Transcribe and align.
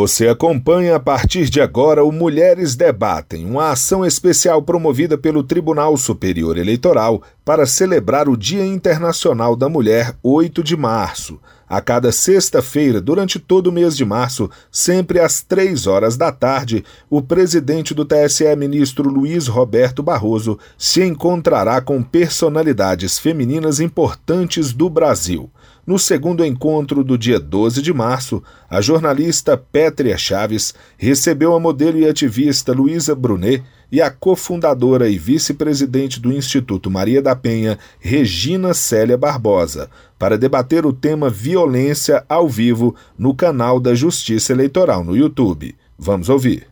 Você 0.00 0.28
acompanha 0.28 0.94
a 0.94 1.00
partir 1.00 1.50
de 1.50 1.60
agora 1.60 2.04
o 2.04 2.12
Mulheres 2.12 2.76
Debatem, 2.76 3.44
uma 3.44 3.72
ação 3.72 4.06
especial 4.06 4.62
promovida 4.62 5.18
pelo 5.18 5.42
Tribunal 5.42 5.96
Superior 5.96 6.56
Eleitoral 6.56 7.20
para 7.44 7.66
celebrar 7.66 8.28
o 8.28 8.36
Dia 8.36 8.64
Internacional 8.64 9.56
da 9.56 9.68
Mulher, 9.68 10.14
8 10.22 10.62
de 10.62 10.76
março. 10.76 11.40
A 11.68 11.80
cada 11.80 12.12
sexta-feira, 12.12 13.00
durante 13.00 13.40
todo 13.40 13.66
o 13.66 13.72
mês 13.72 13.96
de 13.96 14.04
março, 14.04 14.48
sempre 14.70 15.18
às 15.18 15.42
três 15.42 15.88
horas 15.88 16.16
da 16.16 16.30
tarde, 16.30 16.84
o 17.10 17.20
presidente 17.20 17.92
do 17.92 18.04
TSE, 18.04 18.54
ministro 18.54 19.08
Luiz 19.10 19.48
Roberto 19.48 20.00
Barroso, 20.00 20.60
se 20.78 21.02
encontrará 21.02 21.80
com 21.80 22.04
personalidades 22.04 23.18
femininas 23.18 23.80
importantes 23.80 24.72
do 24.72 24.88
Brasil. 24.88 25.50
No 25.88 25.98
segundo 25.98 26.44
encontro 26.44 27.02
do 27.02 27.16
dia 27.16 27.40
12 27.40 27.80
de 27.80 27.94
março, 27.94 28.42
a 28.68 28.78
jornalista 28.78 29.56
Pétria 29.56 30.18
Chaves 30.18 30.74
recebeu 30.98 31.54
a 31.54 31.58
modelo 31.58 31.98
e 31.98 32.06
ativista 32.06 32.74
Luísa 32.74 33.14
Brunet 33.14 33.64
e 33.90 34.02
a 34.02 34.10
cofundadora 34.10 35.08
e 35.08 35.16
vice-presidente 35.16 36.20
do 36.20 36.30
Instituto 36.30 36.90
Maria 36.90 37.22
da 37.22 37.34
Penha, 37.34 37.78
Regina 37.98 38.74
Célia 38.74 39.16
Barbosa, 39.16 39.88
para 40.18 40.36
debater 40.36 40.84
o 40.84 40.92
tema 40.92 41.30
violência 41.30 42.22
ao 42.28 42.46
vivo 42.46 42.94
no 43.18 43.34
canal 43.34 43.80
da 43.80 43.94
Justiça 43.94 44.52
Eleitoral 44.52 45.02
no 45.02 45.16
YouTube. 45.16 45.74
Vamos 45.98 46.28
ouvir. 46.28 46.66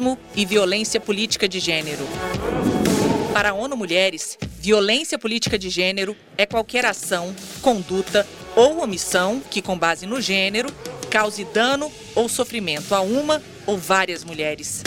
Racismo 0.00 0.18
e 0.34 0.46
violência 0.46 0.98
política 0.98 1.46
de 1.46 1.60
gênero. 1.60 2.04
Para 3.32 3.50
a 3.50 3.54
ONU 3.54 3.76
Mulheres, 3.76 4.38
violência 4.58 5.18
política 5.18 5.58
de 5.58 5.68
gênero 5.68 6.16
é 6.36 6.46
qualquer 6.46 6.84
ação, 6.86 7.34
conduta 7.60 8.26
ou 8.56 8.82
omissão 8.82 9.40
que, 9.50 9.62
com 9.62 9.78
base 9.78 10.06
no 10.06 10.20
gênero, 10.20 10.72
cause 11.10 11.44
dano 11.44 11.92
ou 12.14 12.28
sofrimento 12.28 12.94
a 12.94 13.00
uma 13.00 13.42
ou 13.66 13.76
várias 13.78 14.24
mulheres. 14.24 14.82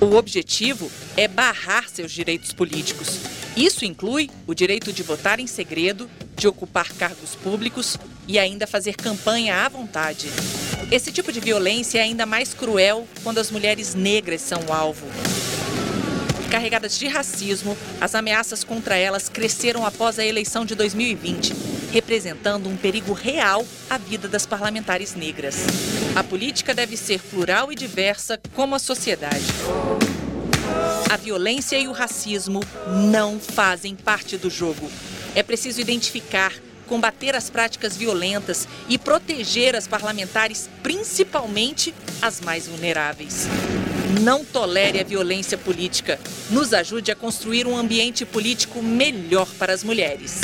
O 0.00 0.16
objetivo 0.16 0.90
é 1.16 1.28
barrar 1.28 1.88
seus 1.88 2.10
direitos 2.10 2.52
políticos. 2.52 3.20
Isso 3.56 3.84
inclui 3.84 4.30
o 4.46 4.54
direito 4.54 4.92
de 4.92 5.02
votar 5.02 5.38
em 5.38 5.46
segredo, 5.46 6.10
de 6.36 6.48
ocupar 6.48 6.92
cargos 6.92 7.34
públicos 7.34 7.98
e 8.30 8.38
ainda 8.38 8.64
fazer 8.64 8.94
campanha 8.94 9.66
à 9.66 9.68
vontade. 9.68 10.28
Esse 10.88 11.10
tipo 11.10 11.32
de 11.32 11.40
violência 11.40 11.98
é 11.98 12.02
ainda 12.02 12.24
mais 12.24 12.54
cruel 12.54 13.06
quando 13.24 13.38
as 13.38 13.50
mulheres 13.50 13.96
negras 13.96 14.40
são 14.40 14.60
o 14.68 14.72
alvo. 14.72 15.04
Carregadas 16.48 16.96
de 16.96 17.08
racismo, 17.08 17.76
as 18.00 18.14
ameaças 18.14 18.62
contra 18.62 18.96
elas 18.96 19.28
cresceram 19.28 19.84
após 19.84 20.16
a 20.16 20.24
eleição 20.24 20.64
de 20.64 20.76
2020, 20.76 21.52
representando 21.92 22.68
um 22.68 22.76
perigo 22.76 23.12
real 23.12 23.66
à 23.88 23.98
vida 23.98 24.28
das 24.28 24.46
parlamentares 24.46 25.16
negras. 25.16 25.56
A 26.14 26.22
política 26.22 26.72
deve 26.72 26.96
ser 26.96 27.20
plural 27.20 27.72
e 27.72 27.74
diversa, 27.74 28.38
como 28.54 28.76
a 28.76 28.78
sociedade. 28.78 29.46
A 31.10 31.16
violência 31.16 31.76
e 31.76 31.88
o 31.88 31.92
racismo 31.92 32.60
não 33.10 33.40
fazem 33.40 33.96
parte 33.96 34.36
do 34.36 34.48
jogo. 34.48 34.88
É 35.34 35.42
preciso 35.42 35.80
identificar, 35.80 36.52
combater 36.90 37.36
as 37.36 37.48
práticas 37.48 37.96
violentas 37.96 38.66
e 38.88 38.98
proteger 38.98 39.76
as 39.76 39.86
parlamentares, 39.86 40.68
principalmente 40.82 41.94
as 42.20 42.40
mais 42.40 42.66
vulneráveis. 42.66 43.46
Não 44.20 44.44
tolere 44.44 44.98
a 44.98 45.04
violência 45.04 45.56
política. 45.56 46.18
Nos 46.50 46.74
ajude 46.74 47.12
a 47.12 47.14
construir 47.14 47.64
um 47.64 47.76
ambiente 47.76 48.26
político 48.26 48.82
melhor 48.82 49.46
para 49.56 49.72
as 49.72 49.84
mulheres. 49.84 50.40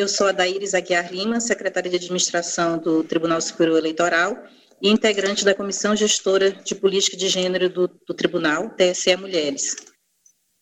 Eu 0.00 0.08
sou 0.08 0.28
a 0.28 0.32
Daíris 0.32 0.72
Aguiar 0.72 1.12
Lima, 1.12 1.40
secretária 1.40 1.90
de 1.90 1.96
Administração 1.96 2.78
do 2.78 3.04
Tribunal 3.04 3.38
Superior 3.38 3.76
Eleitoral 3.76 4.34
e 4.80 4.88
integrante 4.88 5.44
da 5.44 5.54
Comissão 5.54 5.94
Gestora 5.94 6.52
de 6.52 6.74
Política 6.74 7.18
de 7.18 7.28
Gênero 7.28 7.68
do, 7.68 7.86
do 7.86 8.14
Tribunal, 8.14 8.70
TSE 8.70 9.14
Mulheres. 9.18 9.76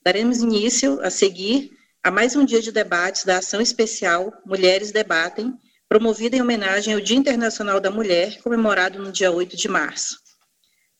Daremos 0.04 0.38
início, 0.38 1.00
a 1.02 1.08
seguir, 1.08 1.70
a 2.02 2.10
mais 2.10 2.34
um 2.34 2.44
dia 2.44 2.60
de 2.60 2.72
debates 2.72 3.22
da 3.22 3.38
ação 3.38 3.60
especial 3.60 4.32
Mulheres 4.44 4.90
Debatem, 4.90 5.54
promovida 5.88 6.34
em 6.34 6.42
homenagem 6.42 6.92
ao 6.92 7.00
Dia 7.00 7.16
Internacional 7.16 7.78
da 7.78 7.92
Mulher, 7.92 8.42
comemorado 8.42 8.98
no 8.98 9.12
dia 9.12 9.30
8 9.30 9.56
de 9.56 9.68
março. 9.68 10.18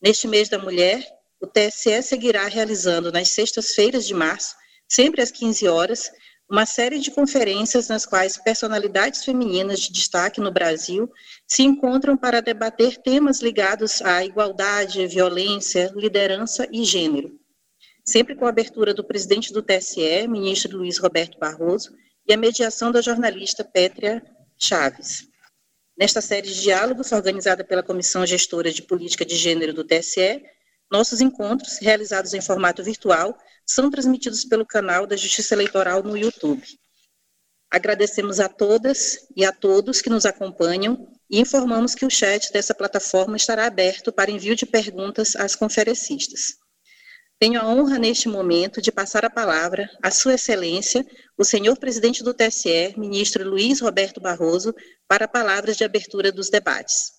Neste 0.01 0.29
mês 0.29 0.49
da 0.49 0.61
mulher, 0.61 1.05
o 1.41 1.47
TSE 1.49 2.05
seguirá 2.05 2.47
realizando 2.47 3.11
nas 3.11 3.31
sextas-feiras 3.31 4.07
de 4.07 4.15
março, 4.15 4.55
sempre 4.89 5.23
às 5.23 5.33
15 5.33 5.67
horas, 5.67 6.09
uma 6.51 6.65
série 6.65 6.99
de 6.99 7.11
conferências 7.11 7.89
nas 7.89 8.07
quais 8.07 8.39
personalidades 8.39 9.23
femininas 9.23 9.81
de 9.81 9.93
destaque 9.93 10.41
no 10.41 10.51
Brasil 10.51 11.13
se 11.47 11.63
encontram 11.63 12.17
para 12.17 12.41
debater 12.41 12.97
temas 12.97 13.41
ligados 13.41 14.01
à 14.01 14.25
igualdade, 14.25 15.07
violência, 15.07 15.93
liderança 15.95 16.67
e 16.73 16.85
gênero. 16.85 17.39
Sempre 18.03 18.35
com 18.35 18.47
a 18.47 18.49
abertura 18.49 18.95
do 18.95 19.05
presidente 19.05 19.53
do 19.53 19.63
TSE, 19.63 20.27
ministro 20.27 20.79
Luiz 20.79 20.97
Roberto 20.97 21.39
Barroso, 21.39 21.95
e 22.27 22.33
a 22.33 22.37
mediação 22.37 22.91
da 22.91 23.03
jornalista 23.03 23.63
Pétria 23.63 24.23
Chaves. 24.57 25.29
Nesta 25.99 26.23
série 26.23 26.49
de 26.49 26.63
diálogos, 26.63 27.13
organizada 27.13 27.63
pela 27.65 27.83
Comissão 27.83 28.25
Gestora 28.25 28.71
de 28.71 28.83
Política 28.83 29.25
de 29.25 29.37
Gênero 29.37 29.75
do 29.75 29.85
TSE, 29.85 30.43
nossos 30.91 31.21
encontros, 31.21 31.79
realizados 31.79 32.33
em 32.33 32.41
formato 32.41 32.83
virtual, 32.83 33.37
são 33.69 33.91
transmitidos 33.91 34.47
pelo 34.47 34.65
canal 34.65 35.07
da 35.07 35.15
Justiça 35.15 35.55
Eleitoral 35.55 36.03
no 36.03 36.17
YouTube. 36.17 36.65
Agradecemos 37.71 38.41
a 38.41 38.49
todas 38.49 39.29
e 39.37 39.45
a 39.45 39.53
todos 39.53 40.01
que 40.01 40.09
nos 40.09 40.25
acompanham 40.25 41.07
e 41.31 41.39
informamos 41.39 41.95
que 41.95 42.07
o 42.07 42.11
chat 42.11 42.51
dessa 42.51 42.75
plataforma 42.75 43.37
estará 43.37 43.67
aberto 43.67 44.11
para 44.11 44.31
envio 44.31 44.57
de 44.57 44.65
perguntas 44.65 45.37
às 45.37 45.55
conferencistas. 45.55 46.55
Tenho 47.39 47.61
a 47.61 47.69
honra 47.69 47.99
neste 47.99 48.27
momento 48.27 48.81
de 48.81 48.91
passar 48.91 49.25
a 49.25 49.31
palavra 49.31 49.89
à 50.03 50.11
Sua 50.11 50.35
Excelência, 50.35 51.07
o 51.37 51.45
senhor 51.45 51.77
presidente 51.77 52.25
do 52.25 52.33
TSE, 52.33 52.95
ministro 52.97 53.49
Luiz 53.49 53.81
Roberto 53.81 54.19
Barroso, 54.19 54.75
para 55.07 55.29
palavras 55.29 55.77
de 55.77 55.85
abertura 55.85 56.33
dos 56.33 56.49
debates. 56.49 57.13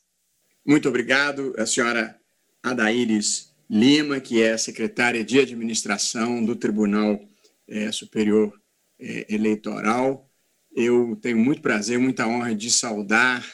Muito 0.66 0.90
obrigado, 0.90 1.54
a 1.58 1.66
senhora 1.66 2.20
Adaíris 2.62 3.49
Lima, 3.70 4.20
que 4.20 4.42
é 4.42 4.58
secretária 4.58 5.24
de 5.24 5.40
administração 5.40 6.44
do 6.44 6.56
Tribunal 6.56 7.22
é, 7.68 7.92
Superior 7.92 8.52
é, 9.00 9.28
Eleitoral. 9.30 10.28
Eu 10.76 11.16
tenho 11.22 11.38
muito 11.38 11.62
prazer, 11.62 12.00
muita 12.00 12.28
honra 12.28 12.56
de 12.56 12.72
saudar 12.72 13.46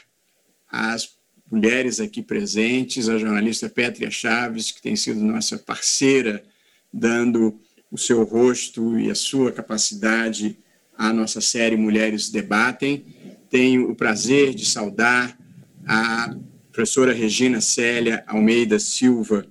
as 0.70 1.18
mulheres 1.52 2.00
aqui 2.00 2.22
presentes, 2.22 3.10
a 3.10 3.18
jornalista 3.18 3.68
Pétria 3.68 4.10
Chaves, 4.10 4.72
que 4.72 4.82
tem 4.82 4.96
sido 4.96 5.20
nossa 5.20 5.58
parceira, 5.58 6.44
dando 6.94 7.60
o 7.92 7.98
seu 7.98 8.24
rosto 8.24 8.98
e 8.98 9.12
a 9.12 9.16
sua 9.16 9.52
capacidade 9.52 10.58
à 10.98 11.12
nossa 11.12 11.42
série 11.42 11.76
Mulheres 11.76 12.30
Debatem. 12.30 13.06
Tenho 13.50 13.92
o 13.92 13.96
prazer 13.96 14.54
de 14.54 14.66
saudar 14.66 15.38
a 15.86 16.36
professora 16.72 17.14
Regina 17.14 17.60
Célia 17.60 18.24
Almeida 18.28 18.80
Silva, 18.80 19.46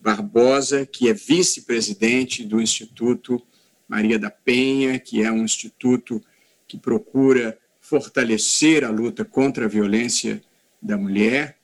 Barbosa, 0.00 0.86
que 0.86 1.08
é 1.08 1.12
vice-presidente 1.12 2.44
do 2.44 2.60
Instituto 2.60 3.40
Maria 3.88 4.18
da 4.18 4.30
Penha, 4.30 4.98
que 4.98 5.22
é 5.22 5.30
um 5.30 5.44
instituto 5.44 6.22
que 6.66 6.78
procura 6.78 7.58
fortalecer 7.80 8.84
a 8.84 8.90
luta 8.90 9.24
contra 9.24 9.64
a 9.64 9.68
violência 9.68 10.40
da 10.80 10.96
mulher, 10.96 11.56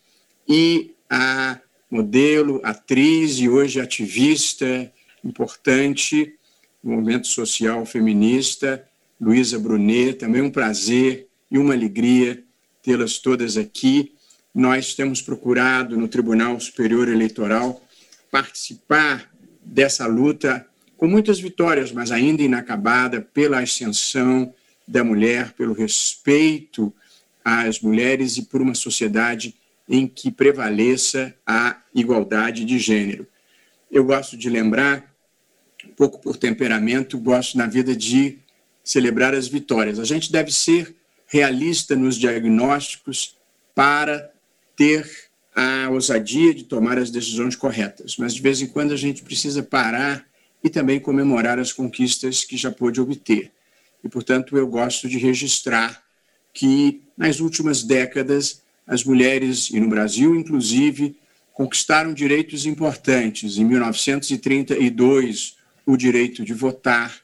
e 0.48 0.94
a 1.08 1.60
modelo, 1.90 2.60
atriz 2.64 3.38
e 3.38 3.48
hoje 3.48 3.80
ativista 3.80 4.92
importante 5.24 6.34
do 6.82 6.90
movimento 6.90 7.26
social 7.26 7.86
feminista, 7.86 8.86
Luísa 9.20 9.58
Brunet. 9.58 10.18
Também 10.18 10.42
um 10.42 10.50
prazer 10.50 11.28
e 11.50 11.58
uma 11.58 11.74
alegria 11.74 12.42
tê-las 12.82 13.18
todas 13.18 13.56
aqui. 13.56 14.12
Nós 14.54 14.94
temos 14.94 15.22
procurado 15.22 15.96
no 15.96 16.08
Tribunal 16.08 16.58
Superior 16.60 17.08
Eleitoral 17.08 17.82
participar 18.30 19.30
dessa 19.62 20.06
luta 20.06 20.66
com 20.96 21.06
muitas 21.06 21.38
vitórias, 21.38 21.92
mas 21.92 22.10
ainda 22.10 22.42
inacabada 22.42 23.20
pela 23.20 23.60
ascensão 23.60 24.52
da 24.86 25.04
mulher, 25.04 25.52
pelo 25.52 25.74
respeito 25.74 26.92
às 27.44 27.80
mulheres 27.80 28.36
e 28.36 28.42
por 28.42 28.60
uma 28.62 28.74
sociedade 28.74 29.54
em 29.88 30.06
que 30.06 30.30
prevaleça 30.30 31.34
a 31.46 31.80
igualdade 31.94 32.64
de 32.64 32.78
gênero. 32.78 33.26
Eu 33.90 34.04
gosto 34.04 34.36
de 34.36 34.48
lembrar, 34.48 35.14
um 35.84 35.92
pouco 35.92 36.18
por 36.18 36.36
temperamento, 36.36 37.18
gosto 37.18 37.56
na 37.56 37.66
vida 37.66 37.94
de 37.94 38.38
celebrar 38.82 39.34
as 39.34 39.46
vitórias. 39.48 39.98
A 39.98 40.04
gente 40.04 40.30
deve 40.32 40.50
ser 40.50 40.94
realista 41.26 41.94
nos 41.94 42.16
diagnósticos 42.16 43.36
para 43.74 44.30
ter 44.76 45.25
a 45.56 45.88
ousadia 45.88 46.52
de 46.52 46.64
tomar 46.64 46.98
as 46.98 47.10
decisões 47.10 47.56
corretas, 47.56 48.18
mas 48.18 48.34
de 48.34 48.42
vez 48.42 48.60
em 48.60 48.66
quando 48.66 48.92
a 48.92 48.96
gente 48.96 49.22
precisa 49.22 49.62
parar 49.62 50.26
e 50.62 50.68
também 50.68 51.00
comemorar 51.00 51.58
as 51.58 51.72
conquistas 51.72 52.44
que 52.44 52.58
já 52.58 52.70
pôde 52.70 53.00
obter. 53.00 53.50
E, 54.04 54.08
portanto, 54.08 54.58
eu 54.58 54.68
gosto 54.68 55.08
de 55.08 55.16
registrar 55.16 56.04
que, 56.52 57.00
nas 57.16 57.40
últimas 57.40 57.82
décadas, 57.82 58.60
as 58.86 59.02
mulheres, 59.02 59.70
e 59.70 59.80
no 59.80 59.88
Brasil 59.88 60.36
inclusive, 60.36 61.16
conquistaram 61.54 62.12
direitos 62.12 62.66
importantes. 62.66 63.56
Em 63.56 63.64
1932, 63.64 65.56
o 65.86 65.96
direito 65.96 66.44
de 66.44 66.52
votar. 66.52 67.16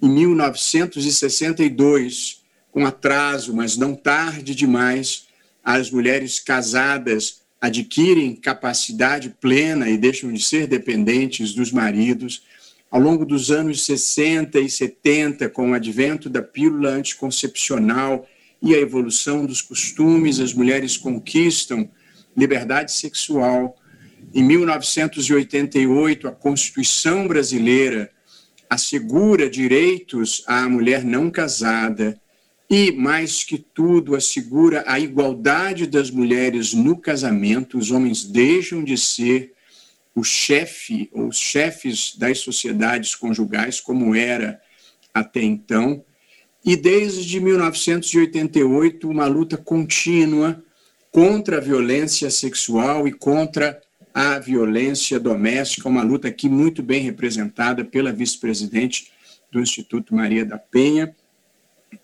Em 0.00 0.08
1962, 0.08 2.42
com 2.72 2.86
atraso, 2.86 3.54
mas 3.54 3.76
não 3.76 3.94
tarde 3.94 4.54
demais, 4.54 5.26
as 5.62 5.90
mulheres 5.90 6.40
casadas 6.40 7.44
adquirem 7.60 8.36
capacidade 8.36 9.34
plena 9.40 9.88
e 9.88 9.96
deixam 9.96 10.32
de 10.32 10.42
ser 10.42 10.66
dependentes 10.66 11.54
dos 11.54 11.72
maridos. 11.72 12.42
Ao 12.90 13.00
longo 13.00 13.24
dos 13.24 13.50
anos 13.50 13.84
60 13.84 14.60
e 14.60 14.70
70, 14.70 15.48
com 15.48 15.70
o 15.70 15.74
advento 15.74 16.28
da 16.28 16.42
pílula 16.42 16.90
anticoncepcional 16.90 18.26
e 18.62 18.74
a 18.74 18.78
evolução 18.78 19.44
dos 19.44 19.60
costumes, 19.60 20.40
as 20.40 20.54
mulheres 20.54 20.96
conquistam 20.96 21.88
liberdade 22.36 22.92
sexual. 22.92 23.76
Em 24.34 24.42
1988, 24.42 26.28
a 26.28 26.32
Constituição 26.32 27.26
brasileira 27.26 28.10
assegura 28.68 29.48
direitos 29.48 30.42
à 30.46 30.68
mulher 30.68 31.04
não 31.04 31.30
casada 31.30 32.20
e, 32.68 32.90
mais 32.90 33.44
que 33.44 33.58
tudo, 33.58 34.16
assegura 34.16 34.82
a 34.86 34.98
igualdade 34.98 35.86
das 35.86 36.10
mulheres 36.10 36.74
no 36.74 36.96
casamento. 36.96 37.78
Os 37.78 37.90
homens 37.90 38.24
deixam 38.24 38.82
de 38.82 38.98
ser 38.98 39.52
o 40.14 40.24
chefe 40.24 41.08
ou 41.12 41.28
os 41.28 41.38
chefes 41.38 42.16
das 42.16 42.38
sociedades 42.38 43.14
conjugais, 43.14 43.80
como 43.80 44.14
era 44.14 44.60
até 45.14 45.42
então. 45.42 46.04
E 46.64 46.74
desde 46.74 47.38
1988, 47.38 49.08
uma 49.08 49.26
luta 49.26 49.56
contínua 49.56 50.60
contra 51.12 51.58
a 51.58 51.60
violência 51.60 52.30
sexual 52.30 53.06
e 53.06 53.12
contra 53.12 53.80
a 54.12 54.38
violência 54.38 55.20
doméstica, 55.20 55.88
uma 55.88 56.02
luta 56.02 56.28
aqui 56.28 56.48
muito 56.48 56.82
bem 56.82 57.00
representada 57.02 57.84
pela 57.84 58.12
vice-presidente 58.12 59.12
do 59.52 59.60
Instituto 59.60 60.14
Maria 60.14 60.44
da 60.44 60.58
Penha 60.58 61.14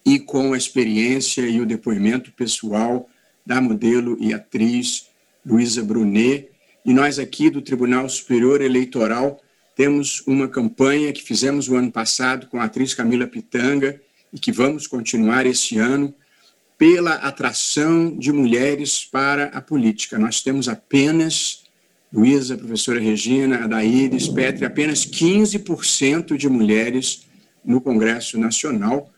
e 0.05 0.19
com 0.19 0.52
a 0.52 0.56
experiência 0.56 1.43
e 1.43 1.61
o 1.61 1.67
depoimento 1.67 2.32
pessoal 2.32 3.08
da 3.44 3.61
modelo 3.61 4.17
e 4.20 4.32
atriz 4.32 5.08
Luísa 5.44 5.82
Brunet. 5.82 6.49
E 6.84 6.93
nós 6.93 7.19
aqui 7.19 7.50
do 7.50 7.62
Tribunal 7.62 8.08
Superior 8.08 8.61
Eleitoral 8.61 9.40
temos 9.76 10.23
uma 10.26 10.49
campanha 10.49 11.12
que 11.12 11.23
fizemos 11.23 11.69
o 11.69 11.76
ano 11.76 11.90
passado 11.90 12.46
com 12.49 12.61
a 12.61 12.64
atriz 12.64 12.94
Camila 12.94 13.26
Pitanga 13.26 14.00
e 14.32 14.38
que 14.38 14.52
vamos 14.52 14.87
continuar 14.87 15.46
esse 15.46 15.79
ano 15.79 16.14
pela 16.82 17.14
atração 17.14 18.17
de 18.17 18.32
mulheres 18.32 19.05
para 19.05 19.44
a 19.46 19.61
política. 19.61 20.19
Nós 20.19 20.43
temos 20.43 20.69
apenas, 20.69 21.62
Luísa, 22.12 22.56
professora 22.56 22.99
Regina, 22.99 23.64
Adaíris, 23.64 24.26
Petri, 24.26 24.64
apenas 24.64 25.06
15% 25.06 26.37
de 26.37 26.49
mulheres 26.49 27.25
no 27.64 27.81
Congresso 27.81 28.37
Nacional, 28.37 29.12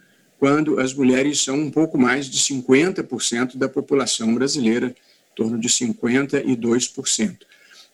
quando 0.45 0.79
as 0.79 0.93
mulheres 0.93 1.41
são 1.41 1.59
um 1.59 1.71
pouco 1.71 1.97
mais 1.97 2.27
de 2.27 2.39
50% 2.39 3.57
da 3.57 3.67
população 3.67 4.35
brasileira, 4.35 4.89
em 4.89 5.35
torno 5.35 5.59
de 5.59 5.71
52%. 5.71 7.39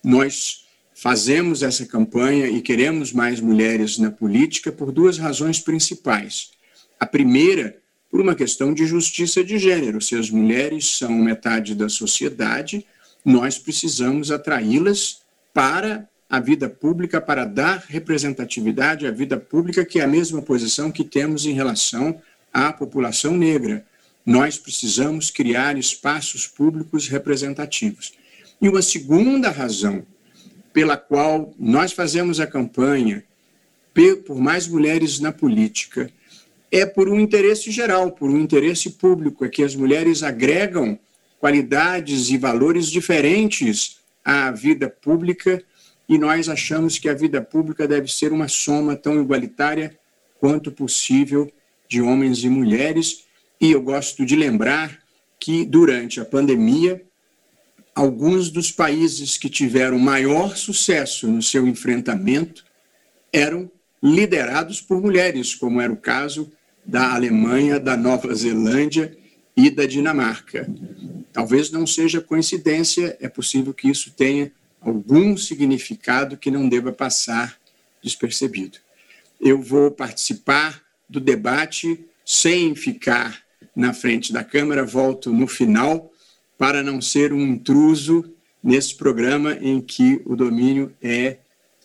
Nós 0.03 0.65
fazemos 0.93 1.63
essa 1.63 1.87
campanha 1.87 2.49
e 2.49 2.61
queremos 2.61 3.13
mais 3.13 3.39
mulheres 3.39 3.99
na 3.99 4.11
política 4.11 4.73
por 4.73 4.91
duas 4.91 5.17
razões 5.17 5.61
principais. 5.61 6.51
A 6.99 7.07
primeira, 7.07 7.77
por 8.11 8.21
uma 8.21 8.35
questão 8.35 8.75
de 8.75 8.85
justiça 8.85 9.45
de 9.45 9.57
gênero. 9.57 10.01
Se 10.01 10.17
as 10.17 10.29
mulheres 10.29 10.99
são 10.99 11.13
metade 11.13 11.73
da 11.77 11.89
sociedade, 11.89 12.85
nós 13.25 13.61
precisamos 13.61 14.33
atraí-las 14.33 15.21
para 15.55 16.09
a 16.29 16.41
vida 16.41 16.69
pública, 16.69 17.21
para 17.21 17.45
dar 17.45 17.85
representatividade 17.89 19.07
à 19.07 19.13
vida 19.13 19.37
pública, 19.37 19.85
que 19.85 20.01
é 20.01 20.03
a 20.03 20.09
mesma 20.09 20.43
posição 20.43 20.91
que 20.91 21.05
temos 21.05 21.47
em 21.47 21.53
relação 21.53 22.21
à 22.53 22.73
população 22.73 23.37
negra. 23.37 23.87
Nós 24.25 24.59
precisamos 24.59 25.31
criar 25.31 25.79
espaços 25.79 26.47
públicos 26.47 27.09
representativos. 27.09 28.13
E 28.61 28.69
uma 28.69 28.83
segunda 28.83 29.51
razão 29.51 30.05
pela 30.73 30.97
qual 30.97 31.53
nós 31.59 31.93
fazemos 31.93 32.39
a 32.41 32.47
campanha 32.47 33.25
por 34.27 34.39
mais 34.39 34.67
mulheres 34.67 35.21
na 35.21 35.33
política 35.33 36.11
é 36.71 36.87
por 36.87 37.09
um 37.09 37.19
interesse 37.19 37.71
geral, 37.71 38.13
por 38.13 38.31
um 38.31 38.39
interesse 38.39 38.91
público, 38.91 39.45
é 39.45 39.49
que 39.49 39.63
as 39.63 39.75
mulheres 39.75 40.23
agregam 40.23 40.99
qualidades 41.39 42.31
e 42.31 42.39
valores 42.39 42.87
diferentes 42.87 43.99
à 44.25 44.51
vida 44.51 44.89
pública 44.89 45.63
e 46.09 46.17
nós 46.17 46.49
achamos 46.49 46.99
que 46.99 47.09
a 47.09 47.15
vida 47.15 47.43
pública 47.43 47.87
deve 47.87 48.11
ser 48.11 48.33
uma 48.33 48.49
soma 48.49 48.97
tão 48.97 49.21
igualitária 49.21 49.99
quanto 50.39 50.71
possível 50.71 51.51
de 51.91 52.01
homens 52.01 52.45
e 52.45 52.49
mulheres. 52.49 53.25
E 53.61 53.73
eu 53.73 53.83
gosto 53.83 54.25
de 54.25 54.37
lembrar 54.37 54.97
que 55.41 55.65
durante 55.65 56.21
a 56.21 56.25
pandemia, 56.25 57.03
alguns 57.95 58.49
dos 58.49 58.71
países 58.71 59.37
que 59.37 59.51
tiveram 59.51 59.99
maior 59.99 60.57
sucesso 60.57 61.27
no 61.27 61.43
seu 61.43 61.67
enfrentamento 61.67 62.65
eram 63.33 63.69
liderados 64.01 64.81
por 64.81 65.03
mulheres, 65.03 65.55
como 65.55 65.81
era 65.81 65.93
o 65.93 65.97
caso 65.97 66.51
da 66.87 67.13
Alemanha, 67.13 67.81
da 67.81 67.97
Nova 67.97 68.33
Zelândia 68.35 69.17
e 69.57 69.69
da 69.69 69.85
Dinamarca. 69.85 70.69
Talvez 71.33 71.71
não 71.71 71.87
seja 71.87 72.21
coincidência, 72.21 73.17
é 73.21 73.29
possível 73.29 73.75
que 73.75 73.91
isso 73.91 74.13
tenha 74.13 74.53
algum 74.81 75.37
significado 75.37 76.37
que 76.37 76.51
não 76.51 76.69
deva 76.69 76.93
passar 76.93 77.59
despercebido. 78.03 78.79
Eu 79.41 79.61
vou 79.61 79.91
participar 79.91 80.83
do 81.11 81.19
debate 81.19 82.07
sem 82.25 82.75
ficar 82.77 83.43
na 83.75 83.93
frente 83.93 84.33
da 84.33 84.45
Câmara, 84.45 84.85
volto 84.85 85.33
no 85.33 85.49
final 85.49 86.11
para 86.57 86.83
não 86.83 87.01
ser 87.01 87.33
um 87.33 87.41
intruso 87.41 88.33
nesse 88.63 88.95
programa 88.95 89.55
em 89.61 89.81
que 89.81 90.23
o 90.25 90.37
domínio 90.37 90.95
é 91.03 91.39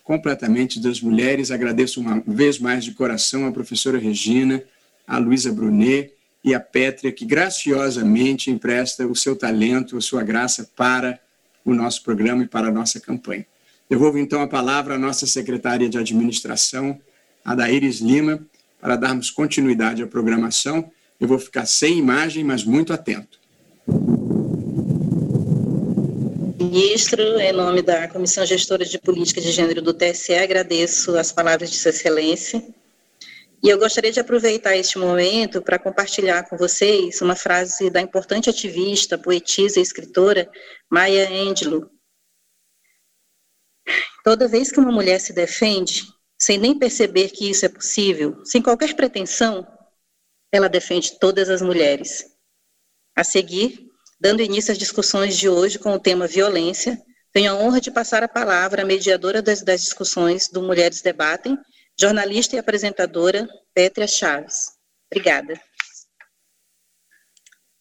completamente 0.03 0.79
das 0.79 1.01
mulheres. 1.01 1.49
Agradeço 1.49 1.99
uma 1.99 2.21
vez 2.27 2.59
mais 2.59 2.83
de 2.83 2.91
coração 2.91 3.47
a 3.47 3.51
professora 3.51 3.97
Regina, 3.97 4.63
a 5.07 5.17
Luísa 5.17 5.51
Brunet 5.51 6.13
e 6.43 6.53
a 6.53 6.59
Pétria, 6.59 7.11
que 7.11 7.25
graciosamente 7.25 8.51
empresta 8.51 9.07
o 9.07 9.15
seu 9.15 9.35
talento, 9.35 9.97
a 9.97 10.01
sua 10.01 10.21
graça 10.21 10.69
para 10.75 11.19
o 11.63 11.73
nosso 11.73 12.03
programa 12.03 12.43
e 12.43 12.47
para 12.47 12.67
a 12.67 12.71
nossa 12.71 12.99
campanha. 12.99 13.47
Devolvo 13.89 14.19
então 14.19 14.41
a 14.41 14.47
palavra 14.47 14.95
à 14.95 14.99
nossa 14.99 15.25
secretária 15.25 15.89
de 15.89 15.97
administração, 15.97 16.99
a 17.43 17.55
Daíris 17.55 17.99
Lima, 17.99 18.45
para 18.85 18.95
darmos 18.95 19.31
continuidade 19.31 20.03
à 20.03 20.07
programação. 20.07 20.91
Eu 21.19 21.27
vou 21.27 21.39
ficar 21.39 21.65
sem 21.65 21.97
imagem, 21.97 22.43
mas 22.43 22.63
muito 22.63 22.93
atento. 22.93 23.39
Ministro, 26.59 27.23
em 27.39 27.51
nome 27.51 27.81
da 27.81 28.07
Comissão 28.07 28.45
Gestora 28.45 28.85
de 28.85 28.99
Política 28.99 29.41
de 29.41 29.51
Gênero 29.51 29.81
do 29.81 29.91
TSE, 29.91 30.35
agradeço 30.35 31.17
as 31.17 31.31
palavras 31.31 31.71
de 31.71 31.77
Sua 31.77 31.89
Excelência 31.89 32.63
e 33.63 33.69
eu 33.69 33.79
gostaria 33.79 34.11
de 34.11 34.19
aproveitar 34.19 34.77
este 34.77 34.99
momento 34.99 35.63
para 35.63 35.79
compartilhar 35.79 36.43
com 36.47 36.55
vocês 36.55 37.19
uma 37.21 37.35
frase 37.35 37.89
da 37.89 37.99
importante 37.99 38.51
ativista, 38.51 39.17
poetisa 39.17 39.79
e 39.79 39.81
escritora 39.81 40.47
Maya 40.91 41.27
Angelou. 41.27 41.89
Toda 44.23 44.47
vez 44.47 44.71
que 44.71 44.79
uma 44.79 44.91
mulher 44.91 45.19
se 45.19 45.33
defende, 45.33 46.03
sem 46.37 46.57
nem 46.57 46.77
perceber 46.77 47.29
que 47.29 47.49
isso 47.49 47.65
é 47.65 47.69
possível, 47.69 48.43
sem 48.45 48.61
qualquer 48.61 48.95
pretensão, 48.95 49.65
ela 50.51 50.69
defende 50.69 51.19
todas 51.19 51.49
as 51.49 51.61
mulheres. 51.61 52.25
A 53.15 53.23
seguir, 53.23 53.87
dando 54.19 54.41
início 54.41 54.71
às 54.71 54.77
discussões 54.77 55.37
de 55.37 55.49
hoje 55.49 55.79
com 55.79 55.93
o 55.93 55.99
tema 55.99 56.27
violência, 56.27 57.01
tenho 57.31 57.51
a 57.51 57.55
honra 57.55 57.81
de 57.81 57.91
passar 57.91 58.23
a 58.23 58.27
palavra 58.27 58.81
à 58.83 58.85
mediadora 58.85 59.41
das, 59.41 59.61
das 59.61 59.81
discussões 59.81 60.47
do 60.47 60.61
Mulheres 60.61 61.01
Debatem, 61.01 61.57
Jornalista 61.99 62.55
e 62.55 62.59
apresentadora 62.59 63.47
Pétria 63.73 64.07
Chaves. 64.07 64.71
Obrigada. 65.11 65.59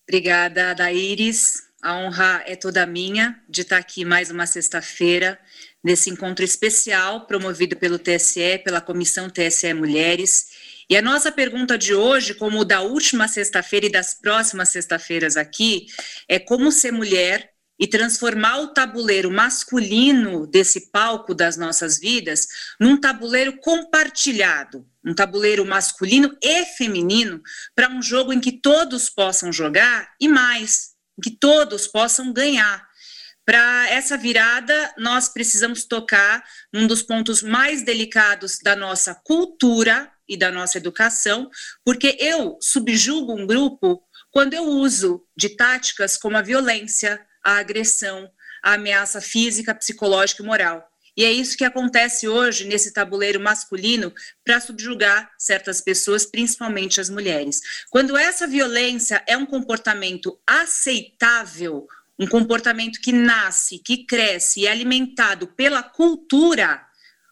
Obrigada, 0.09 0.75
Daíris. 0.75 1.55
A 1.83 1.97
honra 1.97 2.43
é 2.47 2.57
toda 2.57 2.87
minha 2.87 3.43
de 3.49 3.63
estar 3.63 3.79
aqui 3.79 4.05
mais 4.05 4.31
uma 4.31 4.47
sexta-feira, 4.47 5.39
nesse 5.85 6.09
encontro 6.09 6.43
especial 6.43 7.27
promovido 7.27 7.77
pelo 7.77 7.99
TSE, 7.99 8.59
pela 8.65 8.81
Comissão 8.81 9.29
TSE 9.29 9.75
Mulheres. 9.75 10.47
E 10.89 10.97
a 10.97 11.03
nossa 11.03 11.31
pergunta 11.31 11.77
de 11.77 11.95
hoje, 11.95 12.35
como 12.35 12.65
da 12.65 12.81
última 12.81 13.29
sexta-feira 13.29 13.87
e 13.87 13.93
das 13.93 14.15
próximas 14.15 14.71
sexta-feiras 14.71 15.37
aqui, 15.37 15.87
é 16.27 16.39
como 16.39 16.73
ser 16.73 16.91
mulher 16.91 17.55
e 17.79 17.87
transformar 17.87 18.59
o 18.61 18.69
tabuleiro 18.69 19.31
masculino 19.31 20.47
desse 20.47 20.91
palco 20.91 21.35
das 21.35 21.57
nossas 21.57 21.99
vidas 21.99 22.47
num 22.81 22.97
tabuleiro 22.99 23.59
compartilhado, 23.59 24.87
um 25.05 25.13
tabuleiro 25.13 25.67
masculino 25.67 26.37
e 26.41 26.65
feminino 26.65 27.43
para 27.75 27.91
um 27.91 28.01
jogo 28.01 28.33
em 28.33 28.41
que 28.41 28.53
todos 28.53 29.11
possam 29.11 29.53
jogar 29.53 30.13
e 30.21 30.29
mais, 30.29 30.91
em 31.19 31.23
que 31.23 31.31
todos 31.31 31.87
possam 31.87 32.33
ganhar. 32.33 32.87
Para 33.45 33.91
essa 33.91 34.17
virada, 34.17 34.95
nós 34.97 35.29
precisamos 35.29 35.85
tocar 35.85 36.43
num 36.73 36.87
dos 36.87 37.03
pontos 37.03 37.43
mais 37.43 37.83
delicados 37.83 38.59
da 38.59 38.75
nossa 38.75 39.15
cultura 39.15 40.11
e 40.27 40.37
da 40.37 40.51
nossa 40.51 40.79
educação, 40.79 41.51
porque 41.85 42.17
eu 42.19 42.59
subjugo 42.61 43.35
um 43.35 43.47
grupo 43.47 44.03
quando 44.31 44.55
eu 44.55 44.65
uso 44.65 45.25
de 45.37 45.51
táticas 45.51 46.17
como 46.17 46.37
a 46.39 46.43
violência, 46.43 47.21
a 47.45 47.59
agressão, 47.59 48.31
a 48.63 48.75
ameaça 48.75 49.21
física, 49.21 49.75
psicológica 49.75 50.43
e 50.43 50.47
moral. 50.47 50.91
E 51.17 51.25
é 51.25 51.31
isso 51.31 51.57
que 51.57 51.65
acontece 51.65 52.27
hoje 52.27 52.65
nesse 52.65 52.93
tabuleiro 52.93 53.39
masculino 53.39 54.13
para 54.43 54.59
subjugar 54.59 55.31
certas 55.39 55.81
pessoas, 55.81 56.27
principalmente 56.27 57.01
as 57.01 57.09
mulheres. 57.09 57.61
Quando 57.91 58.17
essa 58.17 58.47
violência 58.47 59.23
é 59.29 59.37
um 59.37 59.47
comportamento 59.47 60.37
aceitável, 60.45 61.87
um 62.19 62.27
comportamento 62.27 63.01
que 63.01 63.13
nasce, 63.13 63.79
que 63.79 64.07
cresce 64.07 64.61
e 64.61 64.67
é 64.67 64.71
alimentado 64.71 65.49
pela 65.49 65.83
cultura, 65.83 66.81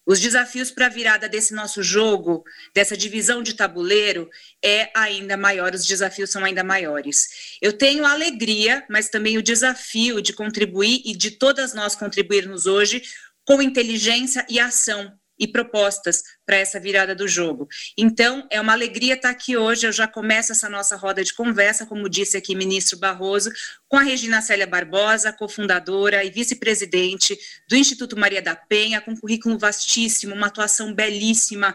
os 0.04 0.18
desafios 0.18 0.70
para 0.70 0.86
a 0.86 0.88
virada 0.88 1.28
desse 1.28 1.54
nosso 1.54 1.82
jogo, 1.82 2.42
dessa 2.74 2.96
divisão 2.96 3.42
de 3.42 3.54
tabuleiro, 3.54 4.28
é 4.64 4.90
ainda 4.94 5.36
maior, 5.36 5.74
os 5.74 5.86
desafios 5.86 6.30
são 6.30 6.44
ainda 6.44 6.64
maiores. 6.64 7.58
Eu 7.62 7.72
tenho 7.72 8.04
a 8.04 8.10
alegria, 8.10 8.84
mas 8.90 9.08
também 9.08 9.38
o 9.38 9.42
desafio 9.42 10.20
de 10.20 10.32
contribuir 10.32 11.02
e 11.04 11.16
de 11.16 11.32
todas 11.32 11.72
nós 11.72 11.94
contribuirmos 11.94 12.66
hoje 12.66 13.02
com 13.44 13.62
inteligência 13.62 14.44
e 14.48 14.58
ação 14.58 15.12
e 15.38 15.46
propostas 15.48 16.22
para 16.46 16.56
essa 16.56 16.78
virada 16.78 17.14
do 17.14 17.26
jogo. 17.26 17.68
Então, 17.96 18.46
é 18.50 18.60
uma 18.60 18.72
alegria 18.72 19.14
estar 19.14 19.30
aqui 19.30 19.56
hoje. 19.56 19.86
Eu 19.86 19.92
já 19.92 20.06
começo 20.06 20.52
essa 20.52 20.68
nossa 20.68 20.96
roda 20.96 21.24
de 21.24 21.34
conversa, 21.34 21.86
como 21.86 22.08
disse 22.08 22.36
aqui 22.36 22.54
ministro 22.54 22.98
Barroso, 22.98 23.50
com 23.88 23.96
a 23.96 24.02
Regina 24.02 24.40
Célia 24.40 24.66
Barbosa, 24.66 25.32
cofundadora 25.32 26.24
e 26.24 26.30
vice-presidente 26.30 27.38
do 27.68 27.76
Instituto 27.76 28.16
Maria 28.16 28.42
da 28.42 28.54
Penha, 28.54 29.00
com 29.00 29.12
um 29.12 29.16
currículo 29.16 29.58
vastíssimo, 29.58 30.34
uma 30.34 30.46
atuação 30.46 30.94
belíssima 30.94 31.74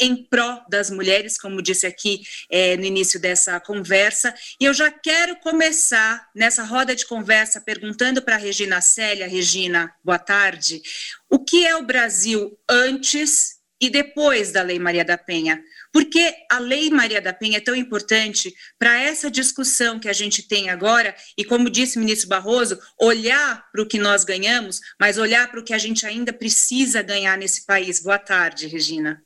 em 0.00 0.16
pró 0.16 0.64
das 0.70 0.90
mulheres, 0.90 1.38
como 1.38 1.62
disse 1.62 1.86
aqui 1.86 2.22
é, 2.50 2.76
no 2.76 2.84
início 2.84 3.20
dessa 3.20 3.58
conversa. 3.60 4.34
E 4.60 4.64
eu 4.64 4.74
já 4.74 4.90
quero 4.90 5.36
começar 5.36 6.28
nessa 6.34 6.62
roda 6.62 6.94
de 6.94 7.06
conversa 7.06 7.60
perguntando 7.60 8.22
para 8.22 8.36
a 8.36 8.38
Regina 8.38 8.80
Célia. 8.80 9.28
Regina, 9.28 9.92
boa 10.04 10.18
tarde. 10.18 10.80
O 11.28 11.38
que 11.38 11.66
é 11.66 11.76
o 11.76 11.84
Brasil 11.84 12.58
antes 12.68 13.58
e 13.80 13.88
depois 13.88 14.50
da 14.50 14.62
Lei 14.62 14.78
Maria 14.78 15.04
da 15.04 15.16
Penha? 15.16 15.62
Porque 15.92 16.34
a 16.50 16.58
Lei 16.58 16.90
Maria 16.90 17.20
da 17.20 17.32
Penha 17.32 17.58
é 17.58 17.60
tão 17.60 17.74
importante 17.74 18.54
para 18.78 19.00
essa 19.00 19.30
discussão 19.30 19.98
que 19.98 20.08
a 20.08 20.12
gente 20.12 20.46
tem 20.46 20.68
agora, 20.68 21.14
e 21.36 21.44
como 21.44 21.70
disse 21.70 21.96
o 21.96 22.00
ministro 22.00 22.28
Barroso, 22.28 22.78
olhar 23.00 23.68
para 23.70 23.82
o 23.82 23.86
que 23.86 23.98
nós 23.98 24.24
ganhamos, 24.24 24.80
mas 25.00 25.18
olhar 25.18 25.50
para 25.50 25.60
o 25.60 25.64
que 25.64 25.74
a 25.74 25.78
gente 25.78 26.06
ainda 26.06 26.32
precisa 26.32 27.02
ganhar 27.02 27.38
nesse 27.38 27.64
país. 27.64 28.00
Boa 28.00 28.18
tarde, 28.18 28.66
Regina. 28.66 29.22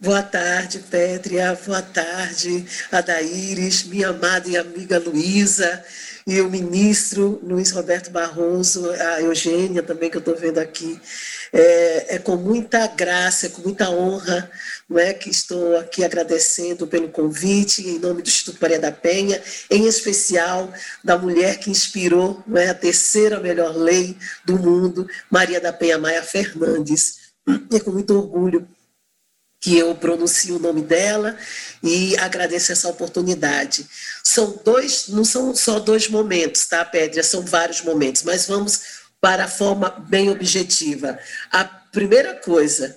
Boa 0.00 0.22
tarde, 0.22 0.78
Pétria. 0.78 1.58
Boa 1.66 1.82
tarde, 1.82 2.64
Adaíris, 2.92 3.82
minha 3.82 4.10
amada 4.10 4.48
e 4.48 4.56
amiga 4.56 4.96
Luísa, 4.96 5.84
e 6.24 6.40
o 6.40 6.48
ministro 6.48 7.40
Luiz 7.42 7.72
Roberto 7.72 8.08
Barroso, 8.12 8.88
a 8.92 9.20
Eugênia 9.22 9.82
também, 9.82 10.08
que 10.08 10.16
eu 10.16 10.20
estou 10.20 10.36
vendo 10.36 10.58
aqui. 10.58 11.00
É, 11.52 12.14
é, 12.14 12.18
com 12.20 12.36
muita 12.36 12.86
graça, 12.86 13.46
é 13.46 13.48
com 13.48 13.60
muita 13.62 13.90
honra 13.90 14.48
não 14.88 15.00
é, 15.00 15.12
que 15.12 15.30
estou 15.30 15.76
aqui 15.76 16.04
agradecendo 16.04 16.86
pelo 16.86 17.08
convite, 17.08 17.84
em 17.84 17.98
nome 17.98 18.22
do 18.22 18.28
Instituto 18.28 18.58
Maria 18.62 18.78
da 18.78 18.92
Penha, 18.92 19.42
em 19.68 19.84
especial 19.88 20.72
da 21.02 21.18
mulher 21.18 21.58
que 21.58 21.70
inspirou 21.70 22.40
não 22.46 22.56
é, 22.56 22.68
a 22.68 22.74
terceira 22.74 23.40
melhor 23.40 23.76
lei 23.76 24.16
do 24.44 24.56
mundo, 24.60 25.08
Maria 25.28 25.60
da 25.60 25.72
Penha 25.72 25.98
Maia 25.98 26.22
Fernandes. 26.22 27.18
É 27.72 27.80
com 27.80 27.90
muito 27.90 28.14
orgulho 28.14 28.68
que 29.68 29.76
eu 29.76 29.94
pronuncio 29.94 30.56
o 30.56 30.58
nome 30.58 30.80
dela 30.80 31.36
e 31.82 32.16
agradeço 32.16 32.72
essa 32.72 32.88
oportunidade. 32.88 33.86
São 34.24 34.58
dois, 34.64 35.08
não 35.08 35.26
são 35.26 35.54
só 35.54 35.78
dois 35.78 36.08
momentos, 36.08 36.64
tá, 36.66 36.82
Pédria? 36.86 37.22
São 37.22 37.42
vários 37.42 37.82
momentos, 37.82 38.22
mas 38.22 38.46
vamos 38.46 38.80
para 39.20 39.44
a 39.44 39.48
forma 39.48 39.90
bem 39.90 40.30
objetiva. 40.30 41.18
A 41.52 41.64
primeira 41.64 42.34
coisa, 42.34 42.96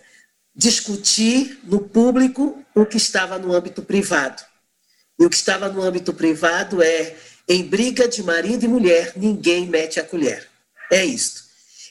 discutir 0.56 1.60
no 1.66 1.82
público 1.82 2.64
o 2.74 2.86
que 2.86 2.96
estava 2.96 3.38
no 3.38 3.54
âmbito 3.54 3.82
privado. 3.82 4.42
E 5.20 5.26
o 5.26 5.30
que 5.30 5.36
estava 5.36 5.68
no 5.68 5.82
âmbito 5.82 6.14
privado 6.14 6.82
é 6.82 7.18
em 7.50 7.64
briga 7.64 8.08
de 8.08 8.24
marido 8.24 8.64
e 8.64 8.70
mulher, 8.70 9.12
ninguém 9.18 9.68
mete 9.68 10.00
a 10.00 10.06
colher. 10.06 10.48
É 10.90 11.04
isto. 11.04 11.44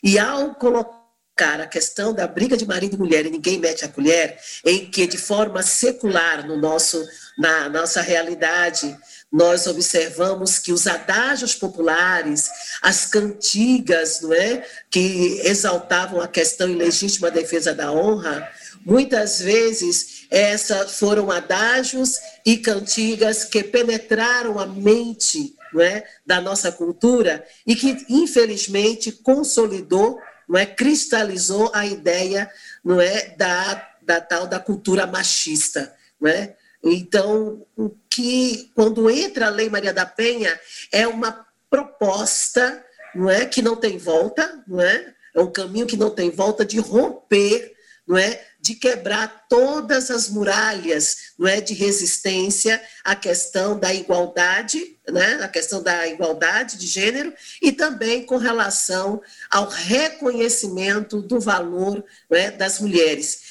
E 0.02 0.18
ao 0.18 0.54
colocar 0.54 1.00
a 1.44 1.66
questão 1.66 2.12
da 2.12 2.26
briga 2.26 2.56
de 2.56 2.66
marido 2.66 2.97
e 2.97 2.99
mulher 2.99 3.25
e 3.25 3.30
ninguém 3.30 3.59
mete 3.59 3.85
a 3.85 3.88
colher, 3.88 4.38
em 4.64 4.90
que 4.90 5.06
de 5.06 5.16
forma 5.16 5.62
secular 5.62 6.47
no 6.47 6.56
nosso 6.56 7.02
na 7.38 7.70
nossa 7.70 8.02
realidade 8.02 8.94
nós 9.32 9.66
observamos 9.66 10.59
que 10.59 10.73
os 10.73 10.87
adágios 10.87 11.54
populares, 11.54 12.50
as 12.82 13.06
cantigas, 13.06 14.20
não 14.20 14.32
é, 14.35 14.66
que 14.90 15.40
exaltavam 15.44 16.20
a 16.20 16.28
questão 16.28 16.68
em 16.68 16.76
legítima 16.76 17.30
defesa 17.30 17.73
da 17.73 17.92
honra, 17.92 18.47
muitas 18.85 19.40
vezes 19.40 20.26
essas 20.30 20.99
foram 20.99 21.30
adágios 21.30 22.18
e 22.44 22.59
cantigas 22.59 23.44
que 23.44 23.62
penetraram 23.62 24.59
a 24.59 24.66
mente 24.66 25.54
não 25.73 25.80
é, 25.80 26.04
da 26.26 26.40
nossa 26.40 26.73
cultura 26.73 27.47
e 27.66 27.76
que, 27.76 28.04
infelizmente, 28.09 29.12
consolidou 29.12 30.18
não 30.50 30.59
é, 30.59 30.66
cristalizou 30.66 31.71
a 31.73 31.87
ideia 31.87 32.50
não 32.85 33.00
é, 33.00 33.35
da, 33.37 33.88
da 34.02 34.21
tal 34.21 34.49
da 34.49 34.59
cultura 34.59 35.07
machista. 35.07 35.95
Não 36.21 36.28
é? 36.28 36.57
Então, 36.83 37.64
o 37.76 37.90
que, 38.11 38.71
quando 38.75 39.09
entra 39.09 39.47
a 39.47 39.50
Lei 39.50 39.71
Maria 39.71 39.95
da 39.95 40.04
Penha, 40.04 40.59
é 40.90 41.07
uma 41.07 41.47
proposta 41.71 42.85
não 43.14 43.30
é, 43.30 43.47
que 43.47 43.62
não 43.62 43.76
tem 43.76 43.97
volta, 43.97 44.62
não 44.66 44.80
é? 44.80 45.14
é 45.35 45.40
um 45.40 45.50
caminho 45.50 45.87
que 45.87 45.97
não 45.97 46.11
tem 46.11 46.30
volta 46.30 46.64
de 46.64 46.80
romper 46.80 47.76
não 48.11 48.19
é? 48.19 48.45
De 48.61 48.75
quebrar 48.75 49.47
todas 49.49 50.11
as 50.11 50.29
muralhas 50.29 51.33
não 51.38 51.49
é? 51.49 51.61
de 51.61 51.73
resistência 51.73 52.81
à 53.02 53.17
questão 53.17 53.79
da 53.79 53.93
igualdade, 53.95 54.99
né? 55.09 55.40
a 55.43 55.49
questão 55.49 55.83
da 55.83 56.07
igualdade 56.07 56.76
de 56.76 56.87
gênero, 56.87 57.33
e 57.62 57.73
também 57.73 58.25
com 58.25 58.37
relação 58.37 59.21
ao 59.50 59.69
reconhecimento 59.69 61.23
do 61.23 61.40
valor 61.40 62.05
é? 62.31 62.50
das 62.50 62.81
mulheres. 62.81 63.50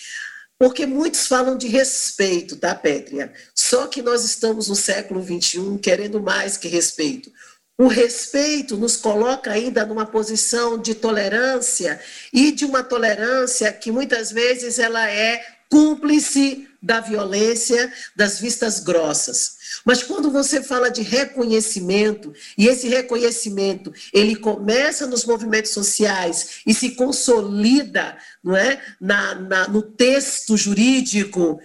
Porque 0.59 0.85
muitos 0.85 1.25
falam 1.25 1.57
de 1.57 1.67
respeito, 1.67 2.57
tá, 2.57 2.75
Pétria? 2.75 3.33
Só 3.55 3.87
que 3.87 4.01
nós 4.01 4.25
estamos 4.25 4.67
no 4.67 4.75
século 4.75 5.23
XXI 5.23 5.79
querendo 5.81 6.21
mais 6.21 6.57
que 6.57 6.67
respeito. 6.67 7.31
O 7.79 7.87
respeito 7.87 8.75
nos 8.75 8.97
coloca 8.97 9.49
ainda 9.49 9.85
numa 9.85 10.05
posição 10.05 10.77
de 10.77 10.93
tolerância 10.93 11.97
e 12.33 12.51
de 12.51 12.65
uma 12.65 12.83
tolerância 12.83 13.71
que 13.71 13.89
muitas 13.89 14.33
vezes 14.33 14.77
ela 14.79 15.09
é 15.09 15.41
cúmplice 15.69 16.67
da 16.83 16.99
violência, 16.99 17.89
das 18.13 18.37
vistas 18.37 18.81
grossas. 18.81 19.57
Mas 19.85 20.03
quando 20.03 20.29
você 20.29 20.61
fala 20.61 20.89
de 20.89 21.01
reconhecimento, 21.03 22.33
e 22.57 22.67
esse 22.67 22.89
reconhecimento, 22.89 23.93
ele 24.13 24.35
começa 24.35 25.07
nos 25.07 25.23
movimentos 25.23 25.71
sociais 25.71 26.59
e 26.67 26.73
se 26.73 26.91
consolida, 26.91 28.17
não 28.43 28.57
é, 28.57 28.81
na, 28.99 29.35
na 29.35 29.67
no 29.69 29.81
texto 29.81 30.57
jurídico, 30.57 31.61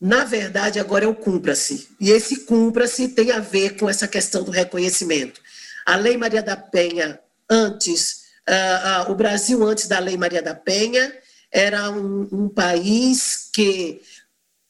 na 0.00 0.24
verdade, 0.24 0.78
agora 0.78 1.04
é 1.04 1.08
o 1.08 1.14
cumpra-se. 1.14 1.88
E 1.98 2.10
esse 2.10 2.40
cumpra-se 2.40 3.08
tem 3.08 3.30
a 3.30 3.38
ver 3.38 3.78
com 3.78 3.88
essa 3.88 4.06
questão 4.06 4.42
do 4.42 4.50
reconhecimento. 4.50 5.40
A 5.86 5.96
Lei 5.96 6.16
Maria 6.16 6.42
da 6.42 6.56
Penha, 6.56 7.20
antes, 7.48 8.24
uh, 8.48 9.08
uh, 9.08 9.12
o 9.12 9.14
Brasil 9.14 9.62
antes 9.66 9.86
da 9.86 9.98
Lei 9.98 10.16
Maria 10.16 10.42
da 10.42 10.54
Penha, 10.54 11.12
era 11.52 11.90
um, 11.90 12.28
um 12.32 12.48
país 12.48 13.48
que 13.52 14.00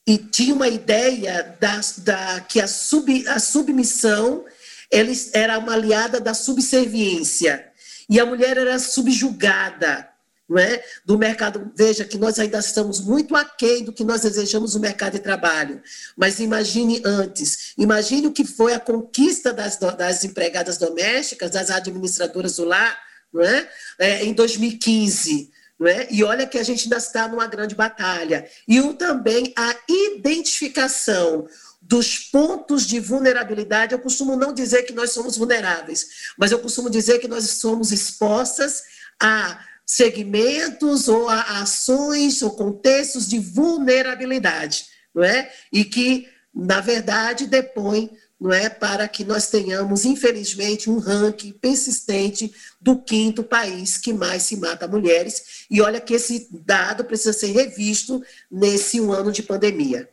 e 0.07 0.19
tinha 0.19 0.55
uma 0.55 0.69
ideia 0.69 1.57
da, 1.59 1.81
da 1.99 2.41
que 2.41 2.61
a, 2.61 2.67
sub, 2.67 3.27
a 3.27 3.39
submissão 3.39 4.45
eles, 4.91 5.31
era 5.33 5.59
uma 5.59 5.73
aliada 5.73 6.21
da 6.21 6.35
subserviência. 6.35 7.73
E 8.09 8.21
a 8.21 8.27
mulher 8.27 8.59
era 8.59 8.79
subjugada 8.79 10.07
não 10.49 10.59
é? 10.59 10.83
do 11.05 11.19
mercado. 11.19 11.73
Veja 11.75 12.05
que 12.05 12.19
nós 12.19 12.39
ainda 12.39 12.59
estamos 12.59 13.01
muito 13.01 13.35
aquém 13.35 13.85
do 13.85 13.93
que 13.93 14.05
nós 14.05 14.23
desejamos 14.23 14.75
no 14.75 14.81
mercado 14.81 15.15
de 15.15 15.21
trabalho. 15.21 15.83
Mas 16.17 16.39
imagine 16.39 17.03
antes, 17.05 17.73
imagine 17.79 18.27
o 18.27 18.33
que 18.33 18.45
foi 18.45 18.75
a 18.75 18.81
conquista 18.81 19.53
das, 19.53 19.77
das 19.77 20.25
empregadas 20.25 20.79
domésticas, 20.79 21.51
das 21.51 21.71
administradoras 21.71 22.57
do 22.57 22.65
lar, 22.65 22.99
não 23.33 23.43
é? 23.43 23.69
é 23.99 24.25
em 24.25 24.33
2015. 24.33 25.51
Não 25.79 25.89
é? 25.89 26.07
E 26.11 26.23
olha 26.23 26.47
que 26.47 26.59
a 26.59 26.63
gente 26.63 26.85
ainda 26.85 26.99
está 26.99 27.27
numa 27.27 27.47
grande 27.47 27.75
batalha. 27.75 28.49
E 28.69 28.81
o, 28.81 28.95
também 28.95 29.53
a 29.57 29.75
identificação 29.89 31.49
dos 31.83 32.19
pontos 32.19 32.87
de 32.87 32.99
vulnerabilidade. 32.99 33.93
Eu 33.93 33.99
costumo 33.99 34.37
não 34.37 34.55
dizer 34.55 34.85
que 34.85 34.93
nós 34.93 35.13
somos 35.13 35.37
vulneráveis, 35.37 36.33
mas 36.39 36.51
eu 36.51 36.59
costumo 36.59 36.89
dizer 36.89 37.19
que 37.19 37.29
nós 37.29 37.45
somos 37.51 37.93
expostas 37.93 38.83
a 39.21 39.59
segmentos 39.87 41.09
ou 41.09 41.29
a 41.29 41.61
ações 41.61 42.43
ou 42.43 42.51
contextos 42.51 43.29
de 43.29 43.39
vulnerabilidade, 43.39 44.87
não 45.15 45.23
é? 45.23 45.53
E 45.73 45.85
que, 45.85 46.29
na 46.55 46.81
verdade, 46.81 47.47
depõem 47.47 48.11
não 48.41 48.53
é, 48.53 48.69
para 48.69 49.09
que 49.09 49.25
nós 49.25 49.49
tenhamos, 49.49 50.05
infelizmente, 50.05 50.91
um 50.91 50.99
ranking 50.99 51.53
persistente 51.53 52.55
do 52.79 53.01
quinto 53.01 53.43
país 53.43 53.97
que 53.97 54.13
mais 54.13 54.43
se 54.43 54.57
mata 54.57 54.89
mulheres. 54.89 55.65
E 55.71 55.81
olha 55.81 56.01
que 56.01 56.15
esse 56.15 56.49
dado 56.51 57.05
precisa 57.05 57.33
ser 57.33 57.53
revisto 57.53 58.23
nesse 58.51 59.01
um 59.01 59.13
ano 59.13 59.33
de 59.33 59.43
pandemia. 59.43 60.11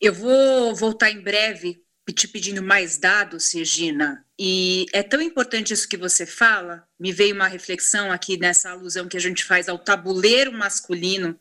Eu 0.00 0.14
vou 0.14 0.74
voltar 0.76 1.10
em 1.10 1.20
breve 1.20 1.82
te 2.12 2.28
pedindo 2.28 2.62
mais 2.62 2.98
dados, 2.98 3.52
Regina, 3.52 4.24
e 4.38 4.86
é 4.92 5.02
tão 5.02 5.20
importante 5.20 5.72
isso 5.72 5.88
que 5.88 5.96
você 5.96 6.24
fala. 6.24 6.86
Me 6.98 7.12
veio 7.12 7.34
uma 7.34 7.48
reflexão 7.48 8.10
aqui 8.10 8.38
nessa 8.38 8.70
alusão 8.70 9.08
que 9.08 9.16
a 9.16 9.20
gente 9.20 9.44
faz 9.44 9.68
ao 9.68 9.78
tabuleiro 9.78 10.52
masculino 10.52 11.38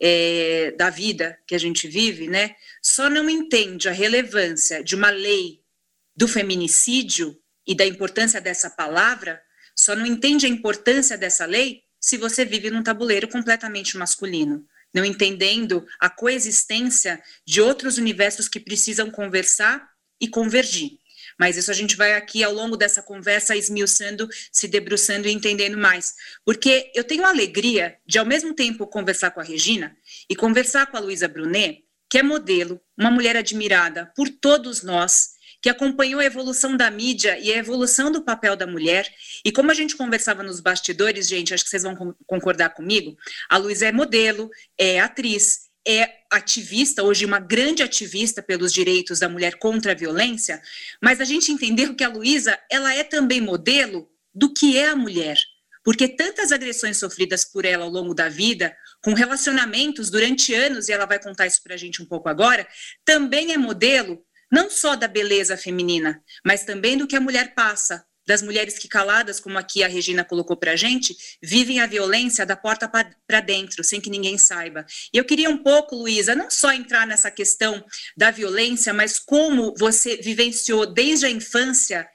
é, 0.00 0.72
da 0.72 0.90
vida 0.90 1.38
que 1.46 1.54
a 1.54 1.58
gente 1.58 1.88
vive, 1.88 2.28
né, 2.28 2.54
só 2.82 3.08
não 3.08 3.28
entende 3.28 3.88
a 3.88 3.92
relevância 3.92 4.82
de 4.84 4.94
uma 4.94 5.10
lei 5.10 5.60
do 6.14 6.28
feminicídio 6.28 7.38
e 7.66 7.74
da 7.74 7.86
importância 7.86 8.40
dessa 8.40 8.70
palavra, 8.70 9.42
só 9.74 9.94
não 9.94 10.06
entende 10.06 10.46
a 10.46 10.48
importância 10.48 11.18
dessa 11.18 11.44
lei 11.44 11.82
se 12.00 12.16
você 12.16 12.44
vive 12.44 12.70
num 12.70 12.82
tabuleiro 12.82 13.28
completamente 13.28 13.96
masculino, 13.96 14.64
não 14.94 15.04
entendendo 15.04 15.86
a 15.98 16.08
coexistência 16.08 17.20
de 17.44 17.60
outros 17.60 17.98
universos 17.98 18.48
que 18.48 18.60
precisam 18.60 19.10
conversar 19.10 19.95
e 20.20 20.28
convergir. 20.28 20.98
Mas 21.38 21.56
isso 21.56 21.70
a 21.70 21.74
gente 21.74 21.96
vai 21.96 22.14
aqui 22.14 22.42
ao 22.42 22.52
longo 22.52 22.76
dessa 22.76 23.02
conversa 23.02 23.54
esmiuçando, 23.54 24.28
se 24.50 24.66
debruçando 24.66 25.28
e 25.28 25.32
entendendo 25.32 25.76
mais. 25.76 26.14
Porque 26.44 26.90
eu 26.94 27.04
tenho 27.04 27.24
a 27.24 27.28
alegria 27.28 27.98
de, 28.06 28.18
ao 28.18 28.24
mesmo 28.24 28.54
tempo, 28.54 28.86
conversar 28.86 29.30
com 29.30 29.40
a 29.40 29.44
Regina 29.44 29.96
e 30.30 30.34
conversar 30.34 30.86
com 30.86 30.96
a 30.96 31.00
Luísa 31.00 31.28
Brunet, 31.28 31.84
que 32.08 32.18
é 32.18 32.22
modelo, 32.22 32.80
uma 32.96 33.10
mulher 33.10 33.36
admirada 33.36 34.10
por 34.16 34.28
todos 34.28 34.82
nós, 34.82 35.36
que 35.60 35.68
acompanhou 35.68 36.20
a 36.20 36.24
evolução 36.24 36.76
da 36.76 36.90
mídia 36.90 37.38
e 37.38 37.52
a 37.52 37.56
evolução 37.56 38.10
do 38.10 38.22
papel 38.22 38.54
da 38.56 38.66
mulher. 38.66 39.12
E 39.44 39.50
como 39.50 39.70
a 39.70 39.74
gente 39.74 39.96
conversava 39.96 40.42
nos 40.42 40.60
bastidores, 40.60 41.26
gente, 41.26 41.52
acho 41.52 41.64
que 41.64 41.70
vocês 41.70 41.82
vão 41.82 42.14
concordar 42.26 42.70
comigo, 42.70 43.16
a 43.48 43.56
Luísa 43.56 43.86
é 43.86 43.92
modelo, 43.92 44.48
é 44.78 45.00
atriz, 45.00 45.65
é 45.86 46.20
ativista, 46.30 47.02
hoje 47.02 47.24
uma 47.24 47.38
grande 47.38 47.82
ativista 47.82 48.42
pelos 48.42 48.72
direitos 48.72 49.20
da 49.20 49.28
mulher 49.28 49.58
contra 49.58 49.92
a 49.92 49.94
violência, 49.94 50.60
mas 51.00 51.20
a 51.20 51.24
gente 51.24 51.52
entendeu 51.52 51.94
que 51.94 52.02
a 52.02 52.08
Luísa, 52.08 52.58
ela 52.70 52.92
é 52.94 53.04
também 53.04 53.40
modelo 53.40 54.08
do 54.34 54.52
que 54.52 54.76
é 54.76 54.88
a 54.88 54.96
mulher, 54.96 55.38
porque 55.84 56.08
tantas 56.08 56.50
agressões 56.50 56.98
sofridas 56.98 57.44
por 57.44 57.64
ela 57.64 57.84
ao 57.84 57.90
longo 57.90 58.12
da 58.12 58.28
vida, 58.28 58.76
com 59.02 59.14
relacionamentos 59.14 60.10
durante 60.10 60.52
anos, 60.52 60.88
e 60.88 60.92
ela 60.92 61.06
vai 61.06 61.22
contar 61.22 61.46
isso 61.46 61.62
para 61.62 61.74
a 61.74 61.78
gente 61.78 62.02
um 62.02 62.06
pouco 62.06 62.28
agora, 62.28 62.66
também 63.04 63.52
é 63.52 63.58
modelo 63.58 64.24
não 64.50 64.70
só 64.70 64.94
da 64.94 65.08
beleza 65.08 65.56
feminina, 65.56 66.22
mas 66.44 66.64
também 66.64 66.96
do 66.96 67.06
que 67.06 67.16
a 67.16 67.20
mulher 67.20 67.54
passa, 67.54 68.04
das 68.26 68.42
mulheres 68.42 68.78
que 68.78 68.88
caladas, 68.88 69.38
como 69.38 69.58
aqui 69.58 69.82
a 69.82 69.88
Regina 69.88 70.24
colocou 70.24 70.56
para 70.56 70.72
a 70.72 70.76
gente, 70.76 71.16
vivem 71.42 71.80
a 71.80 71.86
violência 71.86 72.44
da 72.44 72.56
porta 72.56 72.88
para 72.88 73.40
dentro, 73.40 73.84
sem 73.84 74.00
que 74.00 74.10
ninguém 74.10 74.36
saiba. 74.36 74.84
E 75.12 75.16
eu 75.16 75.24
queria 75.24 75.48
um 75.48 75.58
pouco, 75.58 75.94
Luísa, 75.94 76.34
não 76.34 76.50
só 76.50 76.72
entrar 76.72 77.06
nessa 77.06 77.30
questão 77.30 77.84
da 78.16 78.30
violência, 78.30 78.92
mas 78.92 79.18
como 79.18 79.74
você 79.78 80.16
vivenciou 80.16 80.86
desde 80.86 81.26
a 81.26 81.30
infância 81.30 82.08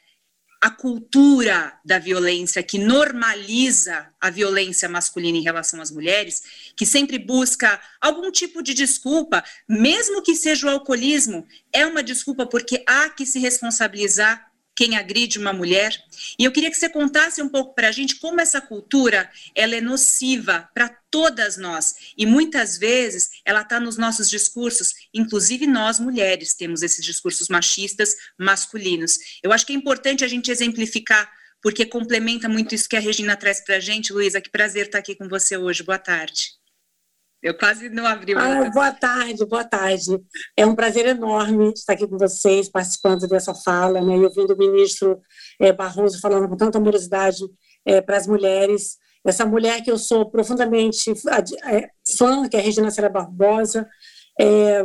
a 0.61 0.69
cultura 0.69 1.73
da 1.83 1.97
violência 1.97 2.61
que 2.61 2.77
normaliza 2.77 4.07
a 4.21 4.29
violência 4.29 4.87
masculina 4.87 5.39
em 5.39 5.41
relação 5.41 5.81
às 5.81 5.89
mulheres, 5.89 6.43
que 6.75 6.85
sempre 6.85 7.17
busca 7.17 7.81
algum 7.99 8.31
tipo 8.31 8.61
de 8.61 8.75
desculpa, 8.75 9.43
mesmo 9.67 10.21
que 10.21 10.35
seja 10.35 10.67
o 10.67 10.69
alcoolismo, 10.69 11.47
é 11.73 11.83
uma 11.83 12.03
desculpa 12.03 12.45
porque 12.45 12.83
há 12.87 13.09
que 13.09 13.25
se 13.25 13.39
responsabilizar 13.39 14.50
quem 14.81 14.97
agride 14.97 15.37
uma 15.37 15.53
mulher. 15.53 15.95
E 16.39 16.43
eu 16.43 16.51
queria 16.51 16.71
que 16.71 16.75
você 16.75 16.89
contasse 16.89 17.39
um 17.39 17.47
pouco 17.47 17.75
para 17.75 17.89
a 17.89 17.91
gente 17.91 18.15
como 18.15 18.41
essa 18.41 18.59
cultura 18.59 19.29
ela 19.53 19.75
é 19.75 19.81
nociva 19.81 20.67
para 20.73 20.89
todas 21.11 21.55
nós. 21.55 21.93
E 22.17 22.25
muitas 22.25 22.79
vezes 22.79 23.29
ela 23.45 23.61
está 23.61 23.79
nos 23.79 23.95
nossos 23.95 24.27
discursos, 24.27 24.95
inclusive 25.13 25.67
nós 25.67 25.99
mulheres 25.99 26.55
temos 26.55 26.81
esses 26.81 27.05
discursos 27.05 27.47
machistas 27.47 28.15
masculinos. 28.39 29.19
Eu 29.43 29.51
acho 29.51 29.67
que 29.67 29.73
é 29.73 29.75
importante 29.75 30.25
a 30.25 30.27
gente 30.27 30.49
exemplificar, 30.49 31.31
porque 31.61 31.85
complementa 31.85 32.49
muito 32.49 32.73
isso 32.73 32.89
que 32.89 32.95
a 32.97 32.99
Regina 32.99 33.37
traz 33.37 33.63
para 33.63 33.75
a 33.75 33.79
gente. 33.79 34.11
Luísa, 34.11 34.41
que 34.41 34.49
prazer 34.49 34.87
estar 34.87 34.97
aqui 34.97 35.13
com 35.13 35.29
você 35.29 35.55
hoje. 35.57 35.83
Boa 35.83 35.99
tarde. 35.99 36.60
Eu 37.41 37.57
quase 37.57 37.89
não 37.89 38.05
abri 38.05 38.35
o 38.35 38.39
ah, 38.39 38.69
Boa 38.69 38.91
tarde, 38.91 39.45
boa 39.45 39.63
tarde. 39.63 40.19
É 40.55 40.63
um 40.65 40.75
prazer 40.75 41.07
enorme 41.07 41.73
estar 41.73 41.93
aqui 41.93 42.07
com 42.07 42.17
vocês, 42.17 42.69
participando 42.69 43.27
dessa 43.27 43.53
fala, 43.55 43.99
né, 43.99 44.15
e 44.15 44.23
ouvindo 44.23 44.53
o 44.53 44.57
ministro 44.57 45.19
é, 45.59 45.73
Barroso 45.73 46.19
falando 46.21 46.47
com 46.47 46.55
tanta 46.55 46.77
amorosidade 46.77 47.43
é, 47.83 47.99
para 47.99 48.17
as 48.17 48.27
mulheres. 48.27 48.97
Essa 49.25 49.45
mulher 49.45 49.81
que 49.81 49.89
eu 49.89 49.97
sou 49.97 50.29
profundamente 50.29 51.11
é, 51.65 51.89
fã, 52.17 52.47
que 52.47 52.55
é 52.55 52.59
a 52.59 52.63
Regina 52.63 52.91
Sera 52.91 53.09
Barbosa. 53.09 53.87
É, 54.39 54.81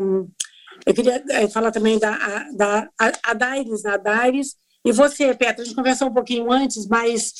eu 0.86 0.94
queria 0.94 1.22
falar 1.52 1.70
também 1.70 1.98
da, 1.98 2.46
da 2.54 2.88
a, 2.98 3.12
a 3.22 3.34
Daires, 3.34 3.84
a 3.84 3.98
Daires. 3.98 4.56
E 4.84 4.92
você, 4.92 5.34
Petra, 5.34 5.62
a 5.62 5.64
gente 5.64 5.74
conversou 5.74 6.08
um 6.08 6.14
pouquinho 6.14 6.50
antes, 6.50 6.86
mas 6.86 7.32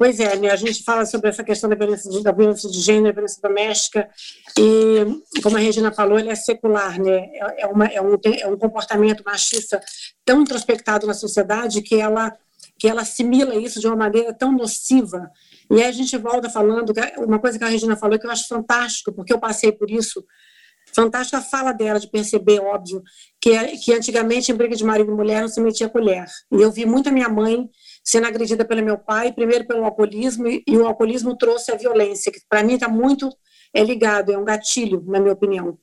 Pois 0.00 0.18
é, 0.18 0.34
né? 0.34 0.48
a 0.48 0.56
gente 0.56 0.82
fala 0.82 1.04
sobre 1.04 1.28
essa 1.28 1.44
questão 1.44 1.68
da 1.68 1.76
violência 1.76 2.10
de, 2.10 2.22
da 2.22 2.32
violência 2.32 2.70
de 2.70 2.80
gênero, 2.80 3.08
da 3.08 3.12
violência 3.12 3.42
doméstica, 3.42 4.08
e, 4.58 5.40
como 5.42 5.58
a 5.58 5.60
Regina 5.60 5.92
falou, 5.92 6.18
ele 6.18 6.30
é 6.30 6.34
secular, 6.34 6.98
né? 6.98 7.28
é, 7.34 7.64
é 7.64 7.66
uma, 7.66 7.84
é, 7.84 8.00
um, 8.00 8.18
é 8.24 8.46
um 8.46 8.56
comportamento 8.56 9.22
machista 9.22 9.78
tão 10.24 10.40
introspectado 10.40 11.06
na 11.06 11.12
sociedade 11.12 11.82
que 11.82 11.96
ela, 11.96 12.34
que 12.78 12.88
ela 12.88 13.02
assimila 13.02 13.54
isso 13.56 13.78
de 13.78 13.88
uma 13.88 13.96
maneira 13.96 14.32
tão 14.32 14.50
nociva. 14.52 15.30
E 15.70 15.74
aí 15.74 15.90
a 15.90 15.92
gente 15.92 16.16
volta 16.16 16.48
falando, 16.48 16.94
uma 17.18 17.38
coisa 17.38 17.58
que 17.58 17.64
a 17.64 17.68
Regina 17.68 17.94
falou 17.94 18.18
que 18.18 18.26
eu 18.26 18.30
acho 18.30 18.48
fantástico, 18.48 19.12
porque 19.12 19.34
eu 19.34 19.38
passei 19.38 19.70
por 19.70 19.90
isso, 19.90 20.24
fantástica 20.94 21.36
a 21.36 21.42
fala 21.42 21.72
dela 21.72 22.00
de 22.00 22.08
perceber, 22.08 22.58
óbvio, 22.58 23.02
que, 23.38 23.54
que 23.76 23.92
antigamente 23.92 24.50
em 24.50 24.54
briga 24.54 24.74
de 24.74 24.82
marido 24.82 25.12
e 25.12 25.14
mulher 25.14 25.42
não 25.42 25.48
se 25.48 25.60
metia 25.60 25.90
colher. 25.90 26.24
E 26.50 26.62
eu 26.62 26.72
vi 26.72 26.86
muito 26.86 27.10
a 27.10 27.12
minha 27.12 27.28
mãe 27.28 27.68
sendo 28.02 28.26
agredida 28.26 28.64
pelo 28.64 28.82
meu 28.82 28.98
pai, 28.98 29.32
primeiro 29.32 29.66
pelo 29.66 29.84
alcoolismo, 29.84 30.46
e, 30.48 30.64
o 30.76 30.86
alcoolismo 30.86 31.36
trouxe 31.36 31.70
a 31.70 31.76
violência, 31.76 32.32
que 32.32 32.40
para 32.48 32.62
mim 32.62 32.74
está 32.74 32.88
muito 32.88 33.30
é 33.72 33.84
ligado, 33.84 34.32
é 34.32 34.38
um 34.38 34.44
gatilho, 34.44 35.02
na 35.06 35.20
minha 35.20 35.32
opinião. 35.32 35.78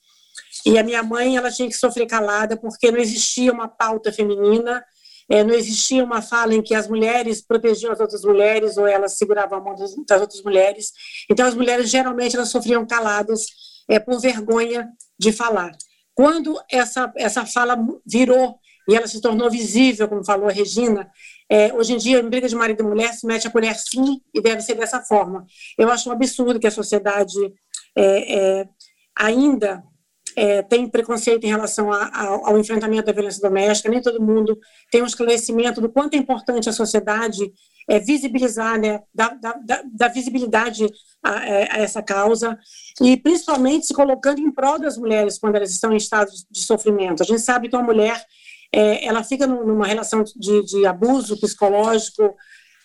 E 0.66 0.78
a 0.78 0.84
minha 0.84 1.02
mãe, 1.02 1.38
ela 1.38 1.50
tinha 1.52 1.70
que 1.70 1.76
sofrer 1.76 2.06
calada, 2.06 2.58
porque 2.58 2.92
não 2.92 3.00
existia 3.00 3.52
uma 3.52 3.68
pauta 3.68 4.12
feminina, 4.12 4.84
é, 5.30 5.44
não 5.44 5.54
existia 5.54 6.04
uma 6.04 6.22
fala 6.22 6.54
em 6.54 6.62
que 6.62 6.74
as 6.74 6.88
mulheres 6.88 7.42
protegiam 7.42 7.92
as 7.92 8.00
outras 8.00 8.24
mulheres, 8.24 8.78
ou 8.78 8.88
elas 8.88 9.14
seguravam 9.14 9.58
a 9.58 9.62
mão 9.62 9.76
das, 9.76 9.96
das 10.06 10.22
outras 10.22 10.42
mulheres. 10.42 10.92
Então, 11.30 11.46
as 11.46 11.54
mulheres, 11.54 11.90
geralmente, 11.90 12.36
elas 12.36 12.50
sofriam 12.50 12.86
caladas 12.86 13.46
é, 13.88 14.00
por 14.00 14.20
vergonha 14.20 14.90
de 15.18 15.32
falar. 15.32 15.72
Quando 16.14 16.60
essa, 16.72 17.12
essa 17.16 17.46
fala 17.46 17.78
virou 18.06 18.60
e 18.90 18.96
ela 18.96 19.08
se 19.08 19.22
tornou 19.22 19.52
visível, 19.52 20.08
como 20.08 20.26
falou 20.26 20.48
a 20.48 20.52
Regina, 20.52 21.12
é, 21.50 21.74
hoje 21.74 21.94
em 21.94 21.98
dia, 21.98 22.20
em 22.20 22.30
briga 22.30 22.48
de 22.48 22.56
marido 22.56 22.84
e 22.84 22.86
mulher, 22.86 23.14
se 23.14 23.26
mete 23.26 23.48
a 23.48 23.52
colher 23.52 23.76
sim 23.76 24.22
e 24.34 24.42
deve 24.42 24.62
ser 24.62 24.76
dessa 24.76 25.02
forma. 25.02 25.46
Eu 25.78 25.90
acho 25.90 26.10
um 26.10 26.12
absurdo 26.12 26.60
que 26.60 26.68
a 26.68 26.72
sociedade 26.72 27.38
é, 27.96 28.60
é, 28.60 28.70
ainda 29.18 29.84
é, 30.36 30.62
tem 30.62 30.88
preconceito 30.88 31.44
em 31.46 31.50
relação 31.50 31.92
a, 31.92 32.04
a, 32.06 32.28
ao 32.28 32.60
enfrentamento 32.60 33.08
da 33.08 33.12
violência 33.12 33.42
doméstica, 33.42 33.90
nem 33.90 34.02
todo 34.02 34.22
mundo 34.22 34.58
tem 34.92 35.02
um 35.02 35.08
esclarecimento 35.08 35.82
do 35.82 35.90
quanto 35.90 36.14
é 36.14 36.18
importante 36.18 36.70
a 36.70 36.74
sociedade 36.74 37.52
é, 37.90 38.00
visibilizar, 38.00 38.80
né, 38.80 39.02
da, 39.12 39.30
da, 39.30 39.82
da 39.92 40.08
visibilidade 40.10 40.86
a, 41.24 41.46
é, 41.46 41.72
a, 41.72 41.78
essa 41.80 42.04
causa, 42.04 42.60
e 43.02 43.18
principalmente 43.18 43.88
se 43.88 43.94
colocando 43.94 44.40
em 44.40 44.52
prol 44.52 44.78
das 44.78 44.98
mulheres 44.98 45.40
quando 45.40 45.56
elas 45.56 45.72
estão 45.72 45.92
em 45.92 45.98
estado 45.98 46.30
de 46.52 46.62
sofrimento. 46.62 47.24
A 47.24 47.26
gente 47.26 47.42
sabe 47.42 47.68
que 47.70 47.76
uma 47.76 47.86
mulher 47.86 48.24
é, 48.74 49.06
ela 49.06 49.24
fica 49.24 49.48
numa 49.48 49.86
relação 49.86 50.24
de, 50.24 50.64
de 50.64 50.86
abuso 50.86 51.40
psicológico, 51.40 52.36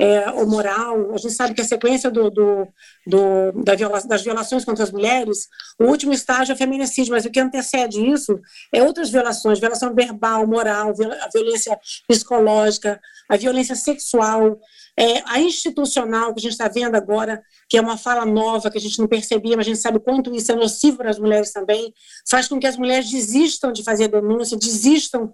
é, 0.03 0.31
ou 0.33 0.47
moral. 0.47 1.15
A 1.15 1.17
gente 1.17 1.33
sabe 1.33 1.55
que 1.55 1.61
a 1.61 1.65
sequência 1.65 2.11
do, 2.11 2.29
do, 2.29 2.67
do 3.07 3.63
da 3.63 3.77
viola, 3.77 4.01
das 4.03 4.23
violações 4.23 4.65
contra 4.65 4.83
as 4.83 4.91
mulheres, 4.91 5.47
o 5.79 5.85
último 5.85 6.13
estágio 6.13 6.53
é 6.53 6.57
feminicídio, 6.57 7.13
mas 7.13 7.25
o 7.25 7.31
que 7.31 7.39
antecede 7.39 8.05
isso 8.05 8.39
é 8.73 8.83
outras 8.83 9.11
violações, 9.11 9.61
violação 9.61 9.95
verbal, 9.95 10.45
moral, 10.47 10.91
a 10.91 11.29
violência 11.33 11.79
psicológica, 12.09 13.01
a 13.29 13.37
violência 13.37 13.77
sexual, 13.77 14.59
é, 14.99 15.23
a 15.25 15.41
institucional, 15.41 16.35
que 16.35 16.41
a 16.41 16.43
gente 16.43 16.53
está 16.53 16.69
vendo 16.69 16.97
agora, 16.97 17.41
que 17.69 17.79
é 17.79 17.81
uma 17.81 17.97
fala 17.97 18.27
nova, 18.27 18.71
que 18.71 18.79
a 18.79 18.81
gente 18.81 18.99
não 18.99 19.07
percebia, 19.07 19.57
mas 19.57 19.67
a 19.67 19.71
gente 19.71 19.81
sabe 19.81 20.01
quanto 20.01 20.35
isso 20.35 20.51
é 20.51 20.55
nocivo 20.55 20.99
para 20.99 21.11
as 21.11 21.19
mulheres 21.19 21.53
também, 21.53 21.95
faz 22.29 22.49
com 22.49 22.59
que 22.59 22.67
as 22.67 22.77
mulheres 22.77 23.09
desistam 23.09 23.73
de 23.73 23.85
fazer 23.85 24.09
denúncia, 24.09 24.59
desistam 24.59 25.33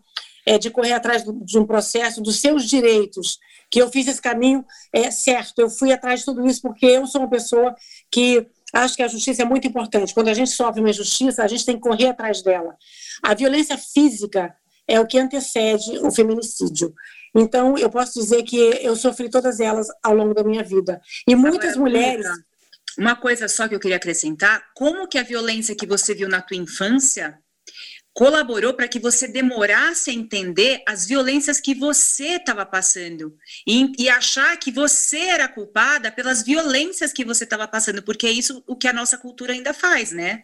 é, 0.48 0.56
de 0.56 0.70
correr 0.70 0.94
atrás 0.94 1.22
de 1.24 1.58
um 1.58 1.66
processo, 1.66 2.22
dos 2.22 2.40
seus 2.40 2.64
direitos, 2.64 3.38
que 3.70 3.82
eu 3.82 3.90
fiz 3.90 4.08
esse 4.08 4.22
caminho 4.22 4.64
é, 4.90 5.10
certo, 5.10 5.58
eu 5.58 5.68
fui 5.68 5.92
atrás 5.92 6.20
de 6.20 6.24
tudo 6.24 6.46
isso 6.46 6.62
porque 6.62 6.86
eu 6.86 7.06
sou 7.06 7.20
uma 7.20 7.28
pessoa 7.28 7.76
que 8.10 8.46
acho 8.72 8.96
que 8.96 9.02
a 9.02 9.08
justiça 9.08 9.42
é 9.42 9.44
muito 9.44 9.68
importante. 9.68 10.14
Quando 10.14 10.28
a 10.28 10.34
gente 10.34 10.50
sofre 10.50 10.80
uma 10.80 10.88
injustiça, 10.88 11.42
a 11.42 11.46
gente 11.46 11.66
tem 11.66 11.74
que 11.74 11.82
correr 11.82 12.08
atrás 12.08 12.40
dela. 12.40 12.74
A 13.22 13.34
violência 13.34 13.76
física 13.76 14.56
é 14.86 14.98
o 14.98 15.06
que 15.06 15.18
antecede 15.18 15.98
o 15.98 16.10
feminicídio. 16.10 16.94
Então, 17.34 17.76
eu 17.76 17.90
posso 17.90 18.18
dizer 18.18 18.42
que 18.42 18.56
eu 18.56 18.96
sofri 18.96 19.28
todas 19.28 19.60
elas 19.60 19.88
ao 20.02 20.14
longo 20.14 20.32
da 20.32 20.42
minha 20.42 20.64
vida. 20.64 20.98
E 21.26 21.36
muitas 21.36 21.72
Agora, 21.74 21.80
mulheres. 21.80 22.26
Uma 22.96 23.14
coisa 23.14 23.48
só 23.48 23.68
que 23.68 23.74
eu 23.74 23.80
queria 23.80 23.98
acrescentar: 23.98 24.62
como 24.74 25.06
que 25.06 25.18
a 25.18 25.22
violência 25.22 25.76
que 25.76 25.86
você 25.86 26.14
viu 26.14 26.26
na 26.28 26.40
tua 26.40 26.56
infância 26.56 27.38
colaborou 28.18 28.74
para 28.74 28.88
que 28.88 28.98
você 28.98 29.28
demorasse 29.28 30.10
a 30.10 30.12
entender 30.12 30.82
as 30.88 31.06
violências 31.06 31.60
que 31.60 31.72
você 31.72 32.30
estava 32.30 32.66
passando 32.66 33.32
e, 33.64 33.92
e, 33.96 34.08
achar 34.08 34.56
que 34.56 34.72
você 34.72 35.20
era 35.20 35.46
culpada 35.46 36.10
pelas 36.10 36.42
violências 36.42 37.12
que 37.12 37.24
você 37.24 37.44
estava 37.44 37.68
passando, 37.68 38.02
porque 38.02 38.26
é 38.26 38.32
isso 38.32 38.60
o 38.66 38.74
que 38.74 38.88
a 38.88 38.92
nossa 38.92 39.16
cultura 39.16 39.52
ainda 39.52 39.72
faz, 39.72 40.10
né? 40.10 40.42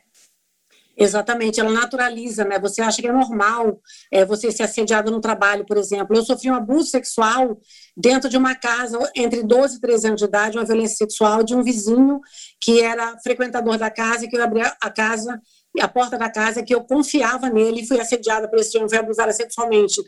Exatamente, 0.97 1.59
ela 1.59 1.73
naturaliza, 1.73 2.45
né? 2.45 2.61
Você 2.61 2.81
acha 2.81 3.03
que 3.03 3.09
é 3.09 3.13
normal 3.13 3.81
é, 4.09 4.25
você 4.25 4.53
ser 4.53 4.63
assediada 4.63 5.11
no 5.11 5.21
trabalho, 5.21 5.67
por 5.67 5.77
exemplo. 5.77 6.17
Eu 6.17 6.25
sofri 6.25 6.49
um 6.49 6.55
abuso 6.55 6.91
sexual 6.91 7.59
dentro 7.97 8.31
de 8.31 8.37
uma 8.37 8.55
casa 8.55 9.01
entre 9.17 9.43
12 9.43 9.79
e 9.79 9.81
13 9.81 10.07
anos 10.07 10.21
de 10.21 10.27
idade, 10.27 10.57
uma 10.57 10.65
violência 10.65 10.99
sexual 10.99 11.43
de 11.43 11.57
um 11.57 11.63
vizinho 11.65 12.21
que 12.61 12.81
era 12.81 13.19
frequentador 13.19 13.77
da 13.77 13.91
casa 13.91 14.25
e 14.25 14.29
que 14.29 14.37
eu 14.37 14.45
abri 14.45 14.61
a 14.63 14.91
casa 14.91 15.43
a 15.81 15.89
porta 15.89 16.17
da 16.17 16.31
casa 16.31 16.63
que 16.63 16.75
eu 16.75 16.83
confiava 16.85 17.49
nele 17.49 17.81
e 17.81 17.87
fui 17.87 18.01
assediada 18.01 18.49
por 18.49 18.59
esse 18.59 18.77
homem, 18.77 18.89
foi 18.89 18.99
abusada 18.99 19.33
sexualmente. 19.33 20.01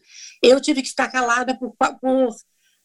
Eu 0.42 0.60
tive 0.60 0.82
que 0.82 0.88
ficar 0.88 1.08
calada 1.08 1.56
por, 1.58 1.74
por, 1.76 2.36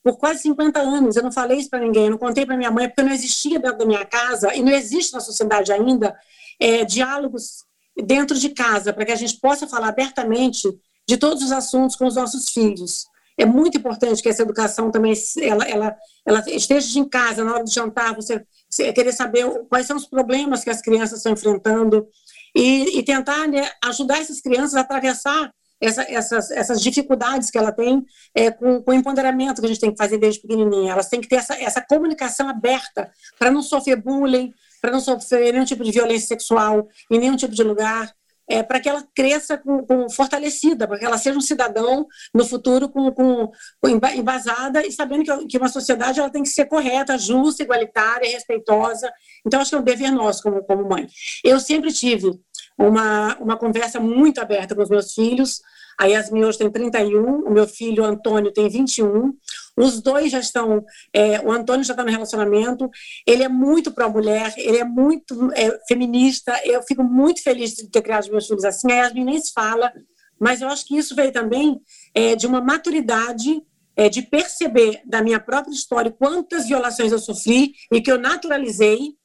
por 0.04 0.17
quase 0.17 0.41
50 0.41 0.80
anos. 0.80 1.15
Eu 1.15 1.24
não 1.24 1.32
falei 1.32 1.60
isso 1.60 1.70
para 1.70 1.80
ninguém, 1.80 2.06
eu 2.06 2.12
não 2.12 2.17
contei 2.17 2.46
para 2.46 2.58
minha 2.58 2.72
mãe, 2.72 2.88
porque 2.88 3.04
não 3.04 3.12
existia 3.12 3.60
dentro 3.60 3.78
da 3.78 3.86
minha 3.86 4.06
casa 4.06 4.54
e 4.56 4.62
não 4.62 4.72
existe 4.72 5.13
na 5.13 5.20
sociedade 5.20 5.72
ainda 5.72 6.15
é, 6.60 6.84
diálogos 6.84 7.63
dentro 8.04 8.38
de 8.38 8.50
casa 8.50 8.94
para 8.94 9.06
que 9.06 9.12
a 9.12 9.15
gente 9.15 9.39
possa 9.39 9.67
falar 9.67 9.89
abertamente 9.89 10.67
de 11.08 11.17
todos 11.17 11.44
os 11.44 11.52
assuntos 11.52 11.96
com 11.96 12.06
os 12.06 12.15
nossos 12.15 12.50
filhos. 12.50 13.06
É 13.38 13.46
muito 13.46 13.78
importante 13.78 14.22
que 14.22 14.30
essa 14.30 14.44
educação 14.44 14.91
também 14.91 15.13
ela, 15.41 15.67
ela, 15.67 15.96
ela 16.26 16.44
esteja 16.48 17.00
em 17.00 17.08
casa 17.08 17.44
na 17.44 17.54
hora 17.54 17.63
de 17.63 17.74
jantar, 17.74 18.15
você 18.15 18.46
querer 18.94 19.12
saber 19.12 19.46
quais 19.67 19.88
são 19.88 19.98
os 19.98 20.06
problemas 20.06 20.63
que 20.63 20.70
as 20.70 20.82
crianças 20.82 21.17
estão 21.17 21.32
enfrentando, 21.32 22.08
e, 22.56 23.00
e 23.00 23.04
tentar 23.04 23.48
né, 23.48 23.70
ajudar 23.86 24.20
essas 24.20 24.42
crianças 24.42 24.76
a 24.76 24.82
atravessar 24.82 25.52
essa, 25.82 26.04
essas, 26.04 26.52
essas 26.52 26.82
dificuldades 26.82 27.50
que 27.50 27.58
ela 27.58 27.72
tem 27.72 28.06
é, 28.36 28.52
com, 28.52 28.82
com, 28.84 28.92
o 28.92 28.94
empoderamento 28.94 29.60
que 29.60 29.66
a 29.66 29.68
gente 29.68 29.80
tem 29.80 29.92
que 29.92 29.98
fazer 29.98 30.18
desde 30.18 30.42
pequenininha. 30.42 30.92
Elas 30.92 31.10
têm 31.10 31.20
que 31.20 31.28
ter 31.28 31.38
essa, 31.38 31.56
essa 31.56 31.82
comunicação 31.82 32.48
aberta 32.48 33.12
para 33.40 33.50
não 33.50 33.64
sofrer 33.64 33.96
bullying, 33.96 34.54
para 34.80 34.92
não 34.92 35.00
sofrer 35.00 35.54
nenhum 35.54 35.66
tipo 35.66 35.84
de 35.84 35.92
violência 35.92 36.28
sexual 36.28 36.88
em 37.10 37.20
nenhum 37.20 37.36
tipo 37.36 37.54
de 37.54 37.64
lugar, 37.64 38.14
é, 38.52 38.62
para 38.62 38.82
que 38.82 38.90
ela 38.90 39.02
cresça 39.16 39.58
com, 39.58 39.86
com, 39.86 40.10
fortalecida, 40.10 40.86
para 40.86 41.00
que 41.00 41.06
ela 41.06 41.18
seja 41.18 41.38
um 41.38 41.42
cidadão 41.42 42.06
no 42.34 42.46
futuro 42.46 42.90
com, 42.90 43.10
com, 43.12 43.50
com 43.80 43.88
embasada 43.88 44.86
e 44.86 44.92
sabendo 44.92 45.24
que, 45.24 45.48
que, 45.48 45.58
uma 45.58 45.70
sociedade 45.70 46.20
ela 46.20 46.30
tem 46.30 46.44
que 46.44 46.50
ser 46.50 46.66
correta, 46.66 47.18
justa, 47.18 47.64
igualitária, 47.64 48.30
respeitosa. 48.30 49.10
Então, 49.46 49.62
acho 49.62 49.70
que 49.70 49.76
é 49.76 49.80
um 49.80 49.84
dever 49.84 50.12
nosso 50.12 50.44
como, 50.44 50.62
como 50.64 50.88
mãe. 50.88 51.08
Eu 51.44 51.62
sempre 51.62 51.94
tive 51.94 52.32
uma, 52.78 53.38
uma 53.38 53.58
conversa 53.58 54.00
muito 54.02 54.42
aberta 54.42 54.76
com 54.76 54.82
os 54.82 54.90
meus 54.90 55.14
filhos. 55.14 55.62
A 56.02 56.08
Yasmin 56.08 56.46
hoje 56.46 56.58
tem 56.58 56.72
31, 56.72 57.44
o 57.46 57.52
meu 57.52 57.68
filho 57.68 58.04
Antônio 58.04 58.52
tem 58.52 58.68
21. 58.68 59.36
Os 59.78 60.02
dois 60.02 60.32
já 60.32 60.40
estão. 60.40 60.84
É, 61.14 61.40
o 61.42 61.52
Antônio 61.52 61.84
já 61.84 61.94
está 61.94 62.04
no 62.04 62.10
relacionamento. 62.10 62.90
Ele 63.24 63.44
é 63.44 63.48
muito 63.48 63.92
pró-mulher, 63.92 64.52
ele 64.58 64.80
é 64.80 64.84
muito 64.84 65.52
é, 65.54 65.80
feminista. 65.88 66.60
Eu 66.66 66.82
fico 66.82 67.04
muito 67.04 67.44
feliz 67.44 67.76
de 67.76 67.88
ter 67.88 68.02
criado 68.02 68.32
meus 68.32 68.48
filhos 68.48 68.66
assim. 68.66 68.92
A 68.92 68.96
Yasmin 68.96 69.26
nem 69.26 69.40
se 69.40 69.54
fala, 69.54 69.94
mas 70.40 70.60
eu 70.60 70.70
acho 70.70 70.88
que 70.88 70.98
isso 70.98 71.14
veio 71.14 71.32
também 71.32 71.80
é, 72.16 72.36
de 72.36 72.48
uma 72.48 72.60
maturidade 72.60 73.62
é, 73.96 74.10
de 74.10 74.24
perceber 74.24 75.04
da 75.06 75.22
minha 75.22 75.40
própria 75.40 75.72
história 75.72 76.10
quantas 76.10 76.68
violações 76.68 77.12
eu 77.12 77.20
sofri 77.20 77.74
e 77.94 78.02
que 78.02 78.12
eu 78.12 78.18
naturalizei 78.18 79.16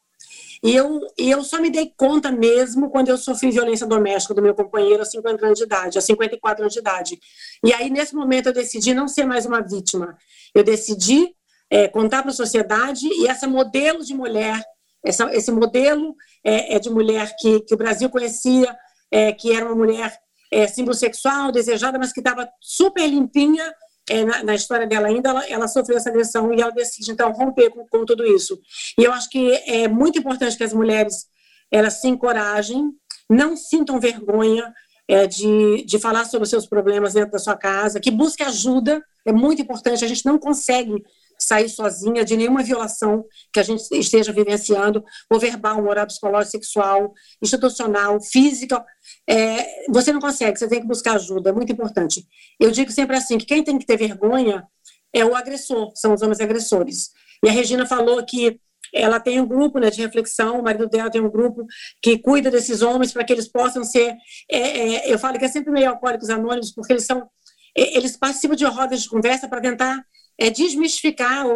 eu, 0.75 1.01
eu 1.17 1.45
só 1.45 1.61
me 1.61 1.71
dei 1.71 1.93
conta 1.97 2.33
mesmo 2.33 2.91
quando 2.91 3.09
eu 3.09 3.19
sofri 3.19 3.51
violência 3.51 3.87
doméstica 3.87 4.35
do 4.35 4.43
meu 4.43 4.55
companheiro 4.55 5.01
aos 5.01 5.11
50 5.11 5.47
anos 5.47 5.59
de 5.59 5.65
idade, 5.65 5.99
aos 5.99 6.05
54 6.05 6.63
anos 6.63 6.73
de 6.73 6.81
idade. 6.81 7.19
E 7.65 7.73
aí, 7.73 7.91
nesse 7.91 8.15
momento, 8.15 8.47
eu 8.47 8.53
decidi 8.53 8.95
não 8.95 9.07
ser 9.07 9.25
mais 9.25 9.47
uma 9.47 9.61
vítima. 9.61 10.17
Eu 10.55 10.65
decidi 10.65 11.35
é, 11.71 11.89
contar 11.89 12.23
para 12.23 12.31
a 12.31 12.35
sociedade 12.35 13.07
e 13.07 13.27
essa 13.27 13.47
modelo 13.47 14.05
de 14.05 14.15
mulher, 14.15 14.63
essa, 15.05 15.33
esse 15.35 15.51
modelo 15.53 16.15
é, 16.45 16.77
é 16.77 16.79
de 16.79 16.91
mulher 16.91 17.35
que, 17.39 17.61
que 17.61 17.75
o 17.75 17.79
Brasil 17.79 18.09
conhecia, 18.09 18.75
é, 19.11 19.33
que 19.33 19.53
era 19.53 19.67
uma 19.67 19.75
mulher 19.75 20.17
é, 20.51 20.67
símbolo 20.67 20.95
sexual, 20.95 21.53
desejada, 21.53 21.99
mas 21.99 22.13
que 22.13 22.21
estava 22.21 22.49
super 22.61 23.07
limpinha, 23.07 23.73
é, 24.09 24.25
na, 24.25 24.43
na, 24.45 24.55
história 24.55 24.87
dela 24.87 25.09
ainda, 25.09 25.31
ela, 25.31 25.47
ela, 25.49 25.69
sofreu 25.69 25.97
essa 25.97 26.09
agressão 26.09 26.53
e 26.53 26.61
ela 26.61 26.71
decide, 26.71 27.11
então, 27.11 27.33
romper 27.33 27.71
com, 27.71 27.87
com, 27.87 28.05
tudo 28.05 28.25
isso. 28.25 28.59
E 28.99 29.05
eu 29.05 29.13
acho 29.13 29.29
que 29.29 29.53
é 29.67 29.89
muito 29.89 30.19
importante 30.19 30.57
que 30.57 30.65
as 30.65 30.73
mulheres 30.73 31.27
elas 31.71 32.01
se 32.01 32.09
encorajem, 32.09 32.91
não 33.29 33.57
sintam 33.57 33.99
vergonha 33.99 34.73
é, 35.09 35.27
de, 35.27 35.85
de 35.85 35.99
falar 35.99 36.25
sobre 36.25 36.45
os 36.45 36.51
seus 36.51 36.67
problemas 36.67 37.15
dentro 37.15 37.33
da 37.33 37.39
sua 37.39 37.57
casa, 37.57 38.01
que 38.01 38.11
busque 38.11 38.43
ajuda, 38.43 39.03
é 39.25 39.33
muito 39.33 39.61
importante, 39.63 40.05
a 40.05 40.09
gente 40.09 40.25
não 40.25 40.39
consegue 40.39 41.03
sair 41.39 41.69
sozinha 41.69 42.25
de 42.25 42.37
nenhuma 42.37 42.63
violação 42.63 43.25
que 43.53 43.61
a 43.61 43.63
gente 43.63 43.83
esteja 43.93 44.33
vivenciando, 44.33 45.05
ou 45.31 45.39
verbal, 45.39 45.83
moral, 45.83 46.07
psicológico, 46.07 46.53
sexual, 46.53 47.13
institucional, 47.43 48.21
física, 48.21 48.85
é, 49.29 49.87
você 49.91 50.13
não 50.13 50.21
consegue, 50.21 50.59
você 50.59 50.69
tem 50.69 50.81
que 50.81 50.87
buscar 50.87 51.15
ajuda, 51.15 51.51
é 51.51 51.53
muito 51.53 51.73
importante. 51.73 52.27
Eu 52.59 52.71
digo 52.71 52.91
sempre 52.91 53.17
assim, 53.17 53.39
que 53.39 53.47
quem 53.47 53.63
tem 53.63 53.79
que 53.79 53.87
ter 53.87 53.97
vergonha 53.97 54.67
é 55.13 55.25
o 55.25 55.35
agressor, 55.35 55.93
são 55.95 56.15
os 56.15 56.23
homens 56.23 56.41
agressores. 56.41 57.11
E 57.45 57.49
a 57.49 57.53
Regina 57.53 57.87
falou 57.87 58.25
que 58.25 58.61
ela 58.93 59.21
tem 59.21 59.41
um 59.41 59.47
grupo 59.47 59.79
né, 59.79 59.91
de 59.91 60.01
reflexão, 60.01 60.61
o 60.61 60.63
marido 60.63 60.89
dela 60.89 61.11
tem 61.11 61.21
um 61.21 61.31
grupo 61.31 61.67
que 62.03 62.19
cuida 62.19 62.51
desses 62.51 62.83
homens 62.83 63.13
para 63.13 63.25
que 63.25 63.33
eles 63.33 63.49
possam 63.49 63.85
ser. 63.85 64.15
É, 64.51 64.59
é, 64.59 65.13
eu 65.13 65.19
falo 65.19 65.39
que 65.39 65.45
é 65.45 65.49
sempre 65.49 65.71
meio 65.71 65.91
alcoólicos 65.91 66.31
anônimos, 66.31 66.73
porque 66.73 66.93
eles 66.93 67.05
são. 67.05 67.29
Eles 67.75 68.17
participam 68.17 68.57
de 68.57 68.65
rodas 68.65 69.03
de 69.03 69.09
conversa 69.09 69.47
para 69.49 69.61
tentar 69.61 70.03
é, 70.39 70.51
desmistificar 70.51 71.47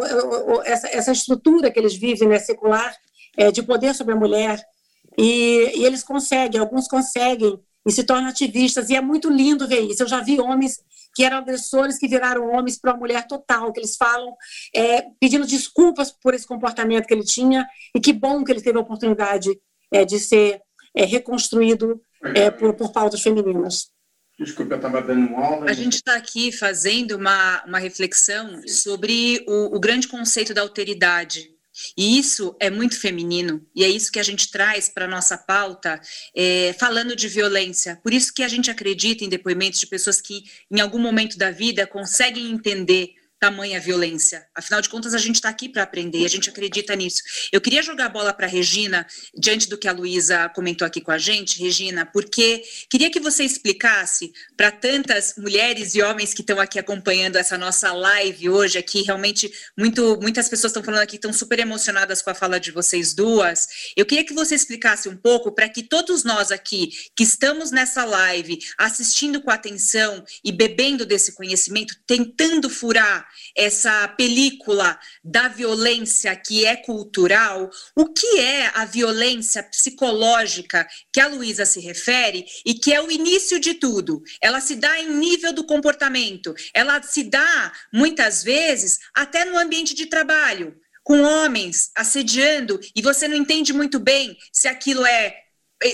essa, 0.65 1.11
estrutura 1.11 1.71
que 1.71 1.79
eles 1.79 1.95
vivem, 1.95 2.27
né, 2.27 2.39
secular, 2.39 2.95
é, 3.37 3.51
de 3.51 3.61
poder 3.61 3.93
sobre 3.93 4.13
a 4.13 4.17
mulher. 4.17 4.61
E, 5.17 5.71
e, 5.75 5.85
eles 5.85 6.03
conseguem, 6.03 6.59
alguns 6.59 6.87
conseguem, 6.87 7.59
e 7.85 7.91
se 7.91 8.03
tornam 8.03 8.29
ativistas, 8.29 8.89
e 8.89 8.95
é 8.95 9.01
muito 9.01 9.29
lindo 9.29 9.67
ver 9.67 9.81
isso. 9.81 10.03
Eu 10.03 10.07
já 10.07 10.21
vi 10.21 10.39
homens 10.39 10.79
que 11.13 11.23
eram 11.23 11.37
agressores 11.37 11.97
que 11.97 12.07
viraram 12.07 12.49
homens 12.49 12.79
para 12.79 12.91
a 12.91 12.97
mulher 12.97 13.27
total, 13.27 13.71
que 13.73 13.79
eles 13.79 13.97
falam 13.97 14.33
é, 14.73 15.03
pedindo 15.19 15.45
desculpas 15.45 16.11
por 16.11 16.33
esse 16.33 16.47
comportamento 16.47 17.05
que 17.05 17.13
ele 17.13 17.23
tinha, 17.23 17.67
e 17.95 17.99
que 17.99 18.13
bom 18.13 18.43
que 18.43 18.51
ele 18.51 18.61
teve 18.61 18.77
a 18.77 18.81
oportunidade 18.81 19.49
é, 19.91 20.05
de 20.05 20.19
ser 20.19 20.61
é, 20.95 21.05
reconstruído 21.05 22.01
é, 22.35 22.49
por, 22.49 22.73
por 22.73 22.91
pautas 22.91 23.21
femininas. 23.21 23.91
Desculpa, 24.43 24.73
eu 24.73 24.77
estava 24.77 25.01
dando 25.01 25.35
aula. 25.35 25.69
A 25.69 25.73
gente 25.73 25.95
está 25.95 26.15
aqui 26.15 26.51
fazendo 26.51 27.15
uma, 27.15 27.63
uma 27.65 27.77
reflexão 27.77 28.61
sobre 28.67 29.45
o, 29.47 29.75
o 29.75 29.79
grande 29.79 30.07
conceito 30.07 30.51
da 30.51 30.61
alteridade, 30.61 31.51
E 31.97 32.19
isso 32.19 32.55
é 32.59 32.69
muito 32.69 32.99
feminino, 32.99 33.65
e 33.75 33.83
é 33.83 33.87
isso 33.87 34.11
que 34.11 34.19
a 34.19 34.23
gente 34.23 34.51
traz 34.51 34.89
para 34.89 35.05
a 35.05 35.07
nossa 35.07 35.37
pauta, 35.37 36.01
é, 36.35 36.73
falando 36.79 37.15
de 37.15 37.27
violência. 37.27 37.99
Por 38.03 38.13
isso 38.13 38.33
que 38.33 38.43
a 38.43 38.47
gente 38.47 38.69
acredita 38.69 39.23
em 39.23 39.29
depoimentos 39.29 39.79
de 39.79 39.87
pessoas 39.87 40.19
que, 40.19 40.43
em 40.69 40.81
algum 40.81 40.99
momento 40.99 41.37
da 41.37 41.51
vida, 41.51 41.87
conseguem 41.87 42.51
entender 42.51 43.13
tamanha 43.41 43.79
violência. 43.79 44.45
Afinal 44.53 44.81
de 44.81 44.87
contas, 44.87 45.15
a 45.15 45.17
gente 45.17 45.37
está 45.37 45.49
aqui 45.49 45.67
para 45.67 45.81
aprender, 45.81 46.23
a 46.23 46.29
gente 46.29 46.47
acredita 46.47 46.95
nisso. 46.95 47.23
Eu 47.51 47.59
queria 47.59 47.81
jogar 47.81 48.05
a 48.05 48.09
bola 48.09 48.31
para 48.31 48.45
a 48.45 48.49
Regina, 48.49 49.07
diante 49.35 49.67
do 49.67 49.79
que 49.79 49.87
a 49.87 49.91
Luísa 49.91 50.47
comentou 50.49 50.85
aqui 50.85 51.01
com 51.01 51.09
a 51.09 51.17
gente, 51.17 51.59
Regina, 51.59 52.05
porque 52.05 52.61
queria 52.87 53.09
que 53.09 53.19
você 53.19 53.43
explicasse 53.43 54.31
para 54.55 54.69
tantas 54.69 55.33
mulheres 55.39 55.95
e 55.95 56.03
homens 56.03 56.35
que 56.35 56.41
estão 56.41 56.59
aqui 56.59 56.77
acompanhando 56.77 57.35
essa 57.35 57.57
nossa 57.57 57.91
live 57.91 58.47
hoje 58.47 58.77
aqui, 58.77 59.01
realmente 59.01 59.51
muito, 59.75 60.19
muitas 60.21 60.47
pessoas 60.47 60.69
estão 60.69 60.83
falando 60.83 61.01
aqui, 61.01 61.15
estão 61.15 61.33
super 61.33 61.57
emocionadas 61.57 62.21
com 62.21 62.29
a 62.29 62.35
fala 62.35 62.59
de 62.59 62.69
vocês 62.69 63.15
duas. 63.15 63.67
Eu 63.97 64.05
queria 64.05 64.23
que 64.23 64.35
você 64.35 64.53
explicasse 64.53 65.09
um 65.09 65.17
pouco 65.17 65.51
para 65.51 65.67
que 65.67 65.81
todos 65.81 66.23
nós 66.23 66.51
aqui 66.51 66.91
que 67.15 67.23
estamos 67.23 67.71
nessa 67.71 68.05
live, 68.05 68.59
assistindo 68.77 69.41
com 69.41 69.49
atenção 69.49 70.23
e 70.43 70.51
bebendo 70.51 71.07
desse 71.07 71.33
conhecimento, 71.33 71.95
tentando 72.05 72.69
furar 72.69 73.30
essa 73.55 74.07
película 74.09 74.99
da 75.23 75.47
violência 75.47 76.35
que 76.35 76.65
é 76.65 76.75
cultural, 76.75 77.69
o 77.95 78.07
que 78.13 78.39
é 78.39 78.71
a 78.73 78.85
violência 78.85 79.63
psicológica 79.63 80.87
que 81.11 81.19
a 81.19 81.27
Luísa 81.27 81.65
se 81.65 81.79
refere 81.79 82.45
e 82.65 82.73
que 82.73 82.93
é 82.93 83.01
o 83.01 83.11
início 83.11 83.59
de 83.59 83.73
tudo. 83.73 84.21
Ela 84.41 84.59
se 84.59 84.75
dá 84.75 84.99
em 84.99 85.13
nível 85.15 85.53
do 85.53 85.63
comportamento, 85.63 86.53
ela 86.73 87.01
se 87.01 87.23
dá 87.23 87.73
muitas 87.93 88.43
vezes 88.43 88.99
até 89.13 89.45
no 89.45 89.57
ambiente 89.57 89.93
de 89.93 90.05
trabalho, 90.05 90.75
com 91.03 91.21
homens 91.21 91.91
assediando 91.95 92.79
e 92.95 93.01
você 93.01 93.27
não 93.27 93.35
entende 93.35 93.73
muito 93.73 93.99
bem 93.99 94.37
se 94.51 94.67
aquilo 94.67 95.05
é 95.05 95.35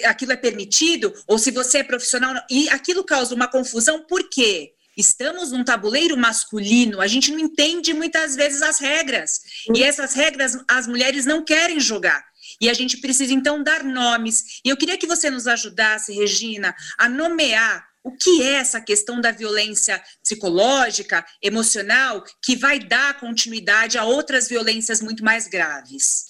aquilo 0.05 0.33
é 0.33 0.35
permitido 0.35 1.13
ou 1.25 1.39
se 1.39 1.49
você 1.49 1.77
é 1.77 1.83
profissional 1.83 2.33
e 2.49 2.67
aquilo 2.69 3.05
causa 3.05 3.33
uma 3.33 3.47
confusão 3.47 4.05
por 4.05 4.29
quê? 4.29 4.73
Estamos 4.97 5.51
num 5.51 5.63
tabuleiro 5.63 6.17
masculino, 6.17 6.99
a 6.99 7.05
gente 7.05 7.31
não 7.31 7.39
entende 7.39 7.93
muitas 7.93 8.35
vezes 8.35 8.63
as 8.63 8.79
regras. 8.79 9.39
E 9.73 9.83
essas 9.83 10.13
regras 10.15 10.57
as 10.67 10.87
mulheres 10.87 11.25
não 11.25 11.45
querem 11.45 11.79
jogar. 11.79 12.25
E 12.59 12.69
a 12.69 12.73
gente 12.73 12.97
precisa 12.97 13.33
então 13.33 13.61
dar 13.61 13.83
nomes. 13.83 14.59
E 14.65 14.69
eu 14.69 14.77
queria 14.77 14.97
que 14.97 15.05
você 15.05 15.29
nos 15.29 15.47
ajudasse, 15.47 16.13
Regina, 16.13 16.75
a 16.97 17.07
nomear 17.07 17.85
o 18.03 18.11
que 18.11 18.41
é 18.41 18.53
essa 18.53 18.79
questão 18.79 19.19
da 19.19 19.31
violência 19.31 20.01
psicológica, 20.23 21.25
emocional, 21.43 22.23
que 22.41 22.55
vai 22.55 22.79
dar 22.79 23.19
continuidade 23.19 23.97
a 23.97 24.05
outras 24.05 24.47
violências 24.47 25.01
muito 25.01 25.23
mais 25.23 25.47
graves. 25.47 26.25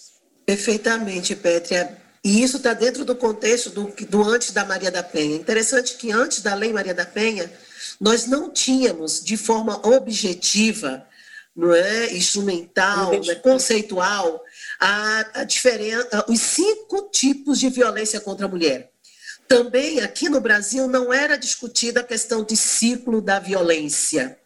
Perfeitamente, 0.46 1.36
Pétria. 1.36 1.96
E 2.24 2.42
isso 2.42 2.58
está 2.58 2.74
dentro 2.74 3.06
do 3.06 3.16
contexto 3.16 3.70
do, 3.70 3.94
do 4.10 4.24
antes 4.24 4.52
da 4.52 4.66
Maria 4.66 4.90
da 4.90 5.04
Penha. 5.04 5.36
Interessante 5.36 5.96
que 5.98 6.12
antes 6.12 6.42
da 6.42 6.56
Lei 6.56 6.74
Maria 6.74 6.96
da 6.96 7.06
Penha, 7.06 7.50
nós 8.00 8.26
não 8.28 8.50
tínhamos 8.50 9.24
de 9.24 9.38
forma 9.38 9.86
objetiva, 9.88 11.06
não 11.56 11.74
é, 11.74 12.14
instrumental, 12.14 13.14
é, 13.14 13.36
conceitual, 13.36 14.44
a, 14.80 15.42
a 15.42 15.44
diferença, 15.44 16.26
os 16.28 16.40
cinco 16.40 17.10
tipos 17.12 17.60
de 17.60 17.70
violência 17.70 18.20
contra 18.20 18.46
a 18.46 18.50
mulher. 18.50 18.92
Também 19.48 20.02
aqui 20.02 20.30
no 20.30 20.42
Brasil 20.42 20.88
não 20.88 21.12
era 21.12 21.38
discutida 21.38 22.02
a 22.02 22.04
questão 22.04 22.44
de 22.44 22.56
ciclo 22.56 23.22
da 23.22 23.40
violência. 23.40 24.38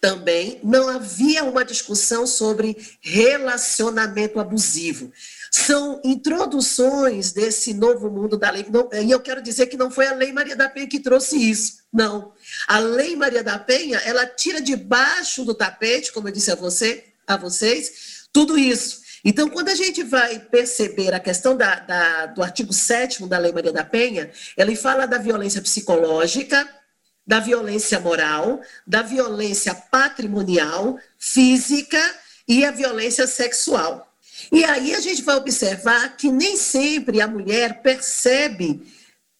Também 0.00 0.60
não 0.62 0.88
havia 0.88 1.44
uma 1.44 1.64
discussão 1.64 2.26
sobre 2.26 2.76
relacionamento 3.00 4.38
abusivo 4.38 5.12
são 5.50 6.00
introduções 6.04 7.32
desse 7.32 7.74
novo 7.74 8.08
mundo 8.08 8.38
da 8.38 8.50
lei. 8.50 8.64
Não, 8.70 8.88
e 8.92 9.10
eu 9.10 9.20
quero 9.20 9.42
dizer 9.42 9.66
que 9.66 9.76
não 9.76 9.90
foi 9.90 10.06
a 10.06 10.14
Lei 10.14 10.32
Maria 10.32 10.54
da 10.54 10.68
Penha 10.68 10.86
que 10.86 11.00
trouxe 11.00 11.36
isso, 11.36 11.79
não. 11.92 12.32
A 12.66 12.78
Lei 12.78 13.16
Maria 13.16 13.42
da 13.42 13.58
Penha, 13.58 13.98
ela 13.98 14.26
tira 14.26 14.60
debaixo 14.60 15.44
do 15.44 15.54
tapete, 15.54 16.12
como 16.12 16.28
eu 16.28 16.32
disse 16.32 16.50
a 16.50 16.54
você, 16.54 17.04
a 17.26 17.36
vocês, 17.36 18.26
tudo 18.32 18.58
isso. 18.58 19.00
Então, 19.24 19.48
quando 19.48 19.68
a 19.68 19.74
gente 19.74 20.02
vai 20.02 20.38
perceber 20.38 21.12
a 21.12 21.20
questão 21.20 21.56
da, 21.56 21.74
da, 21.80 22.26
do 22.26 22.42
artigo 22.42 22.72
7 22.72 23.26
da 23.26 23.38
Lei 23.38 23.52
Maria 23.52 23.72
da 23.72 23.84
Penha, 23.84 24.30
ele 24.56 24.74
fala 24.74 25.06
da 25.06 25.18
violência 25.18 25.60
psicológica, 25.60 26.66
da 27.26 27.38
violência 27.38 28.00
moral, 28.00 28.60
da 28.86 29.02
violência 29.02 29.74
patrimonial, 29.74 30.98
física 31.18 32.00
e 32.48 32.64
a 32.64 32.70
violência 32.70 33.26
sexual. 33.26 34.10
E 34.50 34.64
aí 34.64 34.94
a 34.94 35.00
gente 35.00 35.22
vai 35.22 35.36
observar 35.36 36.16
que 36.16 36.30
nem 36.30 36.56
sempre 36.56 37.20
a 37.20 37.28
mulher 37.28 37.82
percebe 37.82 38.82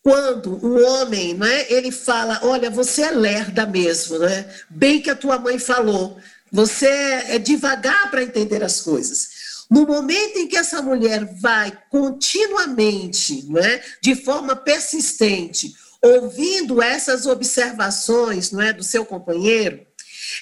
quando 0.03 0.65
o 0.65 0.83
homem, 0.83 1.35
né, 1.35 1.67
ele 1.71 1.91
fala, 1.91 2.41
olha, 2.43 2.71
você 2.71 3.03
é 3.03 3.11
lerda 3.11 3.67
mesmo, 3.67 4.19
né? 4.19 4.49
Bem 4.69 5.01
que 5.01 5.11
a 5.11 5.17
tua 5.17 5.39
mãe 5.39 5.59
falou, 5.59 6.19
você 6.51 6.87
é 6.87 7.39
devagar 7.39 8.11
para 8.11 8.23
entender 8.23 8.65
as 8.65 8.81
coisas. 8.81 9.29
No 9.71 9.87
momento 9.87 10.39
em 10.39 10.49
que 10.49 10.57
essa 10.57 10.83
mulher 10.83 11.25
vai 11.41 11.73
continuamente, 11.91 13.47
né, 13.49 13.83
de 14.03 14.17
forma 14.17 14.57
persistente, 14.57 15.75
ouvindo 16.03 16.83
essas 16.83 17.27
observações, 17.27 18.51
não 18.51 18.61
é, 18.61 18.73
do 18.73 18.83
seu 18.83 19.05
companheiro, 19.05 19.87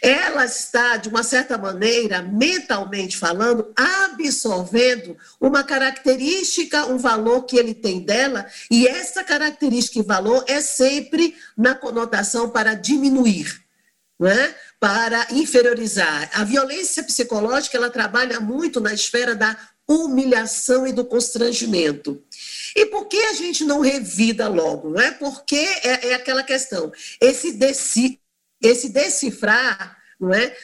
ela 0.02 0.44
está, 0.44 0.96
de 0.96 1.08
uma 1.08 1.22
certa 1.22 1.58
maneira, 1.58 2.22
mentalmente 2.22 3.16
falando, 3.16 3.72
absorvendo 3.76 5.16
uma 5.40 5.64
característica, 5.64 6.86
um 6.86 6.98
valor 6.98 7.42
que 7.42 7.56
ele 7.56 7.74
tem 7.74 8.00
dela, 8.00 8.46
e 8.70 8.86
essa 8.86 9.24
característica 9.24 9.98
e 9.98 10.02
valor 10.02 10.44
é 10.46 10.60
sempre 10.60 11.36
na 11.56 11.74
conotação 11.74 12.50
para 12.50 12.74
diminuir. 12.74 13.62
É? 14.20 14.52
para 14.80 15.26
inferiorizar. 15.32 16.30
A 16.34 16.44
violência 16.44 17.02
psicológica 17.02 17.76
ela 17.76 17.90
trabalha 17.90 18.40
muito 18.40 18.80
na 18.80 18.92
esfera 18.92 19.34
da 19.34 19.56
humilhação 19.88 20.86
e 20.86 20.92
do 20.92 21.04
constrangimento. 21.04 22.22
E 22.76 22.86
por 22.86 23.06
que 23.06 23.16
a 23.16 23.32
gente 23.32 23.64
não 23.64 23.80
revida 23.80 24.46
logo? 24.46 24.90
Não 24.90 25.00
é? 25.00 25.10
Porque 25.10 25.56
é, 25.56 26.10
é 26.10 26.14
aquela 26.14 26.42
questão. 26.42 26.92
Esse, 27.20 27.52
deci, 27.52 28.20
esse 28.60 28.88
decifrar 28.88 29.98
não 30.20 30.34
é, 30.34 30.56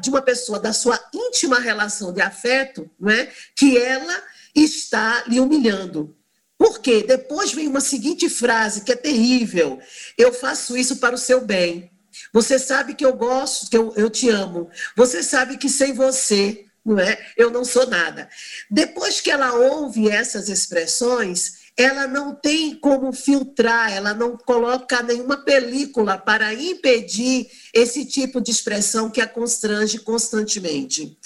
de 0.00 0.10
uma 0.10 0.20
pessoa 0.20 0.60
da 0.60 0.72
sua 0.72 0.98
íntima 1.14 1.58
relação 1.58 2.12
de 2.12 2.20
afeto, 2.20 2.90
não 2.98 3.10
é, 3.10 3.32
que 3.56 3.78
ela 3.78 4.22
está 4.54 5.24
lhe 5.26 5.40
humilhando. 5.40 6.14
Porque 6.58 7.02
depois 7.02 7.52
vem 7.52 7.66
uma 7.66 7.80
seguinte 7.80 8.28
frase 8.28 8.82
que 8.82 8.92
é 8.92 8.96
terrível: 8.96 9.80
eu 10.18 10.32
faço 10.32 10.76
isso 10.76 10.96
para 10.96 11.14
o 11.14 11.18
seu 11.18 11.40
bem. 11.40 11.90
Você 12.32 12.58
sabe 12.58 12.94
que 12.94 13.04
eu 13.04 13.14
gosto, 13.14 13.70
que 13.70 13.76
eu, 13.76 13.94
eu 13.96 14.10
te 14.10 14.28
amo. 14.28 14.68
Você 14.94 15.22
sabe 15.22 15.56
que 15.56 15.70
sem 15.70 15.94
você, 15.94 16.66
não 16.84 16.98
é, 16.98 17.18
eu 17.36 17.50
não 17.50 17.64
sou 17.64 17.86
nada. 17.86 18.28
Depois 18.70 19.20
que 19.20 19.30
ela 19.30 19.54
ouve 19.54 20.10
essas 20.10 20.50
expressões, 20.50 21.59
ela 21.76 22.06
não 22.06 22.34
tem 22.34 22.74
como 22.74 23.12
filtrar, 23.12 23.92
ela 23.92 24.12
não 24.12 24.36
coloca 24.36 25.02
nenhuma 25.02 25.38
película 25.38 26.18
para 26.18 26.52
impedir 26.52 27.48
esse 27.72 28.04
tipo 28.04 28.40
de 28.40 28.50
expressão 28.50 29.10
que 29.10 29.20
a 29.20 29.26
constrange 29.26 29.98
constantemente. 29.98 31.16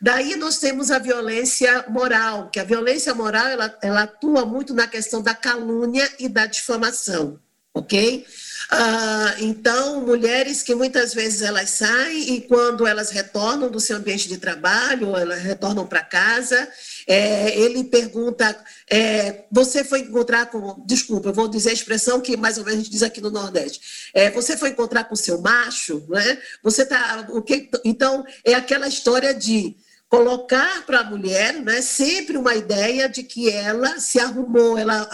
Daí 0.00 0.36
nós 0.36 0.58
temos 0.58 0.90
a 0.90 0.98
violência 0.98 1.86
moral, 1.88 2.50
que 2.50 2.60
a 2.60 2.64
violência 2.64 3.14
moral 3.14 3.46
ela, 3.46 3.78
ela 3.82 4.02
atua 4.02 4.44
muito 4.44 4.74
na 4.74 4.86
questão 4.86 5.22
da 5.22 5.34
calúnia 5.34 6.10
e 6.18 6.28
da 6.28 6.46
difamação, 6.46 7.38
ok? 7.72 8.26
Ah, 8.70 9.34
então, 9.38 10.00
mulheres 10.00 10.62
que 10.62 10.74
muitas 10.74 11.12
vezes 11.12 11.42
elas 11.42 11.70
saem 11.70 12.34
e 12.34 12.40
quando 12.40 12.86
elas 12.86 13.10
retornam 13.10 13.70
do 13.70 13.78
seu 13.78 13.96
ambiente 13.96 14.28
de 14.28 14.38
trabalho, 14.38 15.16
elas 15.16 15.42
retornam 15.42 15.86
para 15.86 16.02
casa, 16.02 16.68
é, 17.06 17.58
ele 17.58 17.84
pergunta: 17.84 18.56
é, 18.88 19.44
você 19.50 19.84
foi 19.84 20.00
encontrar 20.00 20.46
com. 20.46 20.82
Desculpa, 20.86 21.28
eu 21.28 21.34
vou 21.34 21.48
dizer 21.48 21.70
a 21.70 21.74
expressão 21.74 22.20
que 22.20 22.36
mais 22.36 22.58
ou 22.58 22.64
menos 22.64 22.80
a 22.80 22.82
gente 22.82 22.92
diz 22.92 23.02
aqui 23.02 23.20
no 23.20 23.30
Nordeste. 23.30 24.10
É, 24.14 24.30
você 24.30 24.56
foi 24.56 24.70
encontrar 24.70 25.04
com 25.04 25.16
seu 25.16 25.40
macho, 25.40 26.04
né? 26.08 26.38
Você 26.62 26.86
tá. 26.86 27.26
O 27.30 27.42
que, 27.42 27.68
então, 27.84 28.24
é 28.44 28.54
aquela 28.54 28.88
história 28.88 29.34
de 29.34 29.76
colocar 30.08 30.84
para 30.86 31.00
a 31.00 31.04
mulher 31.04 31.54
né, 31.60 31.82
sempre 31.82 32.36
uma 32.36 32.54
ideia 32.54 33.08
de 33.08 33.22
que 33.22 33.50
ela 33.50 33.98
se 33.98 34.20
arrumou, 34.20 34.78
ela, 34.78 35.08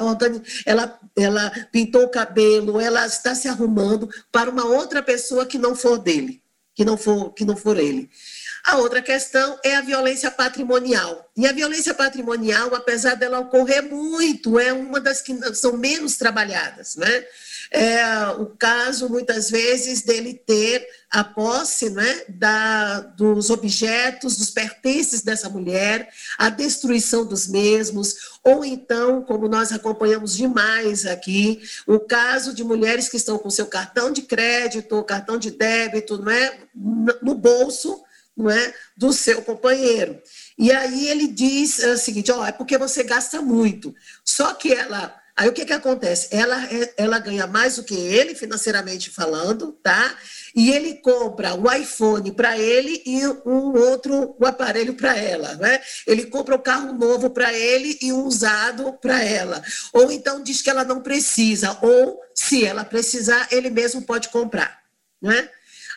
ela, 0.67 1.01
ela 1.17 1.51
pintou 1.73 2.05
o 2.05 2.11
cabelo, 2.11 2.81
ela 2.81 3.07
está 3.07 3.35
se 3.35 3.49
arrumando 3.49 4.09
para 4.31 4.51
uma 4.51 4.67
outra 4.67 5.03
pessoa 5.03 5.47
que 5.47 5.59
não 5.59 5.75
for 5.75 5.99
dele, 5.99 6.43
que 6.75 6.85
não 6.85 6.97
for, 6.97 7.33
que 7.33 7.45
não 7.45 7.57
for 7.57 7.79
ele. 7.79 8.11
A 8.65 8.77
outra 8.77 9.01
questão 9.01 9.59
é 9.65 9.75
a 9.75 9.81
violência 9.81 10.31
patrimonial. 10.31 11.31
E 11.37 11.47
a 11.47 11.53
violência 11.53 11.95
patrimonial, 11.95 12.75
apesar 12.75 13.15
dela 13.15 13.41
ocorrer 13.41 13.83
muito, 13.83 14.59
é 14.59 14.73
uma 14.73 15.01
das 15.01 15.23
que 15.23 15.35
são 15.55 15.77
menos 15.77 16.17
trabalhadas, 16.17 16.97
né? 16.97 17.25
É 17.73 18.27
o 18.39 18.47
caso, 18.47 19.09
muitas 19.09 19.51
vezes, 19.51 20.03
dele 20.03 20.35
ter 20.35 20.87
a 21.11 21.23
posse 21.23 21.91
né, 21.91 22.23
da, 22.29 23.01
dos 23.01 23.51
objetos, 23.51 24.37
dos 24.37 24.51
pertences 24.51 25.23
dessa 25.23 25.49
mulher, 25.49 26.09
a 26.39 26.49
destruição 26.49 27.25
dos 27.25 27.47
mesmos, 27.47 28.39
ou 28.43 28.65
então, 28.65 29.23
como 29.23 29.49
nós 29.49 29.73
acompanhamos 29.73 30.37
demais 30.37 31.07
aqui, 31.07 31.61
o 31.87 32.01
caso 32.01 32.55
de 32.55 32.65
mulheres 32.65 33.09
que 33.09 33.17
estão 33.17 33.39
com 33.39 33.51
seu 33.51 33.67
cartão 33.67 34.11
de 34.13 34.23
crédito 34.23 35.01
cartão 35.05 35.39
de 35.39 35.51
débito 35.51 36.19
não 36.19 36.31
é, 36.31 36.59
no 37.23 37.35
bolso 37.35 38.03
não 38.37 38.49
é, 38.49 38.75
do 38.97 39.13
seu 39.13 39.43
companheiro. 39.43 40.21
E 40.57 40.73
aí 40.73 41.09
ele 41.09 41.27
diz 41.27 41.79
o 41.79 41.97
seguinte: 41.99 42.31
ó, 42.33 42.41
oh, 42.41 42.45
é 42.47 42.53
porque 42.53 42.79
você 42.79 43.03
gasta 43.03 43.43
muito. 43.43 43.95
Só 44.25 44.55
que 44.55 44.73
ela 44.73 45.20
Aí 45.41 45.49
o 45.49 45.55
que, 45.55 45.65
que 45.65 45.73
acontece? 45.73 46.29
Ela, 46.31 46.69
ela 46.99 47.19
ganha 47.19 47.47
mais 47.47 47.77
do 47.77 47.83
que 47.83 47.95
ele, 47.95 48.35
financeiramente 48.35 49.09
falando, 49.09 49.73
tá? 49.83 50.15
E 50.55 50.71
ele 50.71 50.97
compra 50.97 51.55
o 51.55 51.73
iPhone 51.73 52.31
para 52.33 52.59
ele 52.59 53.03
e 53.07 53.27
um 53.27 53.75
outro 53.75 54.37
o 54.39 54.45
aparelho 54.45 54.93
para 54.93 55.17
ela, 55.17 55.55
né? 55.55 55.81
Ele 56.07 56.27
compra 56.27 56.57
o 56.57 56.59
um 56.59 56.63
carro 56.63 56.93
novo 56.93 57.31
para 57.31 57.55
ele 57.55 57.97
e 58.03 58.13
um 58.13 58.25
usado 58.25 58.93
para 59.01 59.25
ela. 59.25 59.63
Ou 59.95 60.13
então 60.13 60.43
diz 60.43 60.61
que 60.61 60.69
ela 60.69 60.85
não 60.85 61.01
precisa, 61.01 61.75
ou 61.81 62.21
se 62.35 62.63
ela 62.63 62.85
precisar, 62.85 63.49
ele 63.51 63.71
mesmo 63.71 64.03
pode 64.03 64.29
comprar, 64.29 64.79
né? 65.23 65.49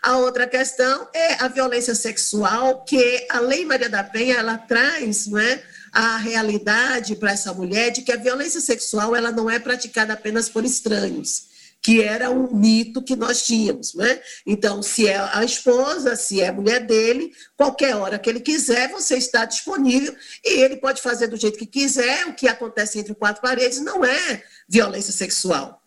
A 0.01 0.19
outra 0.19 0.47
questão 0.47 1.09
é 1.13 1.33
a 1.43 1.49
violência 1.49 1.95
sexual, 1.95 2.85
que 2.85 3.27
a 3.29 3.41
Lei 3.41 3.65
Maria 3.65 3.89
da 3.89 4.05
Penha 4.05 4.37
ela 4.37 4.57
traz, 4.57 5.27
não 5.27 5.37
é? 5.37 5.61
A 5.93 6.17
realidade 6.17 7.15
para 7.15 7.31
essa 7.31 7.53
mulher 7.53 7.91
de 7.91 8.01
que 8.01 8.11
a 8.11 8.17
violência 8.17 8.59
sexual 8.59 9.15
ela 9.15 9.31
não 9.31 9.47
é 9.47 9.59
praticada 9.59 10.13
apenas 10.13 10.49
por 10.49 10.65
estranhos, 10.65 11.43
que 11.79 12.01
era 12.01 12.31
um 12.31 12.51
mito 12.55 13.03
que 13.03 13.15
nós 13.15 13.45
tínhamos, 13.45 13.93
né? 13.93 14.19
Então, 14.43 14.81
se 14.81 15.07
é 15.07 15.17
a 15.17 15.43
esposa, 15.43 16.15
se 16.15 16.41
é 16.41 16.47
a 16.47 16.53
mulher 16.53 16.87
dele, 16.87 17.31
qualquer 17.55 17.95
hora 17.95 18.17
que 18.17 18.27
ele 18.27 18.39
quiser, 18.39 18.89
você 18.89 19.17
está 19.17 19.45
disponível 19.45 20.15
e 20.43 20.61
ele 20.61 20.77
pode 20.77 20.99
fazer 20.99 21.27
do 21.27 21.37
jeito 21.37 21.59
que 21.59 21.67
quiser. 21.67 22.25
O 22.25 22.33
que 22.33 22.47
acontece 22.47 22.97
entre 22.97 23.13
quatro 23.13 23.41
paredes 23.41 23.79
não 23.79 24.03
é 24.03 24.43
violência 24.67 25.13
sexual. 25.13 25.79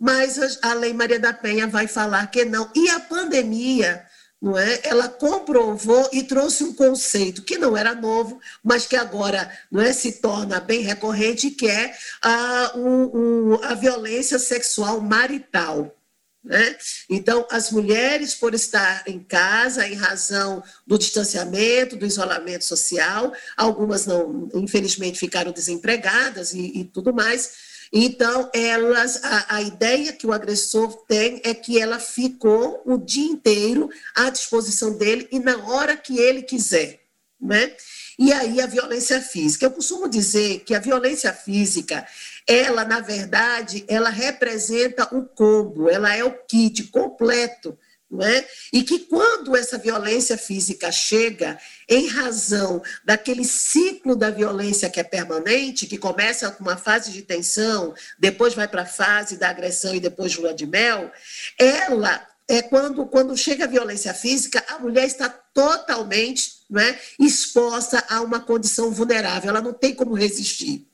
Mas 0.00 0.58
a 0.62 0.72
Lei 0.72 0.94
Maria 0.94 1.20
da 1.20 1.32
Penha 1.32 1.66
vai 1.66 1.86
falar 1.86 2.26
que 2.28 2.44
não. 2.44 2.70
E 2.74 2.88
a 2.88 3.00
pandemia 3.00 4.04
não 4.42 4.58
é? 4.58 4.80
Ela 4.82 5.08
comprovou 5.08 6.08
e 6.12 6.24
trouxe 6.24 6.64
um 6.64 6.74
conceito 6.74 7.42
que 7.42 7.56
não 7.58 7.76
era 7.76 7.94
novo, 7.94 8.40
mas 8.62 8.86
que 8.86 8.96
agora 8.96 9.48
não 9.70 9.80
é 9.80 9.92
se 9.92 10.20
torna 10.20 10.58
bem 10.58 10.80
recorrente, 10.80 11.52
que 11.52 11.68
é 11.68 11.94
a, 12.20 12.72
um, 12.74 13.52
um, 13.52 13.64
a 13.64 13.74
violência 13.74 14.40
sexual 14.40 15.00
marital. 15.00 15.96
Né? 16.44 16.76
Então, 17.08 17.46
as 17.52 17.70
mulheres, 17.70 18.34
por 18.34 18.52
estar 18.52 19.04
em 19.06 19.20
casa, 19.20 19.86
em 19.86 19.94
razão 19.94 20.60
do 20.84 20.98
distanciamento, 20.98 21.94
do 21.94 22.04
isolamento 22.04 22.64
social, 22.64 23.32
algumas 23.56 24.06
não, 24.06 24.48
infelizmente, 24.54 25.20
ficaram 25.20 25.52
desempregadas 25.52 26.52
e, 26.52 26.80
e 26.80 26.84
tudo 26.84 27.14
mais, 27.14 27.71
então, 27.92 28.50
elas, 28.54 29.22
a, 29.22 29.56
a, 29.56 29.62
ideia 29.62 30.14
que 30.14 30.26
o 30.26 30.32
agressor 30.32 31.04
tem 31.06 31.42
é 31.44 31.52
que 31.52 31.78
ela 31.78 31.98
ficou 31.98 32.80
o 32.86 32.96
dia 32.96 33.26
inteiro 33.26 33.90
à 34.14 34.30
disposição 34.30 34.96
dele 34.96 35.28
e 35.30 35.38
na 35.38 35.58
hora 35.68 35.94
que 35.94 36.18
ele 36.18 36.42
quiser, 36.42 37.00
né? 37.38 37.76
E 38.18 38.32
aí 38.32 38.62
a 38.62 38.66
violência 38.66 39.20
física. 39.20 39.66
Eu 39.66 39.70
costumo 39.70 40.08
dizer 40.08 40.60
que 40.60 40.74
a 40.74 40.78
violência 40.78 41.34
física, 41.34 42.06
ela, 42.46 42.82
na 42.84 43.00
verdade, 43.00 43.84
ela 43.86 44.08
representa 44.08 45.14
o 45.14 45.24
combo, 45.24 45.90
ela 45.90 46.14
é 46.14 46.24
o 46.24 46.32
kit 46.46 46.84
completo 46.84 47.76
não 48.12 48.24
é? 48.24 48.46
E 48.70 48.82
que 48.82 48.98
quando 48.98 49.56
essa 49.56 49.78
violência 49.78 50.36
física 50.36 50.92
chega, 50.92 51.58
em 51.88 52.06
razão 52.08 52.82
daquele 53.02 53.42
ciclo 53.42 54.14
da 54.14 54.28
violência 54.28 54.90
que 54.90 55.00
é 55.00 55.04
permanente, 55.04 55.86
que 55.86 55.96
começa 55.96 56.50
com 56.50 56.62
uma 56.62 56.76
fase 56.76 57.10
de 57.10 57.22
tensão, 57.22 57.94
depois 58.18 58.52
vai 58.52 58.68
para 58.68 58.82
a 58.82 58.86
fase 58.86 59.38
da 59.38 59.48
agressão 59.48 59.94
e 59.94 60.00
depois 60.00 60.36
lua 60.36 60.52
de 60.52 60.66
mel, 60.66 61.10
ela 61.58 62.28
é 62.46 62.60
quando, 62.60 63.06
quando 63.06 63.36
chega 63.36 63.64
a 63.64 63.68
violência 63.68 64.12
física, 64.12 64.62
a 64.68 64.78
mulher 64.78 65.06
está 65.06 65.30
totalmente 65.30 66.60
é, 66.76 66.98
exposta 67.18 68.04
a 68.10 68.20
uma 68.20 68.40
condição 68.40 68.90
vulnerável, 68.90 69.48
ela 69.48 69.62
não 69.62 69.72
tem 69.72 69.94
como 69.94 70.14
resistir. 70.14 70.86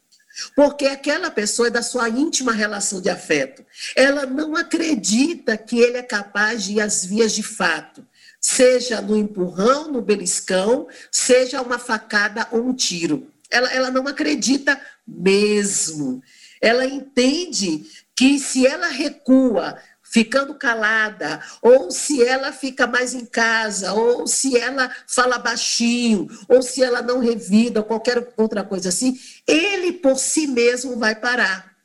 Porque 0.54 0.86
aquela 0.86 1.30
pessoa 1.30 1.68
é 1.68 1.70
da 1.70 1.82
sua 1.82 2.08
íntima 2.08 2.52
relação 2.52 3.00
de 3.00 3.10
afeto. 3.10 3.64
Ela 3.94 4.26
não 4.26 4.56
acredita 4.56 5.56
que 5.56 5.78
ele 5.78 5.98
é 5.98 6.02
capaz 6.02 6.64
de 6.64 6.74
ir 6.74 6.80
às 6.80 7.04
vias 7.04 7.32
de 7.32 7.42
fato, 7.42 8.06
seja 8.40 9.00
no 9.00 9.16
empurrão, 9.16 9.90
no 9.90 10.02
beliscão, 10.02 10.86
seja 11.10 11.60
uma 11.60 11.78
facada 11.78 12.46
ou 12.52 12.68
um 12.68 12.74
tiro. 12.74 13.30
Ela, 13.50 13.72
ela 13.72 13.90
não 13.90 14.06
acredita 14.06 14.80
mesmo. 15.06 16.22
Ela 16.60 16.84
entende 16.84 17.84
que 18.14 18.38
se 18.38 18.66
ela 18.66 18.88
recua 18.88 19.78
ficando 20.10 20.54
calada, 20.54 21.40
ou 21.60 21.90
se 21.90 22.22
ela 22.22 22.52
fica 22.52 22.86
mais 22.86 23.14
em 23.14 23.26
casa, 23.26 23.92
ou 23.92 24.26
se 24.26 24.56
ela 24.56 24.90
fala 25.06 25.38
baixinho, 25.38 26.28
ou 26.48 26.62
se 26.62 26.82
ela 26.82 27.02
não 27.02 27.18
revida, 27.18 27.80
ou 27.80 27.86
qualquer 27.86 28.32
outra 28.36 28.64
coisa 28.64 28.88
assim, 28.88 29.18
ele 29.46 29.92
por 29.92 30.18
si 30.18 30.46
mesmo 30.46 30.96
vai 30.96 31.14
parar. 31.14 31.76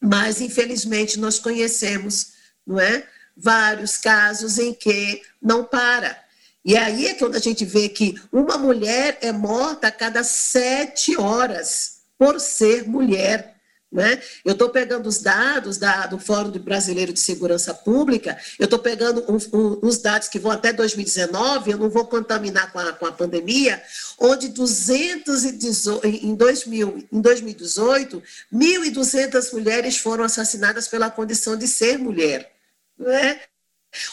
Mas, 0.00 0.40
infelizmente, 0.40 1.18
nós 1.18 1.38
conhecemos, 1.38 2.32
não 2.66 2.80
é? 2.80 3.06
Vários 3.36 3.98
casos 3.98 4.58
em 4.58 4.72
que 4.72 5.22
não 5.40 5.64
para. 5.64 6.18
E 6.64 6.76
aí 6.76 7.06
é 7.06 7.14
quando 7.14 7.36
a 7.36 7.40
gente 7.40 7.64
vê 7.64 7.88
que 7.88 8.20
uma 8.32 8.56
mulher 8.58 9.18
é 9.20 9.32
morta 9.32 9.88
a 9.88 9.92
cada 9.92 10.22
sete 10.24 11.16
horas 11.18 12.00
por 12.18 12.40
ser 12.40 12.86
mulher. 12.86 13.59
Né? 13.92 14.22
Eu 14.44 14.52
estou 14.52 14.68
pegando 14.68 15.08
os 15.08 15.20
dados 15.20 15.76
da, 15.76 16.06
do 16.06 16.16
Fórum 16.16 16.52
Brasileiro 16.52 17.12
de 17.12 17.18
Segurança 17.18 17.74
Pública, 17.74 18.38
eu 18.56 18.66
estou 18.66 18.78
pegando 18.78 19.24
um, 19.28 19.36
um, 19.52 19.78
os 19.82 19.98
dados 19.98 20.28
que 20.28 20.38
vão 20.38 20.52
até 20.52 20.72
2019, 20.72 21.72
eu 21.72 21.78
não 21.78 21.90
vou 21.90 22.06
contaminar 22.06 22.72
com 22.72 22.78
a, 22.78 22.92
com 22.92 23.06
a 23.06 23.10
pandemia, 23.10 23.82
onde 24.16 24.48
218, 24.48 26.06
em, 26.06 26.36
2000, 26.36 27.08
em 27.10 27.20
2018, 27.20 28.22
1.200 28.54 29.52
mulheres 29.52 29.98
foram 29.98 30.22
assassinadas 30.22 30.86
pela 30.86 31.10
condição 31.10 31.56
de 31.56 31.66
ser 31.66 31.98
mulher. 31.98 32.48
Né? 32.96 33.40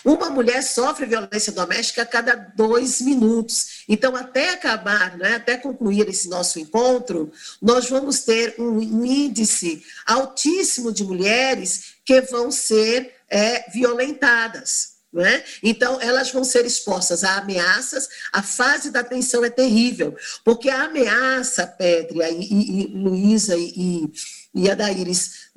Uma 0.04 0.30
mulher 0.30 0.63
sofre 0.63 1.06
violência 1.06 1.52
doméstica 1.52 2.02
a 2.02 2.06
cada 2.06 2.36
dois 2.36 3.00
minutos. 3.02 3.84
Então, 3.88 4.16
até 4.16 4.52
acabar, 4.52 5.18
né, 5.18 5.36
até 5.36 5.58
concluir 5.58 6.08
esse 6.10 6.28
nosso 6.30 6.60
encontro, 6.60 7.32
nós 7.62 7.90
vamos 7.90 8.22
ter 8.22 8.56
um 8.58 9.06
índice 9.06 9.84
altíssimo 10.06 10.92
de 10.92 11.04
mulheres 11.04 11.96
que 12.04 12.22
vão 12.22 12.50
ser 12.50 13.13
é, 13.30 13.70
violentadas. 13.70 14.98
É? 15.18 15.44
Então, 15.63 16.00
elas 16.02 16.32
vão 16.32 16.44
ser 16.44 16.66
expostas 16.66 17.24
a 17.24 17.38
ameaças, 17.38 18.08
a 18.32 18.44
fase 18.44 18.92
da 18.92 19.04
tensão 19.04 19.44
é 19.44 19.50
terrível, 19.50 20.16
porque 20.44 20.70
a 20.70 20.84
ameaça, 20.84 21.66
Pétria 21.66 22.30
e, 22.30 22.42
e, 22.42 22.82
e 22.82 22.88
Luísa 22.88 23.56
e, 23.58 24.12
e 24.54 24.70
a 24.70 24.76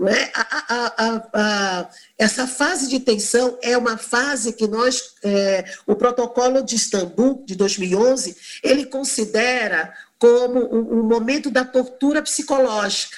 da 0.00 0.08
Iris. 0.08 0.08
Não 0.08 0.08
é? 0.08 0.32
A, 0.34 0.94
a, 1.04 1.28
a, 1.34 1.90
essa 2.18 2.46
fase 2.46 2.88
de 2.88 3.00
tensão 3.00 3.58
é 3.62 3.76
uma 3.76 3.98
fase 3.98 4.52
que 4.54 4.66
nós, 4.66 5.14
é, 5.22 5.64
o 5.86 5.94
protocolo 5.94 6.62
de 6.62 6.76
Istambul, 6.76 7.44
de 7.46 7.54
2011, 7.54 8.36
ele 8.62 8.86
considera 8.86 9.92
como 10.18 10.60
um 10.74 11.02
momento 11.02 11.50
da 11.50 11.64
tortura 11.64 12.22
psicológica. 12.22 13.16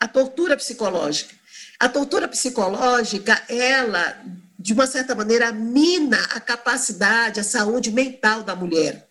A 0.00 0.08
tortura 0.08 0.56
psicológica. 0.56 1.34
A 1.78 1.88
tortura 1.88 2.28
psicológica, 2.28 3.42
ela, 3.48 4.22
de 4.58 4.72
uma 4.72 4.86
certa 4.86 5.14
maneira, 5.14 5.52
mina 5.52 6.22
a 6.34 6.40
capacidade, 6.40 7.40
a 7.40 7.44
saúde 7.44 7.90
mental 7.90 8.42
da 8.42 8.54
mulher. 8.54 9.08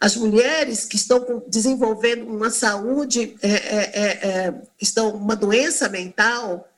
As 0.00 0.16
mulheres 0.16 0.84
que 0.84 0.96
estão 0.96 1.42
desenvolvendo 1.46 2.26
uma 2.26 2.50
saúde, 2.50 3.36
é, 3.40 3.48
é, 3.48 3.90
é, 3.94 4.28
é, 4.28 4.54
estão 4.80 5.14
uma 5.14 5.36
doença 5.36 5.88
mental, 5.88 6.68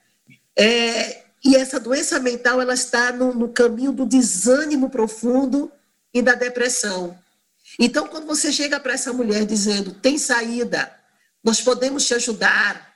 é, 0.57 1.25
e 1.45 1.57
essa 1.57 1.79
doença 1.79 2.19
mental 2.21 2.61
ela 2.61 2.75
está 2.75 3.13
no, 3.13 3.35
no 3.35 3.49
caminho 3.49 3.93
do 3.93 4.07
desânimo 4.07 4.91
profundo 4.91 5.71
e 6.13 6.21
da 6.21 6.35
depressão. 6.35 7.19
Então, 7.79 8.07
quando 8.09 8.27
você 8.27 8.53
chega 8.53 8.81
para 8.81 8.95
essa 8.95 9.13
mulher 9.13 9.45
dizendo 9.45 9.93
tem 9.93 10.19
saída, 10.19 10.93
nós 11.43 11.61
podemos 11.61 12.07
te 12.07 12.15
ajudar, 12.15 12.95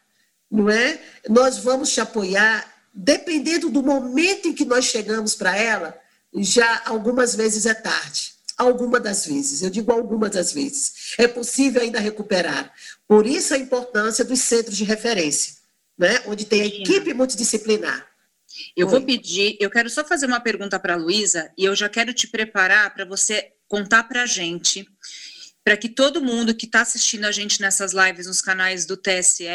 não 0.51 0.69
é? 0.69 1.01
Nós 1.29 1.59
vamos 1.59 1.93
te 1.93 2.01
apoiar, 2.01 2.67
dependendo 2.93 3.69
do 3.69 3.83
momento 3.83 4.49
em 4.49 4.53
que 4.53 4.65
nós 4.65 4.87
chegamos 4.87 5.35
para 5.35 5.57
ela, 5.57 5.97
já 6.35 6.83
algumas 6.87 7.35
vezes 7.35 7.67
é 7.67 7.75
tarde 7.75 8.40
alguma 8.61 9.01
das 9.01 9.27
vezes, 9.27 9.63
eu 9.63 9.71
digo 9.71 9.91
algumas 9.91 10.31
das 10.31 10.53
vezes. 10.53 11.15
É 11.19 11.27
possível 11.27 11.83
ainda 11.83 11.99
recuperar. 11.99 12.73
Por 13.07 13.27
isso 13.27 13.55
a 13.55 13.59
importância 13.59 14.25
dos 14.25 14.41
centros 14.41 14.77
de 14.77 14.85
referência, 14.85 15.55
né? 15.99 16.23
onde 16.27 16.45
tem 16.45 16.63
a 16.63 16.67
equipe 16.67 17.15
multidisciplinar. 17.15 18.07
Eu 18.77 18.87
Oi. 18.87 18.91
vou 18.91 19.03
pedir, 19.03 19.57
eu 19.61 19.71
quero 19.71 19.89
só 19.89 20.05
fazer 20.05 20.27
uma 20.27 20.41
pergunta 20.41 20.79
para 20.79 20.95
a 20.95 20.97
Luísa 20.97 21.51
e 21.57 21.65
eu 21.65 21.75
já 21.75 21.89
quero 21.89 22.13
te 22.13 22.27
preparar 22.27 22.93
para 22.93 23.05
você 23.05 23.53
contar 23.67 24.05
para 24.05 24.23
a 24.23 24.27
gente, 24.27 24.87
para 25.65 25.77
que 25.77 25.89
todo 25.89 26.23
mundo 26.23 26.55
que 26.55 26.67
está 26.67 26.83
assistindo 26.83 27.25
a 27.25 27.33
gente 27.33 27.61
nessas 27.61 27.93
lives 27.93 28.27
nos 28.27 28.43
canais 28.43 28.85
do 28.85 28.97
TSE, 28.97 29.47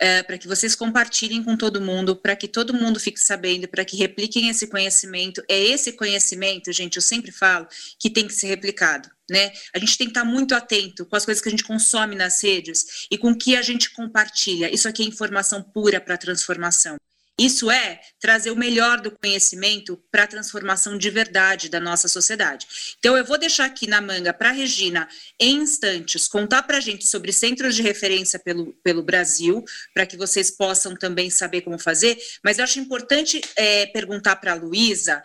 é, 0.00 0.22
para 0.22 0.38
que 0.38 0.46
vocês 0.46 0.74
compartilhem 0.74 1.42
com 1.42 1.56
todo 1.56 1.80
mundo, 1.80 2.14
para 2.14 2.36
que 2.36 2.46
todo 2.46 2.72
mundo 2.72 3.00
fique 3.00 3.20
sabendo, 3.20 3.66
para 3.66 3.84
que 3.84 3.96
repliquem 3.96 4.48
esse 4.48 4.66
conhecimento. 4.66 5.42
É 5.48 5.58
esse 5.58 5.92
conhecimento, 5.92 6.72
gente, 6.72 6.96
eu 6.96 7.02
sempre 7.02 7.32
falo, 7.32 7.66
que 7.98 8.08
tem 8.08 8.26
que 8.26 8.34
ser 8.34 8.46
replicado. 8.46 9.10
Né? 9.30 9.52
A 9.74 9.78
gente 9.78 9.98
tem 9.98 10.06
que 10.06 10.12
estar 10.12 10.24
muito 10.24 10.54
atento 10.54 11.04
com 11.04 11.16
as 11.16 11.24
coisas 11.24 11.42
que 11.42 11.48
a 11.48 11.50
gente 11.50 11.64
consome 11.64 12.14
nas 12.14 12.42
redes 12.42 13.06
e 13.10 13.18
com 13.18 13.32
o 13.32 13.36
que 13.36 13.56
a 13.56 13.62
gente 13.62 13.90
compartilha. 13.90 14.72
Isso 14.72 14.88
aqui 14.88 15.02
é 15.02 15.06
informação 15.06 15.62
pura 15.62 16.00
para 16.00 16.16
transformação. 16.16 16.96
Isso 17.38 17.70
é 17.70 18.00
trazer 18.20 18.50
o 18.50 18.56
melhor 18.56 19.00
do 19.00 19.12
conhecimento 19.12 19.96
para 20.10 20.24
a 20.24 20.26
transformação 20.26 20.98
de 20.98 21.08
verdade 21.08 21.68
da 21.68 21.78
nossa 21.78 22.08
sociedade. 22.08 22.66
Então, 22.98 23.16
eu 23.16 23.24
vou 23.24 23.38
deixar 23.38 23.66
aqui 23.66 23.86
na 23.86 24.00
manga 24.00 24.34
para 24.34 24.48
a 24.48 24.52
Regina, 24.52 25.08
em 25.38 25.58
instantes, 25.62 26.26
contar 26.26 26.64
para 26.64 26.78
a 26.78 26.80
gente 26.80 27.06
sobre 27.06 27.32
centros 27.32 27.76
de 27.76 27.82
referência 27.82 28.40
pelo, 28.40 28.72
pelo 28.82 29.04
Brasil, 29.04 29.64
para 29.94 30.04
que 30.04 30.16
vocês 30.16 30.50
possam 30.50 30.96
também 30.96 31.30
saber 31.30 31.60
como 31.60 31.78
fazer. 31.78 32.18
Mas 32.42 32.58
eu 32.58 32.64
acho 32.64 32.80
importante 32.80 33.40
é, 33.54 33.86
perguntar 33.86 34.36
para 34.36 34.52
a 34.52 34.56
Luísa 34.56 35.22